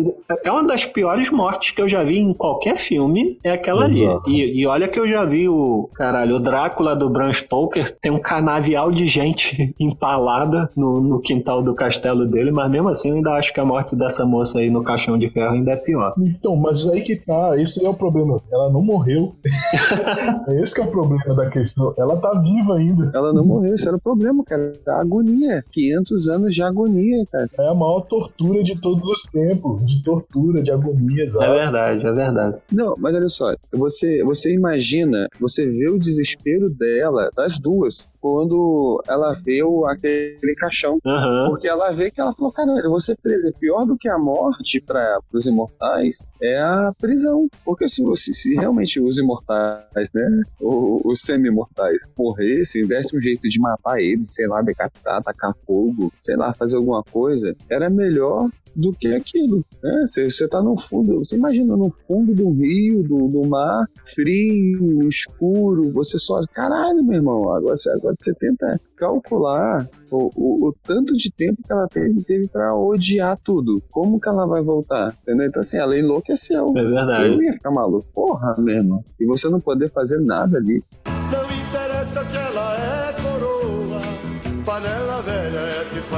é 0.43 0.51
uma 0.51 0.63
das 0.63 0.85
piores 0.85 1.29
mortes 1.29 1.71
que 1.71 1.81
eu 1.81 1.87
já 1.87 2.03
vi 2.03 2.19
em 2.19 2.33
qualquer 2.33 2.75
filme. 2.75 3.39
É 3.43 3.51
aquela 3.51 3.87
Exato. 3.87 4.23
ali. 4.27 4.41
E, 4.41 4.61
e, 4.61 4.67
olha 4.67 4.87
que 4.87 4.99
eu 4.99 5.07
já 5.07 5.23
vi 5.23 5.47
o. 5.47 5.89
Caralho, 5.93 6.35
o 6.35 6.39
Drácula 6.39 6.95
do 6.95 7.09
Bram 7.09 7.31
Stoker 7.31 7.97
tem 8.01 8.11
um 8.11 8.19
canavial 8.19 8.91
de 8.91 9.07
gente 9.07 9.73
empalada 9.79 10.69
no, 10.75 10.99
no 10.99 11.19
quintal 11.19 11.61
do 11.61 11.73
castelo 11.73 12.25
dele, 12.25 12.51
mas 12.51 12.69
mesmo 12.69 12.89
assim 12.89 13.09
eu 13.09 13.15
ainda 13.15 13.31
acho 13.31 13.53
que 13.53 13.59
a 13.59 13.65
morte 13.65 13.95
dessa 13.95 14.25
moça 14.25 14.59
aí 14.59 14.69
no 14.69 14.83
caixão 14.83 15.17
de 15.17 15.29
ferro 15.29 15.53
ainda 15.53 15.71
é 15.71 15.77
pior. 15.77 16.13
Então, 16.17 16.55
mas 16.55 16.85
aí 16.87 17.01
que 17.01 17.15
tá, 17.15 17.57
esse 17.57 17.85
é 17.85 17.89
o 17.89 17.93
problema. 17.93 18.37
Ela 18.51 18.69
não 18.69 18.81
morreu. 18.81 19.35
é 20.49 20.61
esse 20.61 20.75
que 20.75 20.81
é 20.81 20.83
o 20.83 20.87
problema 20.87 21.33
da 21.33 21.49
questão. 21.49 21.93
Ela 21.97 22.17
tá 22.17 22.41
viva 22.41 22.75
ainda. 22.75 23.11
Ela 23.13 23.31
não 23.33 23.45
morreu. 23.45 23.68
Esse 23.73 23.87
era 23.87 23.97
o 23.97 24.01
problema, 24.01 24.43
cara. 24.43 24.73
A 24.87 25.01
agonia. 25.01 25.63
500 25.71 26.27
anos 26.29 26.53
de 26.53 26.61
agonia, 26.61 27.25
cara. 27.31 27.49
É 27.57 27.67
a 27.67 27.73
maior 27.73 28.01
tortura 28.01 28.63
de 28.63 28.79
todos 28.79 29.07
os 29.07 29.21
tempos. 29.23 29.85
De 29.85 30.03
tortura, 30.03 30.61
de 30.61 30.71
agonia, 30.71 31.23
exato. 31.23 31.45
É 31.45 31.63
verdade, 31.63 32.07
é 32.07 32.11
verdade. 32.11 32.57
Não, 32.71 32.95
mas 32.97 33.15
olha 33.15 33.29
só. 33.29 33.53
Você, 33.71 34.23
você 34.23 34.53
imagina, 34.53 35.27
você 35.39 35.67
vê 35.69 35.89
o 35.89 35.99
desespero 35.99 36.69
dela, 36.69 37.29
das 37.35 37.59
duas, 37.59 38.09
quando 38.21 39.01
ela 39.07 39.33
vê 39.33 39.63
o, 39.63 39.85
aquele 39.85 40.55
caixão. 40.57 40.99
Uhum. 41.05 41.49
Porque 41.49 41.67
ela 41.67 41.91
vê 41.91 42.11
que 42.11 42.19
ela 42.19 42.33
falou, 42.33 42.51
cara, 42.51 42.71
eu 42.83 42.89
vou 42.89 42.99
ser 42.99 43.17
presa. 43.21 43.53
Pior 43.59 43.85
do 43.85 43.97
que 43.97 44.07
a 44.07 44.17
morte 44.17 44.81
para 44.81 45.19
os 45.33 45.45
imortais 45.45 46.25
é 46.41 46.57
a 46.59 46.93
prisão. 46.99 47.47
Porque 47.63 47.87
se, 47.87 48.03
você, 48.03 48.31
se 48.31 48.55
realmente 48.55 48.99
os 48.99 49.17
imortais, 49.17 50.09
né, 50.13 50.43
os, 50.61 51.01
os 51.05 51.21
semi-mortais, 51.21 52.03
morressem, 52.17 52.87
desse 52.87 53.15
um 53.15 53.21
jeito 53.21 53.47
de 53.47 53.58
de 53.59 53.61
matar 53.61 53.99
eles, 53.99 54.33
sei 54.33 54.47
lá, 54.47 54.61
decapitar, 54.61 55.21
tacar 55.21 55.53
fogo, 55.67 56.11
sei 56.21 56.37
lá, 56.37 56.53
fazer 56.53 56.77
alguma 56.77 57.03
coisa, 57.03 57.55
era 57.69 57.89
melhor 57.89 58.49
do 58.75 58.93
que 58.93 59.07
aquilo. 59.13 59.65
Né? 59.83 60.05
Você, 60.05 60.29
você 60.29 60.47
tá 60.47 60.61
no 60.61 60.79
fundo, 60.79 61.19
você 61.19 61.35
imagina 61.35 61.75
no 61.75 61.91
fundo 61.91 62.33
do 62.33 62.51
rio, 62.51 63.03
do, 63.03 63.27
do 63.27 63.47
mar, 63.47 63.85
frio, 64.03 65.07
escuro, 65.07 65.91
você 65.91 66.17
só. 66.17 66.39
Caralho, 66.53 67.03
meu 67.03 67.15
irmão, 67.15 67.51
agora, 67.51 67.75
agora 67.95 68.15
você 68.17 68.33
tenta 68.35 68.79
calcular 68.95 69.87
o, 70.11 70.29
o, 70.35 70.67
o, 70.67 70.75
tanto 70.83 71.15
de 71.15 71.31
tempo 71.31 71.61
que 71.63 71.71
ela 71.71 71.87
teve, 71.87 72.23
teve 72.23 72.47
pra 72.47 72.75
odiar 72.75 73.37
tudo. 73.43 73.81
Como 73.89 74.19
que 74.19 74.29
ela 74.29 74.45
vai 74.45 74.61
voltar? 74.61 75.13
Entendeu? 75.23 75.47
Então, 75.47 75.61
assim, 75.61 75.77
ela 75.77 75.97
enlouqueceu. 75.97 76.73
É 76.77 76.83
verdade. 76.83 77.27
Eu 77.27 77.41
ia 77.41 77.53
ficar 77.53 77.71
maluco. 77.71 78.07
Porra, 78.13 78.55
meu 78.57 78.75
irmão. 78.75 79.03
E 79.19 79.25
você 79.25 79.49
não 79.49 79.59
poder 79.59 79.89
fazer 79.89 80.19
nada 80.19 80.57
ali. 80.57 80.83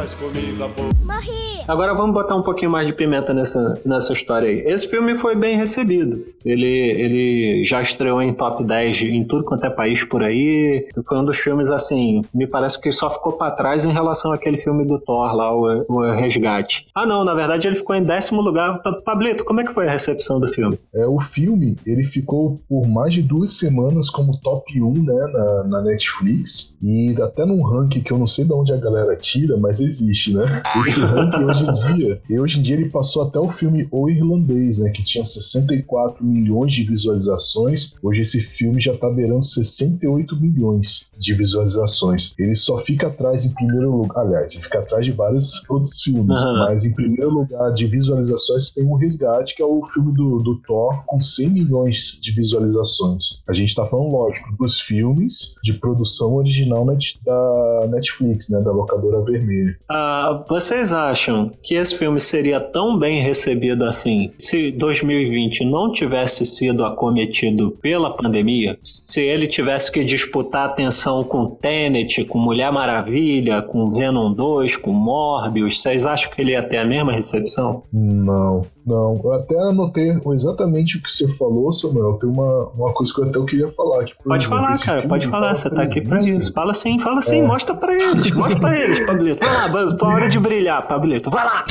Faz 0.01 0.15
comida 0.15 0.67
boa. 0.69 0.89
Morri! 1.05 1.61
Agora 1.67 1.93
vamos 1.93 2.13
botar 2.13 2.35
um 2.35 2.41
pouquinho 2.41 2.71
mais 2.71 2.87
de 2.87 2.93
pimenta 2.93 3.33
nessa, 3.33 3.79
nessa 3.85 4.13
história 4.13 4.49
aí. 4.49 4.61
Esse 4.65 4.87
filme 4.87 5.15
foi 5.15 5.35
bem 5.35 5.55
recebido. 5.55 6.25
Ele, 6.43 6.67
ele 6.67 7.63
já 7.63 7.81
estreou 7.83 8.19
em 8.21 8.33
top 8.33 8.63
10 8.63 9.01
em 9.01 9.23
tudo 9.23 9.43
quanto 9.43 9.65
é 9.65 9.69
país 9.69 10.03
por 10.03 10.23
aí. 10.23 10.87
Foi 11.05 11.19
um 11.19 11.25
dos 11.25 11.37
filmes, 11.37 11.69
assim, 11.69 12.21
me 12.33 12.47
parece 12.47 12.81
que 12.81 12.91
só 12.91 13.11
ficou 13.11 13.33
para 13.33 13.51
trás 13.51 13.85
em 13.85 13.93
relação 13.93 14.31
àquele 14.31 14.57
filme 14.57 14.85
do 14.85 14.97
Thor 14.99 15.35
lá, 15.35 15.55
o, 15.55 15.85
o 15.87 16.11
Resgate. 16.11 16.87
Ah, 16.95 17.05
não, 17.05 17.23
na 17.23 17.35
verdade 17.35 17.67
ele 17.67 17.75
ficou 17.75 17.95
em 17.95 18.03
décimo 18.03 18.41
lugar. 18.41 18.81
Pablito, 19.05 19.45
como 19.45 19.61
é 19.61 19.63
que 19.63 19.73
foi 19.73 19.87
a 19.87 19.91
recepção 19.91 20.39
do 20.39 20.47
filme? 20.47 20.79
É, 20.95 21.05
o 21.05 21.19
filme, 21.19 21.77
ele 21.85 22.03
ficou 22.03 22.59
por 22.67 22.87
mais 22.87 23.13
de 23.13 23.21
duas 23.21 23.53
semanas 23.53 24.09
como 24.09 24.39
top 24.41 24.81
1, 24.81 24.93
né, 24.93 25.27
na, 25.31 25.63
na 25.65 25.81
Netflix. 25.81 26.75
E 26.81 27.15
até 27.21 27.45
num 27.45 27.61
ranking 27.61 28.01
que 28.01 28.11
eu 28.11 28.17
não 28.17 28.27
sei 28.27 28.45
de 28.45 28.53
onde 28.53 28.73
a 28.73 28.77
galera 28.77 29.15
tira, 29.15 29.57
mas 29.57 29.79
existe, 29.91 30.33
né? 30.33 30.61
Esse 30.81 30.99
ranking 31.01 31.43
hoje 31.43 31.63
em 31.63 31.73
dia, 31.73 32.21
e 32.29 32.39
hoje 32.39 32.59
em 32.59 32.61
dia 32.61 32.75
ele 32.75 32.89
passou 32.89 33.23
até 33.23 33.39
o 33.39 33.49
filme 33.51 33.87
O 33.91 34.09
Irlandês, 34.09 34.79
né? 34.79 34.89
Que 34.89 35.03
tinha 35.03 35.23
64 35.23 36.23
milhões 36.25 36.71
de 36.71 36.83
visualizações. 36.83 37.95
Hoje 38.01 38.21
esse 38.21 38.39
filme 38.39 38.79
já 38.79 38.95
tá 38.97 39.09
beirando 39.09 39.43
68 39.43 40.39
milhões 40.39 41.07
de 41.17 41.33
visualizações. 41.33 42.33
Ele 42.37 42.55
só 42.55 42.77
fica 42.83 43.07
atrás 43.07 43.45
em 43.45 43.49
primeiro 43.49 43.91
lugar, 43.91 44.25
aliás, 44.25 44.53
ele 44.53 44.63
fica 44.63 44.79
atrás 44.79 45.05
de 45.05 45.11
vários 45.11 45.61
outros 45.69 46.01
filmes, 46.01 46.41
uhum. 46.41 46.57
mas 46.59 46.85
em 46.85 46.93
primeiro 46.93 47.29
lugar 47.29 47.71
de 47.73 47.85
visualizações 47.85 48.71
tem 48.71 48.85
o 48.85 48.95
Resgate, 48.95 49.55
que 49.55 49.61
é 49.61 49.65
o 49.65 49.85
filme 49.93 50.13
do, 50.13 50.37
do 50.37 50.57
Thor, 50.61 51.03
com 51.05 51.19
100 51.19 51.49
milhões 51.49 52.19
de 52.21 52.31
visualizações. 52.31 53.41
A 53.47 53.53
gente 53.53 53.75
tá 53.75 53.85
falando, 53.85 54.11
lógico, 54.11 54.55
dos 54.57 54.79
filmes 54.79 55.55
de 55.63 55.73
produção 55.73 56.35
original 56.35 56.85
net, 56.85 57.19
da 57.25 57.87
Netflix, 57.89 58.49
né, 58.49 58.61
da 58.61 58.71
locadora 58.71 59.21
vermelha. 59.21 59.77
Ah, 59.93 60.45
vocês 60.47 60.93
acham 60.93 61.51
que 61.61 61.75
esse 61.75 61.97
filme 61.97 62.21
seria 62.21 62.61
tão 62.61 62.97
bem 62.97 63.21
recebido 63.21 63.83
assim 63.83 64.31
se 64.39 64.71
2020 64.71 65.65
não 65.65 65.91
tivesse 65.91 66.45
sido 66.45 66.85
acometido 66.85 67.71
pela 67.81 68.15
pandemia? 68.15 68.77
Se 68.81 69.19
ele 69.19 69.47
tivesse 69.47 69.91
que 69.91 70.05
disputar 70.05 70.67
atenção 70.67 71.25
com 71.25 71.45
Tenet, 71.45 72.23
com 72.23 72.39
Mulher 72.39 72.71
Maravilha, 72.71 73.61
com 73.61 73.91
Venom 73.91 74.31
2, 74.31 74.77
com 74.77 74.93
Morbius, 74.93 75.81
vocês 75.81 76.05
acham 76.05 76.31
que 76.31 76.41
ele 76.41 76.51
ia 76.51 76.63
ter 76.63 76.77
a 76.77 76.85
mesma 76.85 77.11
recepção? 77.11 77.83
Não, 77.91 78.61
não. 78.85 79.19
Eu 79.21 79.33
até 79.33 79.59
anotei 79.59 80.17
exatamente 80.31 80.97
o 80.97 81.03
que 81.03 81.11
você 81.11 81.27
falou, 81.33 81.69
Samuel. 81.71 82.13
Tem 82.13 82.29
uma, 82.29 82.69
uma 82.77 82.93
coisa 82.93 83.13
que 83.13 83.19
eu 83.19 83.25
até 83.25 83.39
queria 83.41 83.67
falar. 83.67 84.05
Que, 84.05 84.13
pode 84.23 84.45
exemplo, 84.45 84.63
falar, 84.63 84.79
cara, 84.79 85.07
pode 85.07 85.27
falar. 85.27 85.55
Você 85.55 85.69
tá 85.69 85.83
aqui 85.83 85.99
pra 85.99 86.19
isso. 86.19 86.53
Fala 86.53 86.73
sim, 86.73 86.97
fala 86.97 87.21
sim, 87.21 87.41
é. 87.41 87.45
mostra 87.45 87.75
pra 87.75 87.93
eles, 87.93 88.31
mostra 88.31 88.59
pra 88.59 88.79
eles, 88.79 89.05
Pablito. 89.05 89.43
Vai 89.43 89.53
lá, 89.53 89.67
tua 89.97 90.13
hora 90.13 90.29
de 90.29 90.39
brilhar, 90.39 90.87
Pablito. 90.87 91.29
Vai 91.29 91.45
lá! 91.45 91.65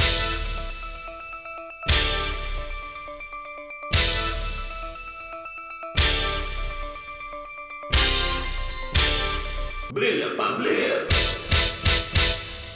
Brilha, 9.92 10.34
Pablito! 10.36 11.14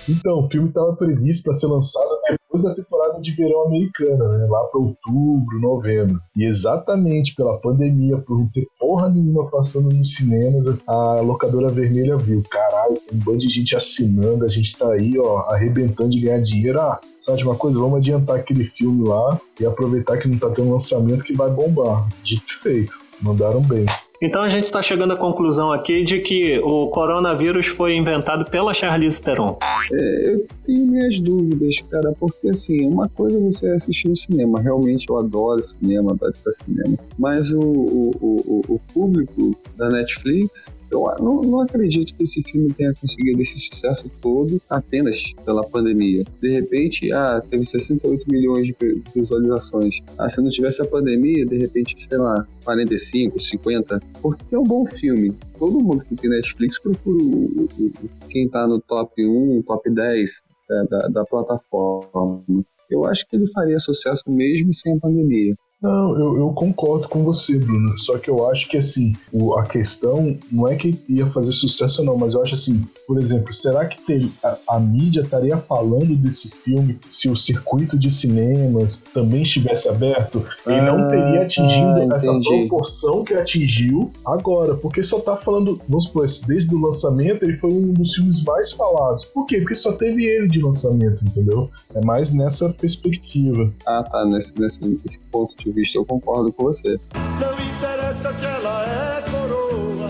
Então, 0.09 0.41
o 0.41 0.45
filme 0.45 0.69
estava 0.69 0.95
previsto 0.95 1.45
para 1.45 1.55
ser 1.55 1.67
lançado 1.67 2.09
depois 2.55 2.63
da 2.63 2.75
temporada 2.75 3.21
de 3.21 3.35
verão 3.35 3.67
americana, 3.67 4.29
né? 4.29 4.47
Lá 4.49 4.65
para 4.65 4.81
outubro, 4.81 5.61
novembro. 5.61 6.21
E 6.37 6.45
exatamente 6.45 7.35
pela 7.35 7.59
pandemia, 7.59 8.19
por 8.19 8.39
não 8.39 8.49
ter 8.49 8.67
porra 8.79 9.09
nenhuma 9.09 9.51
passando 9.51 9.89
nos 9.89 10.15
cinemas, 10.15 10.67
a 10.87 11.21
locadora 11.21 11.69
vermelha 11.69 12.17
viu: 12.17 12.43
caralho, 12.85 13.01
tem 13.01 13.19
um 13.19 13.23
bando 13.23 13.39
de 13.39 13.49
gente 13.49 13.75
assinando, 13.75 14.45
a 14.45 14.49
gente 14.49 14.77
tá 14.77 14.93
aí, 14.93 15.19
ó, 15.19 15.41
arrebentando 15.51 16.11
de 16.11 16.21
ganhar 16.21 16.41
dinheiro. 16.41 16.81
Ah, 16.81 17.01
sabe 17.19 17.39
de 17.39 17.45
uma 17.45 17.57
coisa? 17.57 17.79
Vamos 17.79 17.99
adiantar 17.99 18.37
aquele 18.37 18.65
filme 18.65 19.09
lá 19.09 19.41
e 19.61 19.67
aproveitar 19.67 20.19
que 20.19 20.29
não 20.29 20.39
tá 20.39 20.51
tendo 20.51 20.71
lançamento 20.71 21.25
que 21.25 21.35
vai 21.35 21.51
bombar. 21.51 22.09
Dito 22.23 22.61
feito. 22.61 22.95
Mandaram 23.23 23.61
bem. 23.61 23.87
Então 24.21 24.43
a 24.43 24.49
gente 24.49 24.67
está 24.67 24.81
chegando 24.81 25.13
à 25.13 25.17
conclusão 25.17 25.73
aqui 25.73 26.03
de 26.03 26.19
que 26.21 26.59
o 26.61 26.89
coronavírus 26.89 27.67
foi 27.67 27.95
inventado 27.95 28.49
pela 28.51 28.73
Charlize 28.73 29.21
Theron. 29.21 29.59
É, 29.93 30.35
eu 30.35 30.47
tenho 30.65 30.87
minhas 30.87 31.21
dúvidas, 31.21 31.81
cara, 31.91 32.13
porque 32.19 32.49
assim, 32.49 32.87
uma 32.87 33.09
coisa 33.09 33.39
é 33.39 33.43
você 33.43 33.71
assistir 33.71 34.09
no 34.09 34.17
cinema, 34.17 34.61
realmente 34.61 35.07
eu 35.11 35.19
adoro 35.19 35.63
cinema, 35.63 36.13
adoro 36.13 36.33
ir 36.35 36.43
para 36.43 36.53
cinema, 36.53 36.97
mas 37.19 37.51
o, 37.53 37.61
o, 37.61 38.11
o, 38.21 38.63
o 38.75 38.81
público 38.93 39.55
da 39.77 39.91
Netflix 39.91 40.73
eu 40.95 41.25
não, 41.25 41.43
não, 41.43 41.61
acredito 41.61 42.15
que 42.15 42.23
esse 42.23 42.43
filme 42.43 42.73
tenha 42.73 42.95
conseguido 42.95 43.41
esse 43.41 43.59
sucesso 43.59 44.09
todo 44.21 44.61
apenas 44.69 45.33
pela 45.45 45.65
pandemia. 45.65 46.25
De 46.41 46.49
repente, 46.51 47.13
ah, 47.13 47.43
teve 47.51 47.65
68 47.65 48.31
milhões 48.31 48.67
de 48.67 49.03
visualizações. 49.15 50.01
Ah, 50.19 50.29
se 50.29 50.41
não 50.41 50.49
tivesse 50.49 50.83
a 50.83 50.87
pandemia, 50.87 51.45
de 51.45 51.59
repente, 51.59 51.95
sei 51.99 52.19
lá, 52.19 52.47
45, 52.65 53.41
50 53.41 54.01
Porque 54.23 54.55
é 54.55 54.59
um 54.59 54.65
bom 54.65 54.87
filme. 54.87 55.37
Todo 55.59 55.81
mundo 55.81 56.05
que 56.05 56.15
tem 56.15 56.31
Netflix 56.31 56.79
procura 56.79 57.23
o, 57.23 57.69
o, 57.79 57.93
quem 58.29 58.49
tá 58.49 58.67
no 58.67 58.81
top 58.81 59.27
1, 59.27 59.63
top 59.63 59.91
10 59.91 60.43
da, 60.69 60.83
da, 60.85 61.09
da 61.09 61.25
plataforma. 61.25 62.45
Eu 62.91 63.05
acho 63.05 63.27
que 63.29 63.37
ele 63.37 63.47
faria 63.49 63.79
sucesso 63.79 64.23
mesmo 64.29 64.73
sem 64.73 64.95
a 64.95 64.99
pandemia. 64.99 65.55
Não, 65.85 66.19
eu, 66.19 66.39
eu, 66.39 66.49
concordo 66.55 67.07
com 67.11 67.23
você, 67.23 67.59
Bruno. 67.59 67.99
Só 67.99 68.17
que 68.17 68.31
eu 68.31 68.51
acho 68.51 68.67
que 68.71 68.79
assim, 68.79 69.13
o, 69.31 69.53
a 69.59 69.67
questão 69.67 70.35
não 70.51 70.67
é 70.67 70.77
que 70.77 70.99
ia 71.07 71.27
fazer 71.27 71.53
sucesso 71.53 72.01
ou 72.01 72.07
não, 72.07 72.17
mas 72.17 72.33
eu 72.33 72.41
acho 72.41 72.55
assim, 72.55 72.81
por 73.07 73.21
exemplo, 73.21 73.53
será 73.53 73.85
que 73.85 74.01
ter, 74.01 74.31
a, 74.43 74.57
a, 74.67 74.81
mídia 74.81 75.21
estaria 75.21 75.59
falando 75.59 76.17
desse 76.17 76.49
filme 76.49 76.99
se 77.07 77.29
o 77.29 77.37
circuito 77.37 77.99
de 77.99 78.11
cinemas 78.11 78.97
também 79.13 79.43
estivesse 79.43 79.87
aberto 79.87 80.43
e 80.67 80.73
ah, 80.73 80.83
não 80.87 81.11
teria 81.11 81.43
atingido 81.43 82.11
ah, 82.11 82.17
essa 82.17 82.33
proporção 82.41 83.23
que 83.23 83.35
atingiu 83.35 84.11
agora? 84.25 84.75
Porque 84.77 85.03
só 85.03 85.21
tá 85.21 85.37
falando, 85.37 85.79
vamos 85.87 86.05
supor, 86.05 86.25
desde 86.47 86.75
o 86.75 86.81
lançamento 86.81 87.43
ele 87.43 87.57
foi 87.57 87.71
um 87.71 87.93
dos 87.93 88.15
filmes 88.15 88.43
mais 88.43 88.73
falados. 88.73 89.27
Por 89.27 89.45
quê? 89.45 89.59
Porque 89.59 89.75
só 89.75 89.93
teve 89.93 90.25
ele 90.25 90.49
de 90.49 90.63
lançamento, 90.63 91.23
entendeu? 91.27 91.69
É 91.95 92.03
mais 92.03 92.33
nessa 92.33 92.71
perspectiva. 92.71 93.71
Ah, 93.87 94.03
tá, 94.03 94.25
nesse, 94.25 94.55
nesse, 94.59 94.81
nesse 94.89 95.19
ponto 95.31 95.55
de 95.59 95.74
vista, 95.75 95.99
eu 95.99 96.05
concordo 96.05 96.53
com 96.53 96.65
você. 96.65 96.99
Não 97.15 97.53
interessa 97.77 98.33
se 98.33 98.47
ela 98.47 98.85
é 98.87 99.23
coroa, 99.31 100.09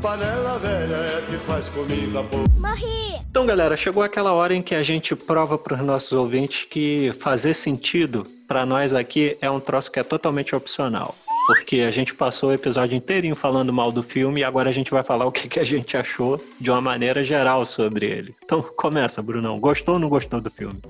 panela 0.00 0.58
velha 0.58 0.96
é 0.96 1.24
que 1.28 1.36
faz 1.36 1.68
comida 1.68 2.22
boa. 2.22 2.46
Morri! 2.58 3.20
Então, 3.30 3.46
galera, 3.46 3.76
chegou 3.76 4.02
aquela 4.02 4.32
hora 4.32 4.54
em 4.54 4.62
que 4.62 4.74
a 4.74 4.82
gente 4.82 5.16
prova 5.16 5.56
para 5.56 5.74
os 5.74 5.80
nossos 5.80 6.12
ouvintes 6.12 6.66
que 6.68 7.14
fazer 7.18 7.54
sentido 7.54 8.24
para 8.46 8.66
nós 8.66 8.92
aqui 8.92 9.36
é 9.40 9.50
um 9.50 9.58
troço 9.58 9.90
que 9.90 9.98
é 9.98 10.04
totalmente 10.04 10.54
opcional. 10.54 11.14
Porque 11.46 11.80
a 11.80 11.90
gente 11.90 12.14
passou 12.14 12.50
o 12.50 12.52
episódio 12.52 12.94
inteirinho 12.94 13.34
falando 13.34 13.72
mal 13.72 13.90
do 13.90 14.02
filme 14.02 14.40
e 14.40 14.44
agora 14.44 14.68
a 14.70 14.72
gente 14.72 14.90
vai 14.90 15.02
falar 15.02 15.26
o 15.26 15.32
que, 15.32 15.48
que 15.48 15.58
a 15.58 15.64
gente 15.64 15.96
achou 15.96 16.40
de 16.60 16.70
uma 16.70 16.80
maneira 16.80 17.24
geral 17.24 17.64
sobre 17.64 18.06
ele. 18.06 18.34
Então 18.44 18.62
começa, 18.62 19.22
Brunão. 19.22 19.58
Gostou 19.58 19.94
ou 19.94 20.00
não 20.00 20.08
gostou 20.08 20.40
do 20.40 20.50
filme? 20.50 20.80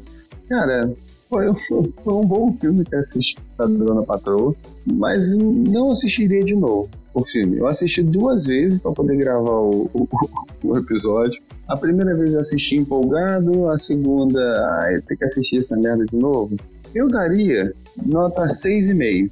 Cara, 0.48 0.92
foi, 1.33 1.47
foi 2.05 2.12
um 2.12 2.26
bom 2.26 2.55
filme 2.61 2.85
que 2.85 2.95
assisti 2.95 3.37
da 3.57 3.64
Dona 3.64 4.03
Patroa, 4.03 4.55
mas 4.87 5.35
não 5.35 5.91
assistiria 5.91 6.45
de 6.45 6.55
novo 6.55 6.91
o 7.14 7.24
filme. 7.24 7.59
Eu 7.59 7.66
assisti 7.66 8.03
duas 8.03 8.47
vezes 8.47 8.78
para 8.80 8.93
poder 8.93 9.16
gravar 9.16 9.61
o, 9.61 9.91
o, 9.95 10.09
o, 10.64 10.78
episódio. 10.78 11.43
A 11.68 11.76
primeira 11.76 12.14
vez 12.14 12.33
eu 12.33 12.41
assisti 12.41 12.76
empolgado, 12.76 13.70
a 13.70 13.76
segunda, 13.78 14.41
ai, 14.83 15.01
tem 15.03 15.16
que 15.16 15.24
assistir 15.24 15.59
essa 15.59 15.76
merda 15.76 16.05
de 16.05 16.16
novo. 16.16 16.57
Eu 16.95 17.09
daria 17.09 17.72
nota 18.05 18.45
6,5 18.45 19.30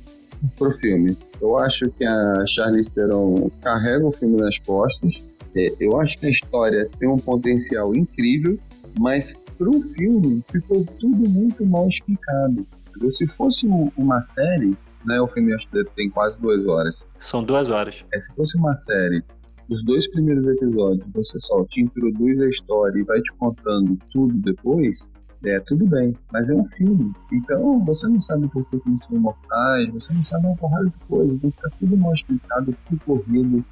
pro 0.59 0.77
filme. 0.79 1.17
Eu 1.41 1.59
acho 1.59 1.91
que 1.91 2.05
a 2.05 2.45
Charlize 2.47 2.91
Theron 2.91 3.51
carrega 3.63 4.07
o 4.07 4.13
filme 4.13 4.37
nas 4.37 4.59
costas. 4.59 5.23
É, 5.55 5.73
eu 5.81 5.99
acho 6.01 6.19
que 6.19 6.27
a 6.27 6.31
história 6.31 6.89
tem 6.99 7.09
um 7.09 7.17
potencial 7.17 7.95
incrível, 7.95 8.59
mas 8.99 9.35
para 9.61 9.69
um 9.69 9.83
filme 9.93 10.43
ficou 10.51 10.87
tudo 10.99 11.29
muito 11.29 11.67
mal 11.67 11.87
explicado. 11.87 12.67
Se 13.11 13.27
fosse 13.29 13.69
uma 13.95 14.23
série, 14.23 14.75
né, 15.05 15.21
o 15.21 15.29
filme 15.29 15.53
acho 15.53 15.69
que 15.69 15.85
tem 15.95 16.09
quase 16.09 16.41
duas 16.41 16.67
horas. 16.67 17.07
São 17.21 17.45
duas 17.45 17.69
horas. 17.69 18.03
É, 18.15 18.21
se 18.23 18.35
fosse 18.35 18.57
uma 18.57 18.75
série, 18.75 19.23
os 19.69 19.85
dois 19.85 20.11
primeiros 20.11 20.49
episódios 20.49 21.07
você 21.13 21.39
só 21.41 21.63
te 21.67 21.83
introduz 21.83 22.41
a 22.41 22.49
história 22.49 22.99
e 22.99 23.05
vai 23.05 23.21
te 23.21 23.31
contando 23.35 23.99
tudo 24.11 24.33
depois, 24.39 25.11
é 25.45 25.61
tudo 25.61 25.87
bem, 25.87 26.17
mas 26.33 26.49
é 26.49 26.55
um 26.55 26.67
filme. 26.71 27.13
Então 27.31 27.85
você 27.85 28.09
não 28.09 28.23
sabe 28.23 28.49
por 28.49 28.65
que 28.71 28.81
eles 28.87 29.05
são 29.05 29.17
imortais, 29.17 29.93
você 29.93 30.13
não 30.15 30.25
sabe 30.25 30.47
uma 30.47 30.57
porrada 30.57 30.89
de 30.89 30.99
coisas, 31.01 31.35
então 31.35 31.51
fica 31.51 31.71
tudo 31.79 31.97
mal 31.99 32.15
explicado, 32.15 32.75
tudo 32.89 33.01
corrido. 33.05 33.65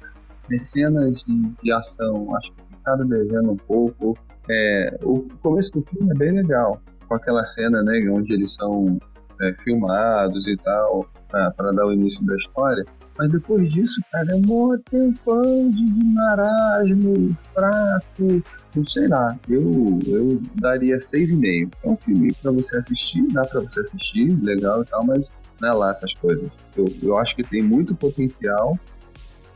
As 0.51 0.63
cenas 0.63 1.23
de, 1.25 1.51
de 1.63 1.71
ação, 1.71 2.35
acho 2.35 2.51
que 2.53 2.75
ficaram 2.75 3.07
devendo 3.07 3.51
um 3.51 3.57
pouco. 3.57 4.15
É, 4.49 4.97
o 5.03 5.27
começo 5.41 5.71
do 5.73 5.85
filme 5.89 6.11
é 6.11 6.17
bem 6.17 6.31
legal, 6.31 6.81
com 7.07 7.15
aquela 7.15 7.45
cena, 7.45 7.83
né, 7.83 8.09
onde 8.11 8.33
eles 8.33 8.55
são 8.55 8.97
é, 9.41 9.53
filmados 9.63 10.47
e 10.47 10.57
tal, 10.57 11.09
para 11.29 11.71
dar 11.71 11.85
o 11.85 11.93
início 11.93 12.25
da 12.25 12.35
história. 12.35 12.83
Mas 13.19 13.29
depois 13.31 13.73
disso, 13.73 14.01
cara, 14.13 14.31
é 14.31 14.35
um 14.35 14.77
tempão 14.89 15.69
de 15.69 16.05
marasmo, 16.13 17.35
fraco, 17.53 18.41
não 18.73 18.85
sei 18.85 19.09
lá. 19.09 19.37
Eu, 19.49 19.99
eu 20.07 20.41
daria 20.55 20.95
6,5. 20.95 21.69
É 21.83 21.89
um 21.89 21.97
filme 21.97 22.33
para 22.41 22.51
você 22.51 22.77
assistir, 22.77 23.27
dá 23.33 23.41
para 23.41 23.59
você 23.59 23.81
assistir, 23.81 24.29
legal 24.41 24.83
e 24.83 24.85
tal, 24.85 25.05
mas 25.05 25.35
não 25.59 25.67
é 25.67 25.73
lá 25.73 25.91
essas 25.91 26.13
coisas. 26.13 26.49
Eu, 26.77 26.85
eu 27.03 27.17
acho 27.17 27.35
que 27.35 27.43
tem 27.43 27.61
muito 27.61 27.93
potencial 27.93 28.79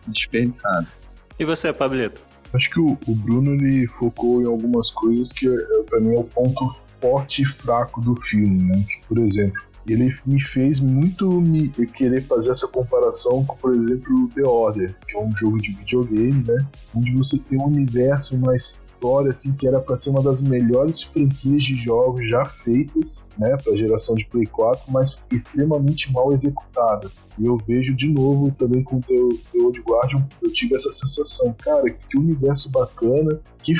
desperdiçado. 0.10 0.88
E 1.40 1.46
você, 1.46 1.72
Pablito? 1.72 2.22
Acho 2.54 2.70
que 2.70 2.80
o, 2.80 2.98
o 3.08 3.16
Bruno 3.16 3.52
ele 3.52 3.88
focou 3.88 4.42
em 4.42 4.48
algumas 4.48 4.90
coisas 4.92 5.32
que 5.32 5.48
é, 5.48 5.84
para 5.90 6.00
mim 6.00 6.16
é 6.16 6.20
o 6.20 6.24
ponto 6.24 6.72
forte 7.02 7.42
e 7.42 7.46
fraco 7.46 8.02
do 8.02 8.16
filme, 8.22 8.64
né? 8.64 8.86
Por 9.08 9.20
exemplo, 9.20 9.60
ele 9.88 10.16
me 10.26 10.42
fez 10.42 10.80
muito 10.80 11.30
me 11.42 11.70
querer 11.70 12.22
fazer 12.22 12.52
essa 12.52 12.68
comparação 12.68 13.44
com, 13.44 13.56
por 13.58 13.76
exemplo, 13.76 14.30
The 14.34 14.44
Order, 14.44 14.96
que 15.08 15.18
é 15.18 15.22
um 15.22 15.36
jogo 15.36 15.58
de 15.58 15.74
videogame, 15.74 16.44
né? 16.48 16.58
Onde 16.96 17.14
você 17.16 17.38
tem 17.38 17.60
um 17.60 17.66
universo, 17.66 18.36
uma 18.38 18.56
história 19.04 19.32
assim 19.32 19.54
que 19.54 19.68
era 19.68 19.82
para 19.82 19.98
ser 19.98 20.12
uma 20.12 20.22
das 20.22 20.42
melhores 20.42 21.04
franquias 21.04 21.64
de 21.64 21.76
jogos 21.76 22.26
já 22.30 22.46
feitas, 22.46 23.28
né, 23.38 23.56
para 23.62 23.76
geração 23.76 24.16
de 24.16 24.26
Play 24.26 24.46
4, 24.46 24.84
mas 24.90 25.26
extremamente 25.30 26.12
mal 26.12 26.34
executada. 26.34 27.12
E 27.38 27.46
eu 27.46 27.58
vejo 27.68 27.94
de 27.96 28.10
novo 28.10 28.52
também 28.52 28.84
com 28.84 28.98
o 28.98 29.00
The 29.02 29.64
Old 29.64 29.82
Guardian, 29.82 30.26
eu 30.42 30.54
tive 30.54 30.76
essa 30.76 30.92
sensação, 30.92 31.54
cara, 31.62 31.90
que 31.90 32.18
universo 32.18 32.70
bacana, 32.70 33.42
que 33.62 33.74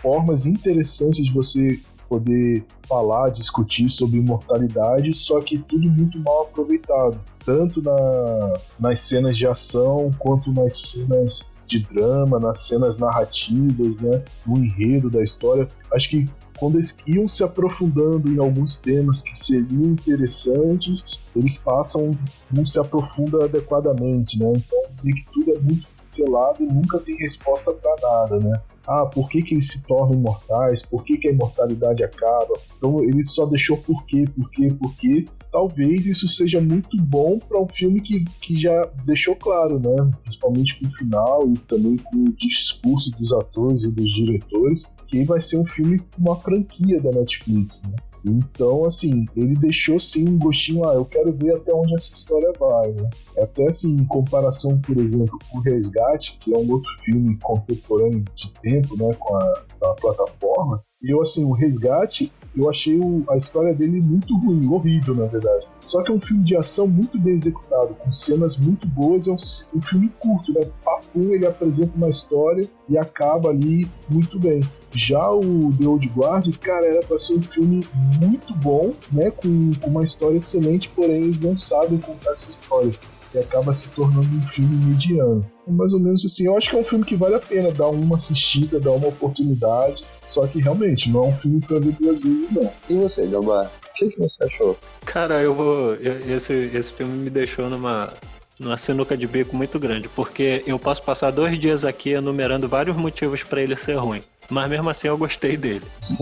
formas 0.00 0.46
interessantes 0.46 1.26
de 1.26 1.32
você 1.32 1.80
poder 2.08 2.64
falar, 2.88 3.30
discutir 3.30 3.90
sobre 3.90 4.18
imortalidade, 4.18 5.12
só 5.12 5.40
que 5.40 5.58
tudo 5.58 5.90
muito 5.90 6.20
mal 6.20 6.42
aproveitado, 6.42 7.20
tanto 7.44 7.82
na, 7.82 8.54
nas 8.78 9.00
cenas 9.00 9.36
de 9.36 9.44
ação 9.44 10.08
quanto 10.20 10.52
nas 10.52 10.80
cenas 10.80 11.50
de 11.66 11.80
drama, 11.80 12.38
nas 12.38 12.60
cenas 12.60 12.98
narrativas, 12.98 13.98
né, 13.98 14.22
no 14.46 14.58
enredo 14.58 15.10
da 15.10 15.22
história. 15.22 15.66
Acho 15.92 16.10
que 16.10 16.26
quando 16.58 16.76
eles 16.76 16.96
iam 17.06 17.28
se 17.28 17.42
aprofundando 17.42 18.32
em 18.32 18.38
alguns 18.38 18.76
temas 18.76 19.20
que 19.20 19.38
seriam 19.38 19.82
interessantes, 19.82 21.24
eles 21.34 21.58
passam, 21.58 22.10
não 22.50 22.64
se 22.64 22.78
aprofunda 22.78 23.44
adequadamente, 23.44 24.38
né? 24.38 24.52
Então, 24.56 24.82
meio 25.02 25.16
que 25.16 25.24
tudo 25.32 25.52
é 25.52 25.60
muito 25.60 25.86
selado 26.16 26.62
e 26.62 26.66
nunca 26.66 26.98
tem 26.98 27.16
resposta 27.16 27.72
para 27.72 27.94
nada, 28.02 28.38
né? 28.38 28.60
Ah, 28.86 29.04
por 29.04 29.28
que, 29.28 29.42
que 29.42 29.54
eles 29.54 29.68
se 29.68 29.82
tornam 29.82 30.18
imortais? 30.18 30.82
Por 30.82 31.04
que, 31.04 31.18
que 31.18 31.28
a 31.28 31.32
imortalidade 31.32 32.04
acaba? 32.04 32.54
Então 32.76 33.02
ele 33.02 33.22
só 33.24 33.44
deixou 33.44 33.76
por 33.78 34.04
quê, 34.06 34.24
por 34.34 34.50
quê, 34.50 34.68
por 34.68 34.94
quê. 34.96 35.24
Talvez 35.50 36.06
isso 36.06 36.28
seja 36.28 36.60
muito 36.60 36.96
bom 37.02 37.38
para 37.38 37.60
um 37.60 37.66
filme 37.66 38.00
que, 38.00 38.24
que 38.40 38.56
já 38.56 38.88
deixou 39.04 39.34
claro, 39.34 39.78
né? 39.78 40.10
Principalmente 40.22 40.78
com 40.78 40.86
o 40.86 40.92
final 40.92 41.48
e 41.48 41.58
também 41.60 41.96
com 41.96 42.16
o 42.18 42.32
discurso 42.32 43.10
dos 43.12 43.32
atores 43.32 43.82
e 43.82 43.90
dos 43.90 44.10
diretores, 44.12 44.94
que 45.08 45.24
vai 45.24 45.40
ser 45.40 45.58
um 45.58 45.66
filme 45.66 46.00
uma 46.18 46.36
franquia 46.36 47.00
da 47.00 47.10
Netflix, 47.10 47.84
né? 47.84 47.96
Então, 48.28 48.84
assim, 48.84 49.24
ele 49.36 49.54
deixou 49.54 50.00
sim 50.00 50.28
um 50.28 50.38
gostinho, 50.38 50.86
ah, 50.88 50.94
eu 50.94 51.04
quero 51.04 51.32
ver 51.32 51.54
até 51.54 51.72
onde 51.72 51.94
essa 51.94 52.12
história 52.12 52.52
vai, 52.58 52.88
né? 52.92 53.08
Até 53.38 53.68
assim, 53.68 53.94
em 53.94 54.04
comparação, 54.04 54.80
por 54.80 54.98
exemplo, 54.98 55.38
com 55.48 55.58
o 55.58 55.60
Resgate, 55.60 56.36
que 56.40 56.52
é 56.52 56.58
um 56.58 56.70
outro 56.72 56.90
filme 57.04 57.38
contemporâneo 57.38 58.24
de 58.34 58.50
tempo, 58.60 58.96
né, 58.96 59.12
com 59.18 59.36
a, 59.36 59.62
a 59.82 59.94
plataforma, 59.94 60.82
eu, 61.02 61.20
assim, 61.20 61.44
o 61.44 61.52
Resgate, 61.52 62.32
eu 62.56 62.70
achei 62.70 62.98
o, 62.98 63.22
a 63.30 63.36
história 63.36 63.74
dele 63.74 64.00
muito 64.00 64.34
ruim, 64.38 64.66
horrível, 64.66 65.14
na 65.14 65.26
verdade. 65.26 65.66
Só 65.86 66.02
que 66.02 66.10
é 66.10 66.14
um 66.14 66.20
filme 66.20 66.42
de 66.42 66.56
ação 66.56 66.88
muito 66.88 67.18
bem 67.18 67.34
executado, 67.34 67.94
com 67.94 68.10
cenas 68.10 68.56
muito 68.56 68.88
boas, 68.88 69.28
é 69.28 69.30
um, 69.30 69.36
um 69.78 69.82
filme 69.82 70.10
curto, 70.18 70.52
né? 70.52 70.68
Papum, 70.82 71.30
ele 71.32 71.46
apresenta 71.46 71.92
uma 71.96 72.08
história 72.08 72.68
e 72.88 72.96
acaba 72.96 73.50
ali 73.50 73.88
muito 74.08 74.38
bem. 74.40 74.60
Já 74.96 75.30
o 75.30 75.72
The 75.78 75.86
Old 75.86 76.08
Guard, 76.08 76.56
cara, 76.58 76.86
era 76.86 77.02
para 77.02 77.18
ser 77.18 77.34
um 77.34 77.42
filme 77.42 77.86
muito 78.18 78.54
bom, 78.54 78.92
né? 79.12 79.30
Com, 79.30 79.72
com, 79.74 79.90
uma 79.90 80.02
história 80.02 80.38
excelente, 80.38 80.88
porém 80.88 81.24
eles 81.24 81.38
não 81.38 81.54
sabem 81.54 81.98
contar 81.98 82.30
essa 82.30 82.48
história. 82.48 82.92
E 83.34 83.38
acaba 83.38 83.74
se 83.74 83.90
tornando 83.90 84.26
um 84.26 84.42
filme 84.48 84.74
mediano. 84.86 85.44
É 85.68 85.70
mais 85.70 85.92
ou 85.92 86.00
menos 86.00 86.24
assim, 86.24 86.46
eu 86.46 86.56
acho 86.56 86.70
que 86.70 86.76
é 86.76 86.78
um 86.78 86.84
filme 86.84 87.04
que 87.04 87.14
vale 87.14 87.34
a 87.34 87.40
pena 87.40 87.70
dar 87.70 87.88
uma 87.88 88.16
assistida, 88.16 88.80
dar 88.80 88.92
uma 88.92 89.08
oportunidade. 89.08 90.02
Só 90.26 90.46
que 90.46 90.60
realmente 90.60 91.10
não 91.10 91.24
é 91.24 91.28
um 91.28 91.36
filme 91.36 91.60
pra 91.60 91.78
ver 91.78 91.92
duas 92.00 92.20
vezes, 92.20 92.52
não. 92.52 92.72
E 92.88 92.94
você, 92.94 93.26
Gabá? 93.26 93.70
O 93.90 93.94
que, 93.94 94.08
que 94.08 94.18
você 94.18 94.44
achou? 94.44 94.78
Cara, 95.04 95.42
eu 95.42 95.54
vou. 95.54 95.94
Eu, 95.96 96.34
esse, 96.34 96.52
esse 96.52 96.92
filme 96.92 97.16
me 97.16 97.30
deixou 97.30 97.68
numa, 97.68 98.12
numa 98.58 98.76
sinuca 98.76 99.16
de 99.16 99.26
bico 99.26 99.56
muito 99.56 99.78
grande, 99.78 100.08
porque 100.08 100.62
eu 100.66 100.78
posso 100.78 101.02
passar 101.02 101.30
dois 101.30 101.58
dias 101.58 101.84
aqui 101.84 102.10
enumerando 102.10 102.68
vários 102.68 102.96
motivos 102.96 103.42
para 103.42 103.60
ele 103.60 103.76
ser 103.76 103.96
ruim 103.96 104.20
mas 104.48 104.70
mesmo 104.70 104.88
assim 104.88 105.08
eu 105.08 105.18
gostei 105.18 105.56
dele. 105.56 105.82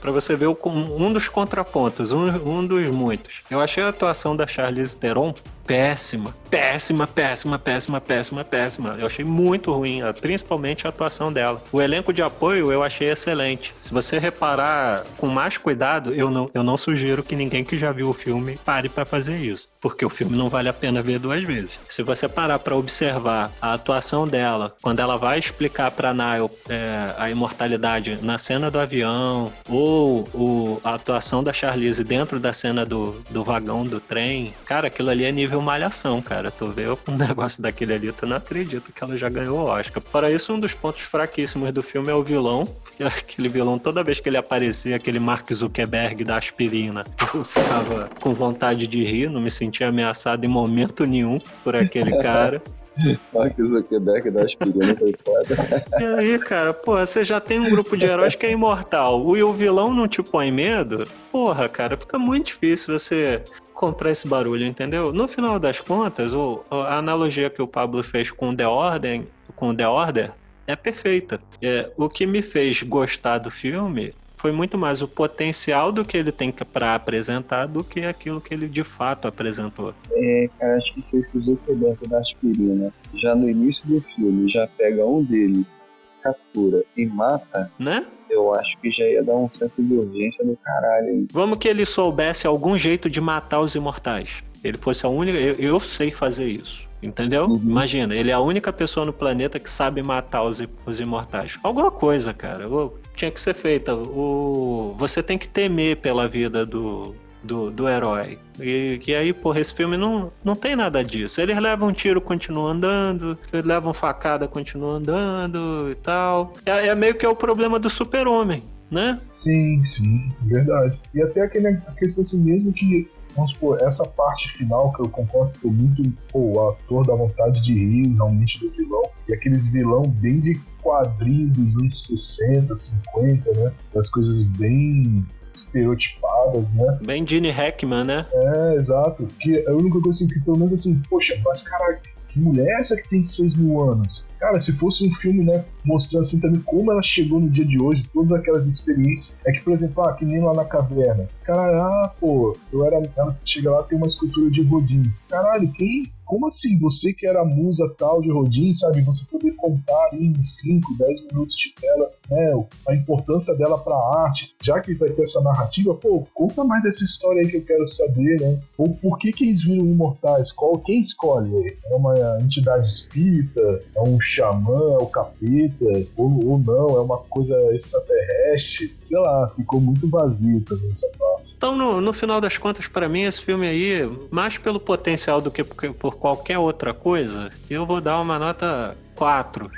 para 0.00 0.10
você 0.10 0.34
ver 0.34 0.48
um 0.48 1.12
dos 1.12 1.28
contrapontos, 1.28 2.10
um, 2.10 2.28
um, 2.28 2.66
dos 2.66 2.88
muitos. 2.88 3.42
Eu 3.50 3.60
achei 3.60 3.82
a 3.82 3.88
atuação 3.88 4.34
da 4.34 4.46
Charlize 4.46 4.96
Theron 4.96 5.34
péssima. 5.66 6.34
Péssima, 6.50 7.06
péssima, 7.06 7.58
péssima, 7.58 8.00
péssima, 8.00 8.44
péssima. 8.44 8.96
Eu 8.98 9.06
achei 9.06 9.24
muito 9.24 9.72
ruim, 9.72 10.00
principalmente 10.20 10.84
a 10.86 10.90
atuação 10.90 11.32
dela. 11.32 11.62
O 11.70 11.80
elenco 11.80 12.12
de 12.12 12.22
apoio 12.22 12.72
eu 12.72 12.82
achei 12.82 13.08
excelente. 13.08 13.72
Se 13.80 13.92
você 13.92 14.18
reparar 14.18 15.04
com 15.16 15.28
mais 15.28 15.56
cuidado, 15.56 16.12
eu 16.12 16.28
não, 16.28 16.50
eu 16.52 16.64
não 16.64 16.76
sugiro 16.76 17.22
que 17.22 17.36
ninguém 17.36 17.62
que 17.62 17.78
já 17.78 17.92
viu 17.92 18.08
o 18.08 18.12
filme 18.12 18.58
pare 18.64 18.88
para 18.88 19.04
fazer 19.04 19.38
isso. 19.38 19.68
Porque 19.80 20.04
o 20.04 20.10
filme 20.10 20.36
não 20.36 20.48
vale 20.48 20.68
a 20.68 20.72
pena 20.72 21.02
ver 21.02 21.18
duas 21.18 21.42
vezes. 21.44 21.78
Se 21.88 22.02
você 22.02 22.28
parar 22.28 22.58
para 22.58 22.76
observar 22.76 23.52
a 23.62 23.74
atuação 23.74 24.26
dela, 24.26 24.74
quando 24.82 24.98
ela 24.98 25.16
vai 25.16 25.38
explicar 25.38 25.90
para 25.92 26.12
Nile 26.12 26.50
é, 26.68 27.14
a 27.16 27.30
imortalidade 27.30 28.18
na 28.20 28.38
cena 28.38 28.70
do 28.70 28.78
avião, 28.78 29.52
ou 29.68 30.28
o, 30.34 30.80
a 30.82 30.94
atuação 30.94 31.44
da 31.44 31.52
Charlize 31.52 32.02
dentro 32.02 32.40
da 32.40 32.52
cena 32.52 32.84
do, 32.84 33.22
do 33.30 33.44
vagão 33.44 33.84
do 33.84 34.00
trem, 34.00 34.52
cara, 34.64 34.88
aquilo 34.88 35.10
ali 35.10 35.24
é 35.24 35.32
nível 35.32 35.59
malhação, 35.60 36.20
cara. 36.20 36.50
Tu 36.50 36.66
vê 36.68 36.88
um 36.88 37.16
negócio 37.16 37.62
daquele 37.62 37.94
ali, 37.94 38.12
tu 38.12 38.26
não 38.26 38.36
acredita 38.36 38.90
que 38.92 39.04
ela 39.04 39.16
já 39.16 39.28
ganhou 39.28 39.58
o 39.58 39.64
Oscar. 39.64 40.02
Para 40.02 40.30
isso, 40.30 40.52
um 40.52 40.60
dos 40.60 40.74
pontos 40.74 41.02
fraquíssimos 41.02 41.72
do 41.72 41.82
filme 41.82 42.10
é 42.10 42.14
o 42.14 42.22
vilão. 42.22 42.68
Aquele 43.00 43.48
vilão, 43.48 43.78
toda 43.78 44.04
vez 44.04 44.20
que 44.20 44.28
ele 44.28 44.36
aparecia, 44.36 44.96
aquele 44.96 45.18
Mark 45.18 45.50
Zuckerberg 45.52 46.22
da 46.22 46.36
aspirina, 46.36 47.04
eu 47.34 47.44
ficava 47.44 48.08
com 48.20 48.34
vontade 48.34 48.86
de 48.86 49.02
rir, 49.02 49.30
não 49.30 49.40
me 49.40 49.50
sentia 49.50 49.88
ameaçado 49.88 50.44
em 50.44 50.48
momento 50.48 51.06
nenhum 51.06 51.38
por 51.64 51.74
aquele 51.74 52.10
cara. 52.22 52.62
Mark 53.32 53.58
Zuckerberg 53.62 54.30
da 54.30 54.42
aspirina 54.42 54.94
foi 54.96 55.14
foda. 55.24 55.56
E 55.98 56.04
aí, 56.04 56.38
cara, 56.38 56.72
porra, 56.72 57.06
você 57.06 57.24
já 57.24 57.40
tem 57.40 57.58
um 57.58 57.70
grupo 57.70 57.96
de 57.96 58.04
heróis 58.04 58.34
que 58.34 58.46
é 58.46 58.50
imortal. 58.50 59.36
E 59.36 59.42
o 59.42 59.52
vilão 59.52 59.94
não 59.94 60.06
te 60.06 60.22
põe 60.22 60.50
medo? 60.50 61.06
Porra, 61.30 61.68
cara, 61.68 61.96
fica 61.96 62.18
muito 62.18 62.46
difícil 62.46 62.98
você 62.98 63.42
comprar 63.80 64.10
esse 64.10 64.28
barulho, 64.28 64.66
entendeu? 64.66 65.10
No 65.10 65.26
final 65.26 65.58
das 65.58 65.80
contas, 65.80 66.34
o, 66.34 66.62
a 66.70 66.98
analogia 66.98 67.48
que 67.48 67.62
o 67.62 67.66
Pablo 67.66 68.04
fez 68.04 68.30
com 68.30 68.54
The 68.54 68.68
Order, 68.68 69.22
com 69.56 69.74
The 69.74 69.88
Order 69.88 70.32
é 70.66 70.76
perfeita. 70.76 71.40
É, 71.62 71.90
o 71.96 72.06
que 72.06 72.26
me 72.26 72.42
fez 72.42 72.82
gostar 72.82 73.38
do 73.38 73.50
filme 73.50 74.12
foi 74.36 74.52
muito 74.52 74.76
mais 74.76 75.00
o 75.00 75.08
potencial 75.08 75.90
do 75.90 76.04
que 76.04 76.14
ele 76.14 76.30
tem 76.30 76.52
para 76.52 76.94
apresentar 76.94 77.64
do 77.64 77.82
que 77.82 78.00
aquilo 78.00 78.38
que 78.38 78.52
ele 78.52 78.68
de 78.68 78.84
fato 78.84 79.26
apresentou. 79.26 79.94
É, 80.12 80.50
cara, 80.58 80.76
acho 80.76 80.92
que 80.92 81.00
se 81.00 81.16
esse 81.16 81.38
Zuckerberg 81.38 82.06
da 82.06 82.18
aspirina 82.18 82.92
já 83.14 83.34
no 83.34 83.48
início 83.48 83.86
do 83.88 84.02
filme 84.02 84.46
já 84.50 84.66
pega 84.66 85.06
um 85.06 85.24
deles, 85.24 85.82
captura 86.22 86.84
e 86.94 87.06
mata, 87.06 87.72
né? 87.78 88.04
Eu 88.40 88.54
acho 88.54 88.78
que 88.78 88.90
já 88.90 89.04
ia 89.04 89.22
dar 89.22 89.36
um 89.36 89.48
senso 89.48 89.82
de 89.82 89.94
urgência 89.94 90.44
do 90.44 90.56
caralho. 90.56 91.26
Vamos 91.32 91.58
que 91.58 91.68
ele 91.68 91.84
soubesse 91.84 92.46
algum 92.46 92.76
jeito 92.76 93.08
de 93.10 93.20
matar 93.20 93.60
os 93.60 93.74
imortais. 93.74 94.42
Ele 94.62 94.78
fosse 94.78 95.06
a 95.06 95.08
única. 95.08 95.38
Eu, 95.38 95.54
eu 95.54 95.80
sei 95.80 96.10
fazer 96.10 96.46
isso. 96.46 96.88
Entendeu? 97.02 97.46
Uhum. 97.46 97.56
Imagina, 97.56 98.14
ele 98.14 98.30
é 98.30 98.34
a 98.34 98.40
única 98.40 98.70
pessoa 98.72 99.06
no 99.06 99.12
planeta 99.12 99.58
que 99.58 99.70
sabe 99.70 100.02
matar 100.02 100.42
os, 100.42 100.62
os 100.84 101.00
imortais. 101.00 101.58
Alguma 101.62 101.90
coisa, 101.90 102.34
cara. 102.34 102.68
tinha 103.16 103.30
que 103.30 103.40
ser 103.40 103.54
feita. 103.54 103.94
O, 103.94 104.94
você 104.98 105.22
tem 105.22 105.38
que 105.38 105.48
temer 105.48 105.96
pela 105.96 106.28
vida 106.28 106.66
do, 106.66 107.14
do, 107.42 107.70
do 107.70 107.88
herói. 107.88 108.38
E, 108.58 109.00
e 109.06 109.14
aí, 109.14 109.32
porra, 109.32 109.60
esse 109.60 109.72
filme 109.72 109.96
não, 109.96 110.32
não 110.44 110.54
tem 110.54 110.76
nada 110.76 111.04
disso. 111.04 111.40
Eles 111.40 111.58
levam 111.58 111.88
um 111.88 111.92
tiro, 111.92 112.20
continuam 112.20 112.68
andando, 112.68 113.38
eles 113.52 113.64
levam 113.64 113.94
facada, 113.94 114.46
continuam 114.46 114.96
andando 114.96 115.88
e 115.90 115.94
tal. 115.94 116.52
É, 116.66 116.88
é 116.88 116.94
meio 116.94 117.14
que 117.14 117.24
é 117.24 117.28
o 117.28 117.36
problema 117.36 117.78
do 117.78 117.88
super-homem. 117.88 118.62
Né? 118.90 119.20
Sim, 119.28 119.84
sim, 119.84 120.32
verdade. 120.46 120.98
E 121.14 121.22
até 121.22 121.42
aquele, 121.42 121.68
a 121.68 121.92
questão 121.92 122.22
assim 122.22 122.42
mesmo 122.42 122.72
que 122.72 123.08
vamos 123.36 123.52
supor, 123.52 123.80
essa 123.80 124.06
parte 124.06 124.50
final 124.52 124.92
que 124.92 125.02
eu 125.02 125.08
concordo 125.08 125.52
que 125.52 125.60
foi 125.60 125.70
muito, 125.70 126.02
pô, 126.32 126.38
o 126.38 126.68
ator 126.70 127.06
dá 127.06 127.14
vontade 127.14 127.62
de 127.62 127.72
rir 127.72 128.14
realmente 128.14 128.58
do 128.58 128.70
vilão, 128.72 129.02
e 129.28 129.34
aqueles 129.34 129.66
vilão 129.68 130.02
bem 130.02 130.40
de 130.40 130.58
quadrinho 130.82 131.48
dos 131.50 131.76
anos 131.78 132.06
60, 132.06 132.74
50, 132.74 133.50
né? 133.52 133.72
As 133.94 134.08
coisas 134.08 134.42
bem 134.42 135.24
estereotipadas, 135.60 136.70
né? 136.72 136.98
Bem 137.04 137.26
Gene 137.26 137.50
Hackman, 137.50 138.04
né? 138.04 138.26
É, 138.32 138.74
exato. 138.74 139.26
Que 139.40 139.66
a 139.66 139.72
única 139.72 140.00
coisa 140.00 140.10
assim, 140.10 140.28
que 140.28 140.40
pelo 140.40 140.56
menos 140.56 140.72
assim, 140.72 141.00
poxa, 141.08 141.40
mas 141.44 141.62
cara, 141.62 142.00
que 142.30 142.38
mulher 142.38 142.66
é 142.66 142.80
essa 142.80 142.96
que 142.96 143.08
tem 143.08 143.22
6 143.22 143.56
mil 143.56 143.80
anos? 143.80 144.26
Cara, 144.38 144.60
se 144.60 144.72
fosse 144.72 145.06
um 145.06 145.12
filme, 145.14 145.44
né, 145.44 145.64
mostrando 145.84 146.22
assim 146.22 146.40
também 146.40 146.60
como 146.60 146.92
ela 146.92 147.02
chegou 147.02 147.40
no 147.40 147.50
dia 147.50 147.64
de 147.64 147.80
hoje, 147.82 148.08
todas 148.12 148.32
aquelas 148.32 148.66
experiências. 148.66 149.38
É 149.44 149.52
que, 149.52 149.60
por 149.60 149.72
exemplo, 149.72 150.02
ah, 150.04 150.14
que 150.14 150.24
nem 150.24 150.40
lá 150.40 150.54
na 150.54 150.64
caverna. 150.64 151.28
Cara, 151.42 151.76
ah, 151.76 152.14
pô, 152.20 152.56
eu 152.72 152.84
era. 152.84 153.02
Ela 153.16 153.36
chega 153.44 153.70
lá, 153.70 153.82
tem 153.82 153.98
uma 153.98 154.06
escultura 154.06 154.50
de 154.50 154.62
Rodin. 154.62 155.02
Caralho, 155.28 155.70
quem 155.72 156.10
como 156.30 156.46
assim? 156.46 156.78
Você 156.78 157.12
que 157.12 157.26
era 157.26 157.42
a 157.42 157.44
musa 157.44 157.92
tal 157.98 158.22
de 158.22 158.30
Rodin, 158.30 158.72
sabe? 158.72 159.02
Você 159.02 159.26
poder 159.28 159.50
contar 159.56 160.10
ali 160.12 160.26
em 160.26 160.44
5, 160.44 160.96
10 160.96 161.26
minutos 161.26 161.56
de 161.56 161.74
tela, 161.74 162.08
né? 162.30 162.64
A 162.88 162.94
importância 162.94 163.54
dela 163.54 163.78
pra 163.78 163.94
arte, 163.96 164.54
já 164.62 164.80
que 164.80 164.94
vai 164.94 165.10
ter 165.10 165.22
essa 165.22 165.40
narrativa, 165.40 165.94
pô, 165.94 166.26
conta 166.32 166.64
mais 166.64 166.82
dessa 166.82 167.04
história 167.04 167.42
aí 167.42 167.48
que 167.48 167.56
eu 167.56 167.64
quero 167.64 167.84
saber, 167.86 168.40
né? 168.40 168.58
Ou 168.78 168.88
por 168.94 169.18
que 169.18 169.32
que 169.32 169.44
eles 169.44 169.64
viram 169.64 169.84
imortais? 169.84 170.52
Qual, 170.52 170.78
quem 170.78 171.00
escolhe? 171.00 171.76
É 171.84 171.94
uma 171.94 172.14
entidade 172.40 172.86
espírita? 172.86 173.82
É 173.96 174.00
um 174.00 174.20
xamã? 174.20 174.94
É 174.94 175.02
o 175.02 175.06
capeta? 175.06 176.06
Ou, 176.16 176.48
ou 176.48 176.58
não? 176.58 176.96
É 176.96 177.00
uma 177.00 177.18
coisa 177.18 177.54
extraterrestre? 177.74 178.94
Sei 178.98 179.18
lá, 179.18 179.50
ficou 179.56 179.80
muito 179.80 180.08
vazio 180.08 180.60
também 180.62 180.90
essa 180.90 181.10
parte. 181.18 181.54
Então, 181.56 181.76
no, 181.76 182.00
no 182.00 182.12
final 182.12 182.40
das 182.40 182.56
contas, 182.56 182.86
para 182.86 183.08
mim, 183.08 183.22
esse 183.22 183.40
filme 183.40 183.66
aí, 183.66 184.08
mais 184.30 184.58
pelo 184.58 184.78
potencial 184.78 185.40
do 185.40 185.50
que 185.50 185.64
por, 185.64 185.94
por 185.94 186.14
qualquer 186.16 186.58
outra 186.58 186.94
coisa, 186.94 187.50
eu 187.68 187.86
vou 187.86 188.00
dar 188.00 188.20
uma 188.20 188.38
nota 188.38 188.96
4. 189.16 189.70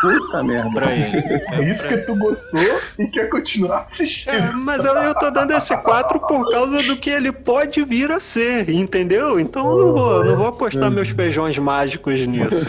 Puta 0.00 0.42
merda. 0.42 0.70
Pra 0.70 0.92
ele. 0.92 1.16
É, 1.16 1.56
é 1.56 1.70
isso 1.70 1.82
pra... 1.82 1.96
que 1.96 2.04
tu 2.04 2.16
gostou 2.16 2.60
e 2.98 3.06
quer 3.06 3.28
continuar 3.28 3.86
assistindo. 3.90 4.34
É, 4.34 4.52
mas 4.52 4.84
eu, 4.84 4.94
eu 4.94 5.14
tô 5.14 5.30
dando 5.30 5.52
esse 5.52 5.76
4 5.76 6.20
por 6.20 6.50
causa 6.50 6.78
do 6.82 6.96
que 6.96 7.10
ele 7.10 7.32
pode 7.32 7.84
vir 7.84 8.10
a 8.10 8.20
ser, 8.20 8.68
entendeu? 8.70 9.40
Então 9.40 9.70
eu 9.70 9.86
não 9.86 9.92
vou, 9.92 10.24
não 10.24 10.36
vou 10.36 10.46
apostar 10.46 10.90
meus 10.90 11.08
feijões 11.08 11.58
mágicos 11.58 12.20
nisso. 12.26 12.66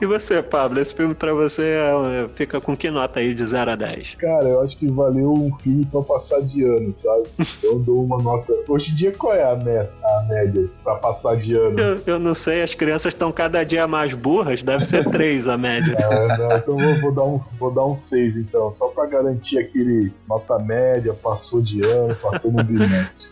e 0.00 0.06
você, 0.06 0.42
Pablo? 0.42 0.80
Esse 0.80 0.94
filme 0.94 1.14
pra 1.14 1.32
você 1.34 1.62
é, 1.62 2.28
fica 2.34 2.60
com 2.60 2.76
que 2.76 2.90
nota 2.90 3.20
aí 3.20 3.34
de 3.34 3.44
0 3.44 3.72
a 3.72 3.76
10? 3.76 4.14
Cara, 4.18 4.48
eu 4.48 4.62
acho 4.62 4.76
que 4.76 4.90
valeu 4.90 5.32
um 5.32 5.54
filme 5.58 5.84
pra 5.86 6.00
passar 6.02 6.40
de 6.40 6.64
ano, 6.64 6.92
sabe? 6.94 7.24
Eu 7.62 7.78
dou 7.78 8.02
uma 8.02 8.18
nota. 8.18 8.52
Hoje 8.68 8.92
em 8.92 8.94
dia, 8.94 9.12
qual 9.12 9.34
é 9.34 9.50
a, 9.50 9.56
meta, 9.56 9.92
a 10.02 10.22
média 10.28 10.68
pra 10.82 10.94
passar 10.96 11.36
de 11.36 11.54
ano? 11.54 11.78
Eu, 11.78 12.00
eu 12.06 12.18
não 12.18 12.34
sei, 12.34 12.62
as 12.62 12.74
crianças 12.74 13.12
estão 13.12 13.30
cada 13.30 13.62
dia 13.64 13.86
mais 13.86 14.14
burras, 14.14 14.62
deve 14.62 14.84
ser 14.84 15.04
3 15.08 15.48
a 15.52 15.58
média. 15.58 15.96
É, 15.98 16.38
não, 16.38 16.56
então 16.56 16.76
vou, 16.76 17.00
vou, 17.00 17.12
dar 17.12 17.24
um, 17.24 17.40
vou 17.58 17.70
dar 17.70 17.86
um 17.86 17.94
6, 17.94 18.36
então, 18.36 18.70
só 18.70 18.88
pra 18.88 19.06
garantir 19.06 19.58
aquele 19.58 20.12
nota 20.28 20.58
média, 20.58 21.14
passou 21.14 21.60
de 21.60 21.84
ano, 21.84 22.14
passou 22.16 22.52
no 22.52 22.62
bimestre. 22.62 23.28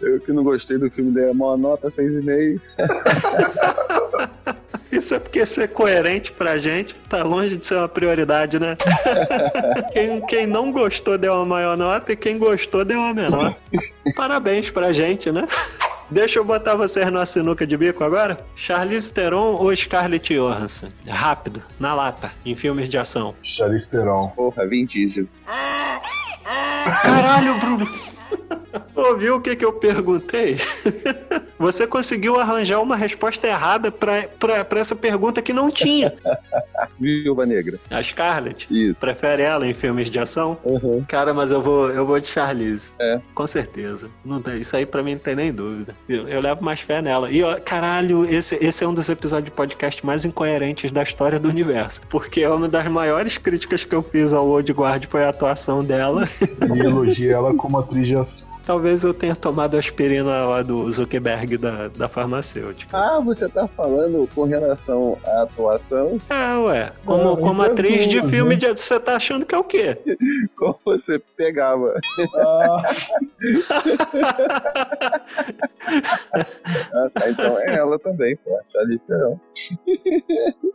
Eu 0.00 0.20
que 0.20 0.32
não 0.32 0.44
gostei 0.44 0.78
do 0.78 0.90
filme, 0.90 1.12
dei 1.12 1.30
uma 1.30 1.56
nota 1.56 1.88
6,5. 1.88 2.60
Isso 4.90 5.14
é 5.14 5.18
porque 5.18 5.44
ser 5.44 5.68
coerente 5.68 6.32
pra 6.32 6.58
gente 6.58 6.94
tá 7.08 7.22
longe 7.22 7.56
de 7.56 7.66
ser 7.66 7.76
uma 7.76 7.88
prioridade, 7.88 8.58
né? 8.58 8.76
quem, 9.92 10.20
quem 10.26 10.46
não 10.46 10.72
gostou 10.72 11.18
deu 11.18 11.34
uma 11.34 11.44
maior 11.44 11.76
nota 11.76 12.12
e 12.12 12.16
quem 12.16 12.38
gostou 12.38 12.84
deu 12.84 12.98
uma 12.98 13.12
menor. 13.12 13.54
Parabéns 14.16 14.70
pra 14.70 14.92
gente, 14.92 15.30
né? 15.30 15.46
Deixa 16.10 16.38
eu 16.38 16.44
botar 16.44 16.74
vocês 16.74 17.10
na 17.10 17.26
sinuca 17.26 17.66
de 17.66 17.76
bico 17.76 18.02
agora. 18.02 18.38
Charlize 18.56 19.12
Theron 19.12 19.54
ou 19.54 19.74
Scarlett 19.76 20.34
Johansson? 20.34 20.88
Rápido, 21.06 21.62
na 21.78 21.94
lata, 21.94 22.32
em 22.46 22.56
filmes 22.56 22.88
de 22.88 22.96
ação. 22.96 23.34
Charlize 23.42 23.90
Theron. 23.90 24.28
Porra, 24.28 24.66
Vin 24.66 24.86
Diesel. 24.86 25.26
Caralho, 27.02 27.58
Bruno. 27.60 27.86
Ouviu 28.94 29.36
o 29.36 29.40
que, 29.40 29.54
que 29.56 29.64
eu 29.64 29.72
perguntei? 29.72 30.56
Você 31.58 31.86
conseguiu 31.86 32.38
arranjar 32.38 32.80
uma 32.80 32.96
resposta 32.96 33.46
errada 33.46 33.90
para 33.90 34.78
essa 34.78 34.94
pergunta 34.94 35.42
que 35.42 35.52
não 35.52 35.70
tinha. 35.70 36.14
Viúva 36.98 37.46
Negra. 37.46 37.78
A 37.90 38.02
Scarlett? 38.02 38.66
Isso. 38.70 38.98
Prefere 39.00 39.42
ela 39.42 39.66
em 39.66 39.74
filmes 39.74 40.10
de 40.10 40.18
ação? 40.18 40.56
Uhum. 40.64 41.04
Cara, 41.06 41.32
mas 41.32 41.50
eu 41.50 41.62
vou, 41.62 41.90
eu 41.90 42.06
vou 42.06 42.18
de 42.20 42.28
Charlize. 42.28 42.92
É. 43.00 43.20
Com 43.34 43.46
certeza. 43.46 44.08
Não 44.24 44.40
tem, 44.40 44.60
isso 44.60 44.76
aí 44.76 44.86
para 44.86 45.02
mim 45.02 45.12
não 45.12 45.20
tem 45.20 45.34
nem 45.34 45.52
dúvida. 45.52 45.94
Eu, 46.08 46.28
eu, 46.28 46.40
levo 46.40 46.64
mais 46.64 46.80
fé 46.80 47.02
nela. 47.02 47.30
E, 47.30 47.42
ó, 47.42 47.58
caralho, 47.60 48.24
esse, 48.24 48.56
esse 48.60 48.84
é 48.84 48.88
um 48.88 48.94
dos 48.94 49.08
episódios 49.08 49.46
de 49.46 49.50
podcast 49.50 50.04
mais 50.04 50.24
incoerentes 50.24 50.92
da 50.92 51.02
história 51.02 51.38
do 51.38 51.48
universo. 51.48 52.00
Porque 52.08 52.42
é 52.42 52.50
uma 52.50 52.68
das 52.68 52.86
maiores 52.88 53.38
críticas 53.38 53.84
que 53.84 53.94
eu 53.94 54.02
fiz 54.02 54.32
ao 54.32 54.46
Old 54.46 54.72
Guard 54.72 55.06
foi 55.06 55.24
a 55.24 55.28
atuação 55.28 55.82
dela. 55.82 56.28
E 56.74 56.80
elogiei 56.80 57.32
ela 57.32 57.54
como 57.54 57.78
atriz 57.78 58.06
de 58.06 58.14
ação. 58.20 58.48
Talvez 58.66 59.02
eu 59.02 59.14
tenha 59.14 59.34
tomado 59.34 59.76
a 59.76 59.78
aspirina 59.78 60.44
lá 60.44 60.62
do 60.62 60.90
Zuckerberg 60.92 61.56
da, 61.56 61.88
da 61.88 62.06
farmacêutica. 62.06 62.94
Ah, 62.94 63.18
você 63.18 63.48
tá 63.48 63.66
falando 63.66 64.28
com 64.34 64.44
relação 64.44 65.16
à 65.24 65.42
atuação? 65.42 66.18
É, 66.28 66.58
ué. 66.58 66.92
Como, 67.04 67.32
Ah, 67.32 67.36
como 67.38 67.62
então 67.62 67.72
atriz 67.72 68.06
de 68.06 68.20
duas, 68.20 68.30
filme, 68.30 68.56
de- 68.56 68.68
você 68.68 69.00
tá 69.00 69.16
achando 69.16 69.46
que 69.46 69.54
é 69.54 69.58
o 69.58 69.64
quê? 69.64 69.96
Como 70.54 70.78
você 70.84 71.18
pegava? 71.36 71.94
Ah, 72.34 72.82
Ah, 76.92 77.10
tá, 77.14 77.30
então 77.30 77.58
é 77.58 77.76
ela 77.76 77.98
também, 77.98 78.36
pô. 78.36 78.56
A 78.56 78.60
Charlize 78.70 79.04
Theron. 79.06 79.38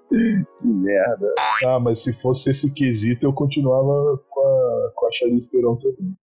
que 0.09 0.45
merda. 0.63 1.33
ah, 1.65 1.79
mas 1.79 1.99
se 1.99 2.13
fosse 2.13 2.49
esse 2.49 2.71
quesito, 2.73 3.25
eu 3.25 3.33
continuava 3.33 4.19
com 4.29 4.41
a, 4.41 4.91
com 4.95 5.07
a 5.07 5.11
Charlize 5.11 5.51
Theron 5.51 5.75
também. 5.75 6.15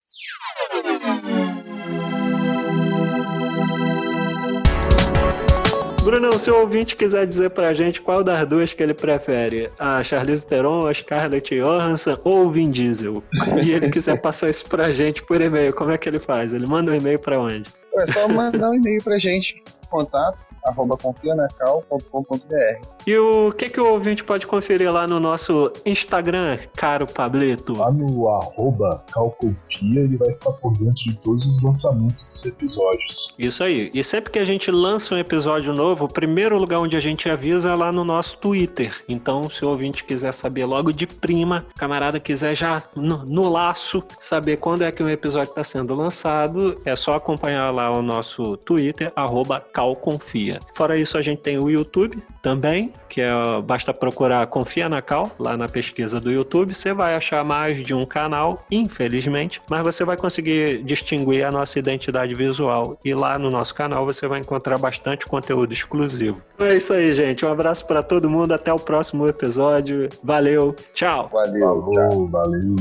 Bruno, 6.04 6.40
se 6.40 6.50
o 6.50 6.62
ouvinte 6.62 6.96
quiser 6.96 7.28
dizer 7.28 7.52
pra 7.52 7.74
gente 7.74 8.02
qual 8.02 8.24
das 8.24 8.48
duas 8.48 8.74
que 8.74 8.82
ele 8.82 8.94
prefere, 8.94 9.70
a 9.78 10.02
Charlize 10.04 10.46
Theron, 10.46 10.88
a 10.88 10.94
Scarlett 10.94 11.56
Johansson 11.56 12.18
ou 12.24 12.48
o 12.48 12.52
Vin 12.52 12.72
Diesel, 12.72 13.24
e 13.64 13.72
ele 13.72 13.92
quiser 13.92 14.20
passar 14.20 14.50
isso 14.50 14.66
pra 14.66 14.92
gente 14.92 15.24
por 15.24 15.40
e-mail, 15.40 15.74
como 15.74 15.92
é 15.92 15.98
que 15.98 16.10
ele 16.10 16.20
faz? 16.20 16.52
Ele 16.52 16.66
manda 16.66 16.92
um 16.92 16.96
e-mail 16.96 17.20
pra 17.20 17.40
onde? 17.40 17.70
É 17.96 18.06
só 18.08 18.28
mandar 18.28 18.72
um 18.72 18.76
e-mail 18.76 19.04
pra 19.04 19.18
gente. 19.18 19.64
Contato 19.90 20.49
arroba 20.70 20.98
confianacal.com.br 20.98 22.88
E 23.06 23.18
o 23.18 23.52
que, 23.52 23.70
que 23.70 23.80
o 23.80 23.92
ouvinte 23.92 24.24
pode 24.24 24.48
conferir 24.48 24.92
lá 24.92 25.08
no 25.08 25.20
nosso 25.20 25.72
Instagram, 25.86 26.58
caro 26.76 27.06
Pablito? 27.06 27.78
Lá 27.78 27.92
no 27.92 28.30
arroba 28.30 29.04
Calcopia, 29.12 30.02
ele 30.02 30.18
vai 30.18 30.32
ficar 30.34 30.52
por 30.54 30.78
dentro 30.78 31.04
de 31.04 31.16
todos 31.18 31.46
os 31.46 31.62
lançamentos 31.62 32.24
dos 32.24 32.46
episódios. 32.46 33.36
Isso 33.38 33.64
aí. 33.64 33.90
E 33.94 34.04
sempre 34.04 34.32
que 34.32 34.40
a 34.40 34.46
gente 34.46 34.72
lança 34.72 35.16
um 35.16 35.18
episódio 35.18 35.74
novo, 35.74 36.06
o 36.06 36.10
primeiro 36.10 36.58
lugar 36.58 36.80
onde 36.80 36.96
a 36.96 37.00
gente 37.00 37.30
avisa 37.30 37.70
é 37.70 37.76
lá 37.76 37.92
no 37.92 38.04
nosso 38.04 38.38
Twitter. 38.38 39.04
Então, 39.08 39.50
se 39.50 39.66
o 39.66 39.70
ouvinte 39.70 40.04
quiser 40.04 40.34
saber 40.34 40.66
logo 40.66 40.92
de 40.92 41.08
prima, 41.08 41.66
camarada 41.78 42.20
quiser 42.20 42.56
já 42.56 42.84
no, 42.96 43.26
no 43.26 43.50
laço 43.50 44.04
saber 44.20 44.58
quando 44.58 44.84
é 44.84 44.92
que 44.92 45.04
um 45.04 45.10
episódio 45.10 45.50
está 45.50 45.64
sendo 45.64 45.96
lançado, 45.96 46.80
é 46.86 46.96
só 46.96 47.16
acompanhar 47.16 47.72
lá 47.72 47.90
o 47.92 48.02
nosso 48.02 48.58
Twitter, 48.58 49.12
arroba 49.16 49.60
calconfia. 49.60 50.59
Fora 50.74 50.98
isso, 50.98 51.18
a 51.18 51.22
gente 51.22 51.42
tem 51.42 51.58
o 51.58 51.70
YouTube 51.70 52.22
também, 52.42 52.94
que 53.08 53.22
é 53.22 53.30
basta 53.64 53.94
procurar 53.94 54.46
Confia 54.48 54.88
na 54.88 55.02
Cal 55.02 55.32
lá 55.38 55.58
na 55.58 55.68
pesquisa 55.68 56.20
do 56.20 56.32
YouTube, 56.32 56.74
você 56.74 56.94
vai 56.94 57.16
achar 57.16 57.44
mais 57.44 57.82
de 57.82 57.94
um 57.94 58.06
canal, 58.06 58.66
infelizmente, 58.72 59.62
mas 59.70 59.82
você 59.82 60.04
vai 60.04 60.16
conseguir 60.18 60.84
distinguir 60.84 61.46
a 61.46 61.52
nossa 61.52 61.78
identidade 61.78 62.34
visual 62.34 62.98
e 63.04 63.14
lá 63.14 63.38
no 63.38 63.50
nosso 63.50 63.74
canal 63.76 64.06
você 64.06 64.28
vai 64.28 64.40
encontrar 64.40 64.78
bastante 64.78 65.26
conteúdo 65.26 65.74
exclusivo. 65.74 66.42
É 66.60 66.76
isso 66.76 66.94
aí, 66.94 67.14
gente. 67.14 67.46
Um 67.46 67.52
abraço 67.52 67.86
para 67.86 68.02
todo 68.04 68.30
mundo, 68.30 68.54
até 68.54 68.72
o 68.72 68.80
próximo 68.80 69.28
episódio. 69.28 70.10
Valeu, 70.24 70.76
tchau. 70.94 71.30
Valeu, 71.32 71.94
tchau. 71.94 72.10
Falou, 72.10 72.28
valeu. 72.28 72.76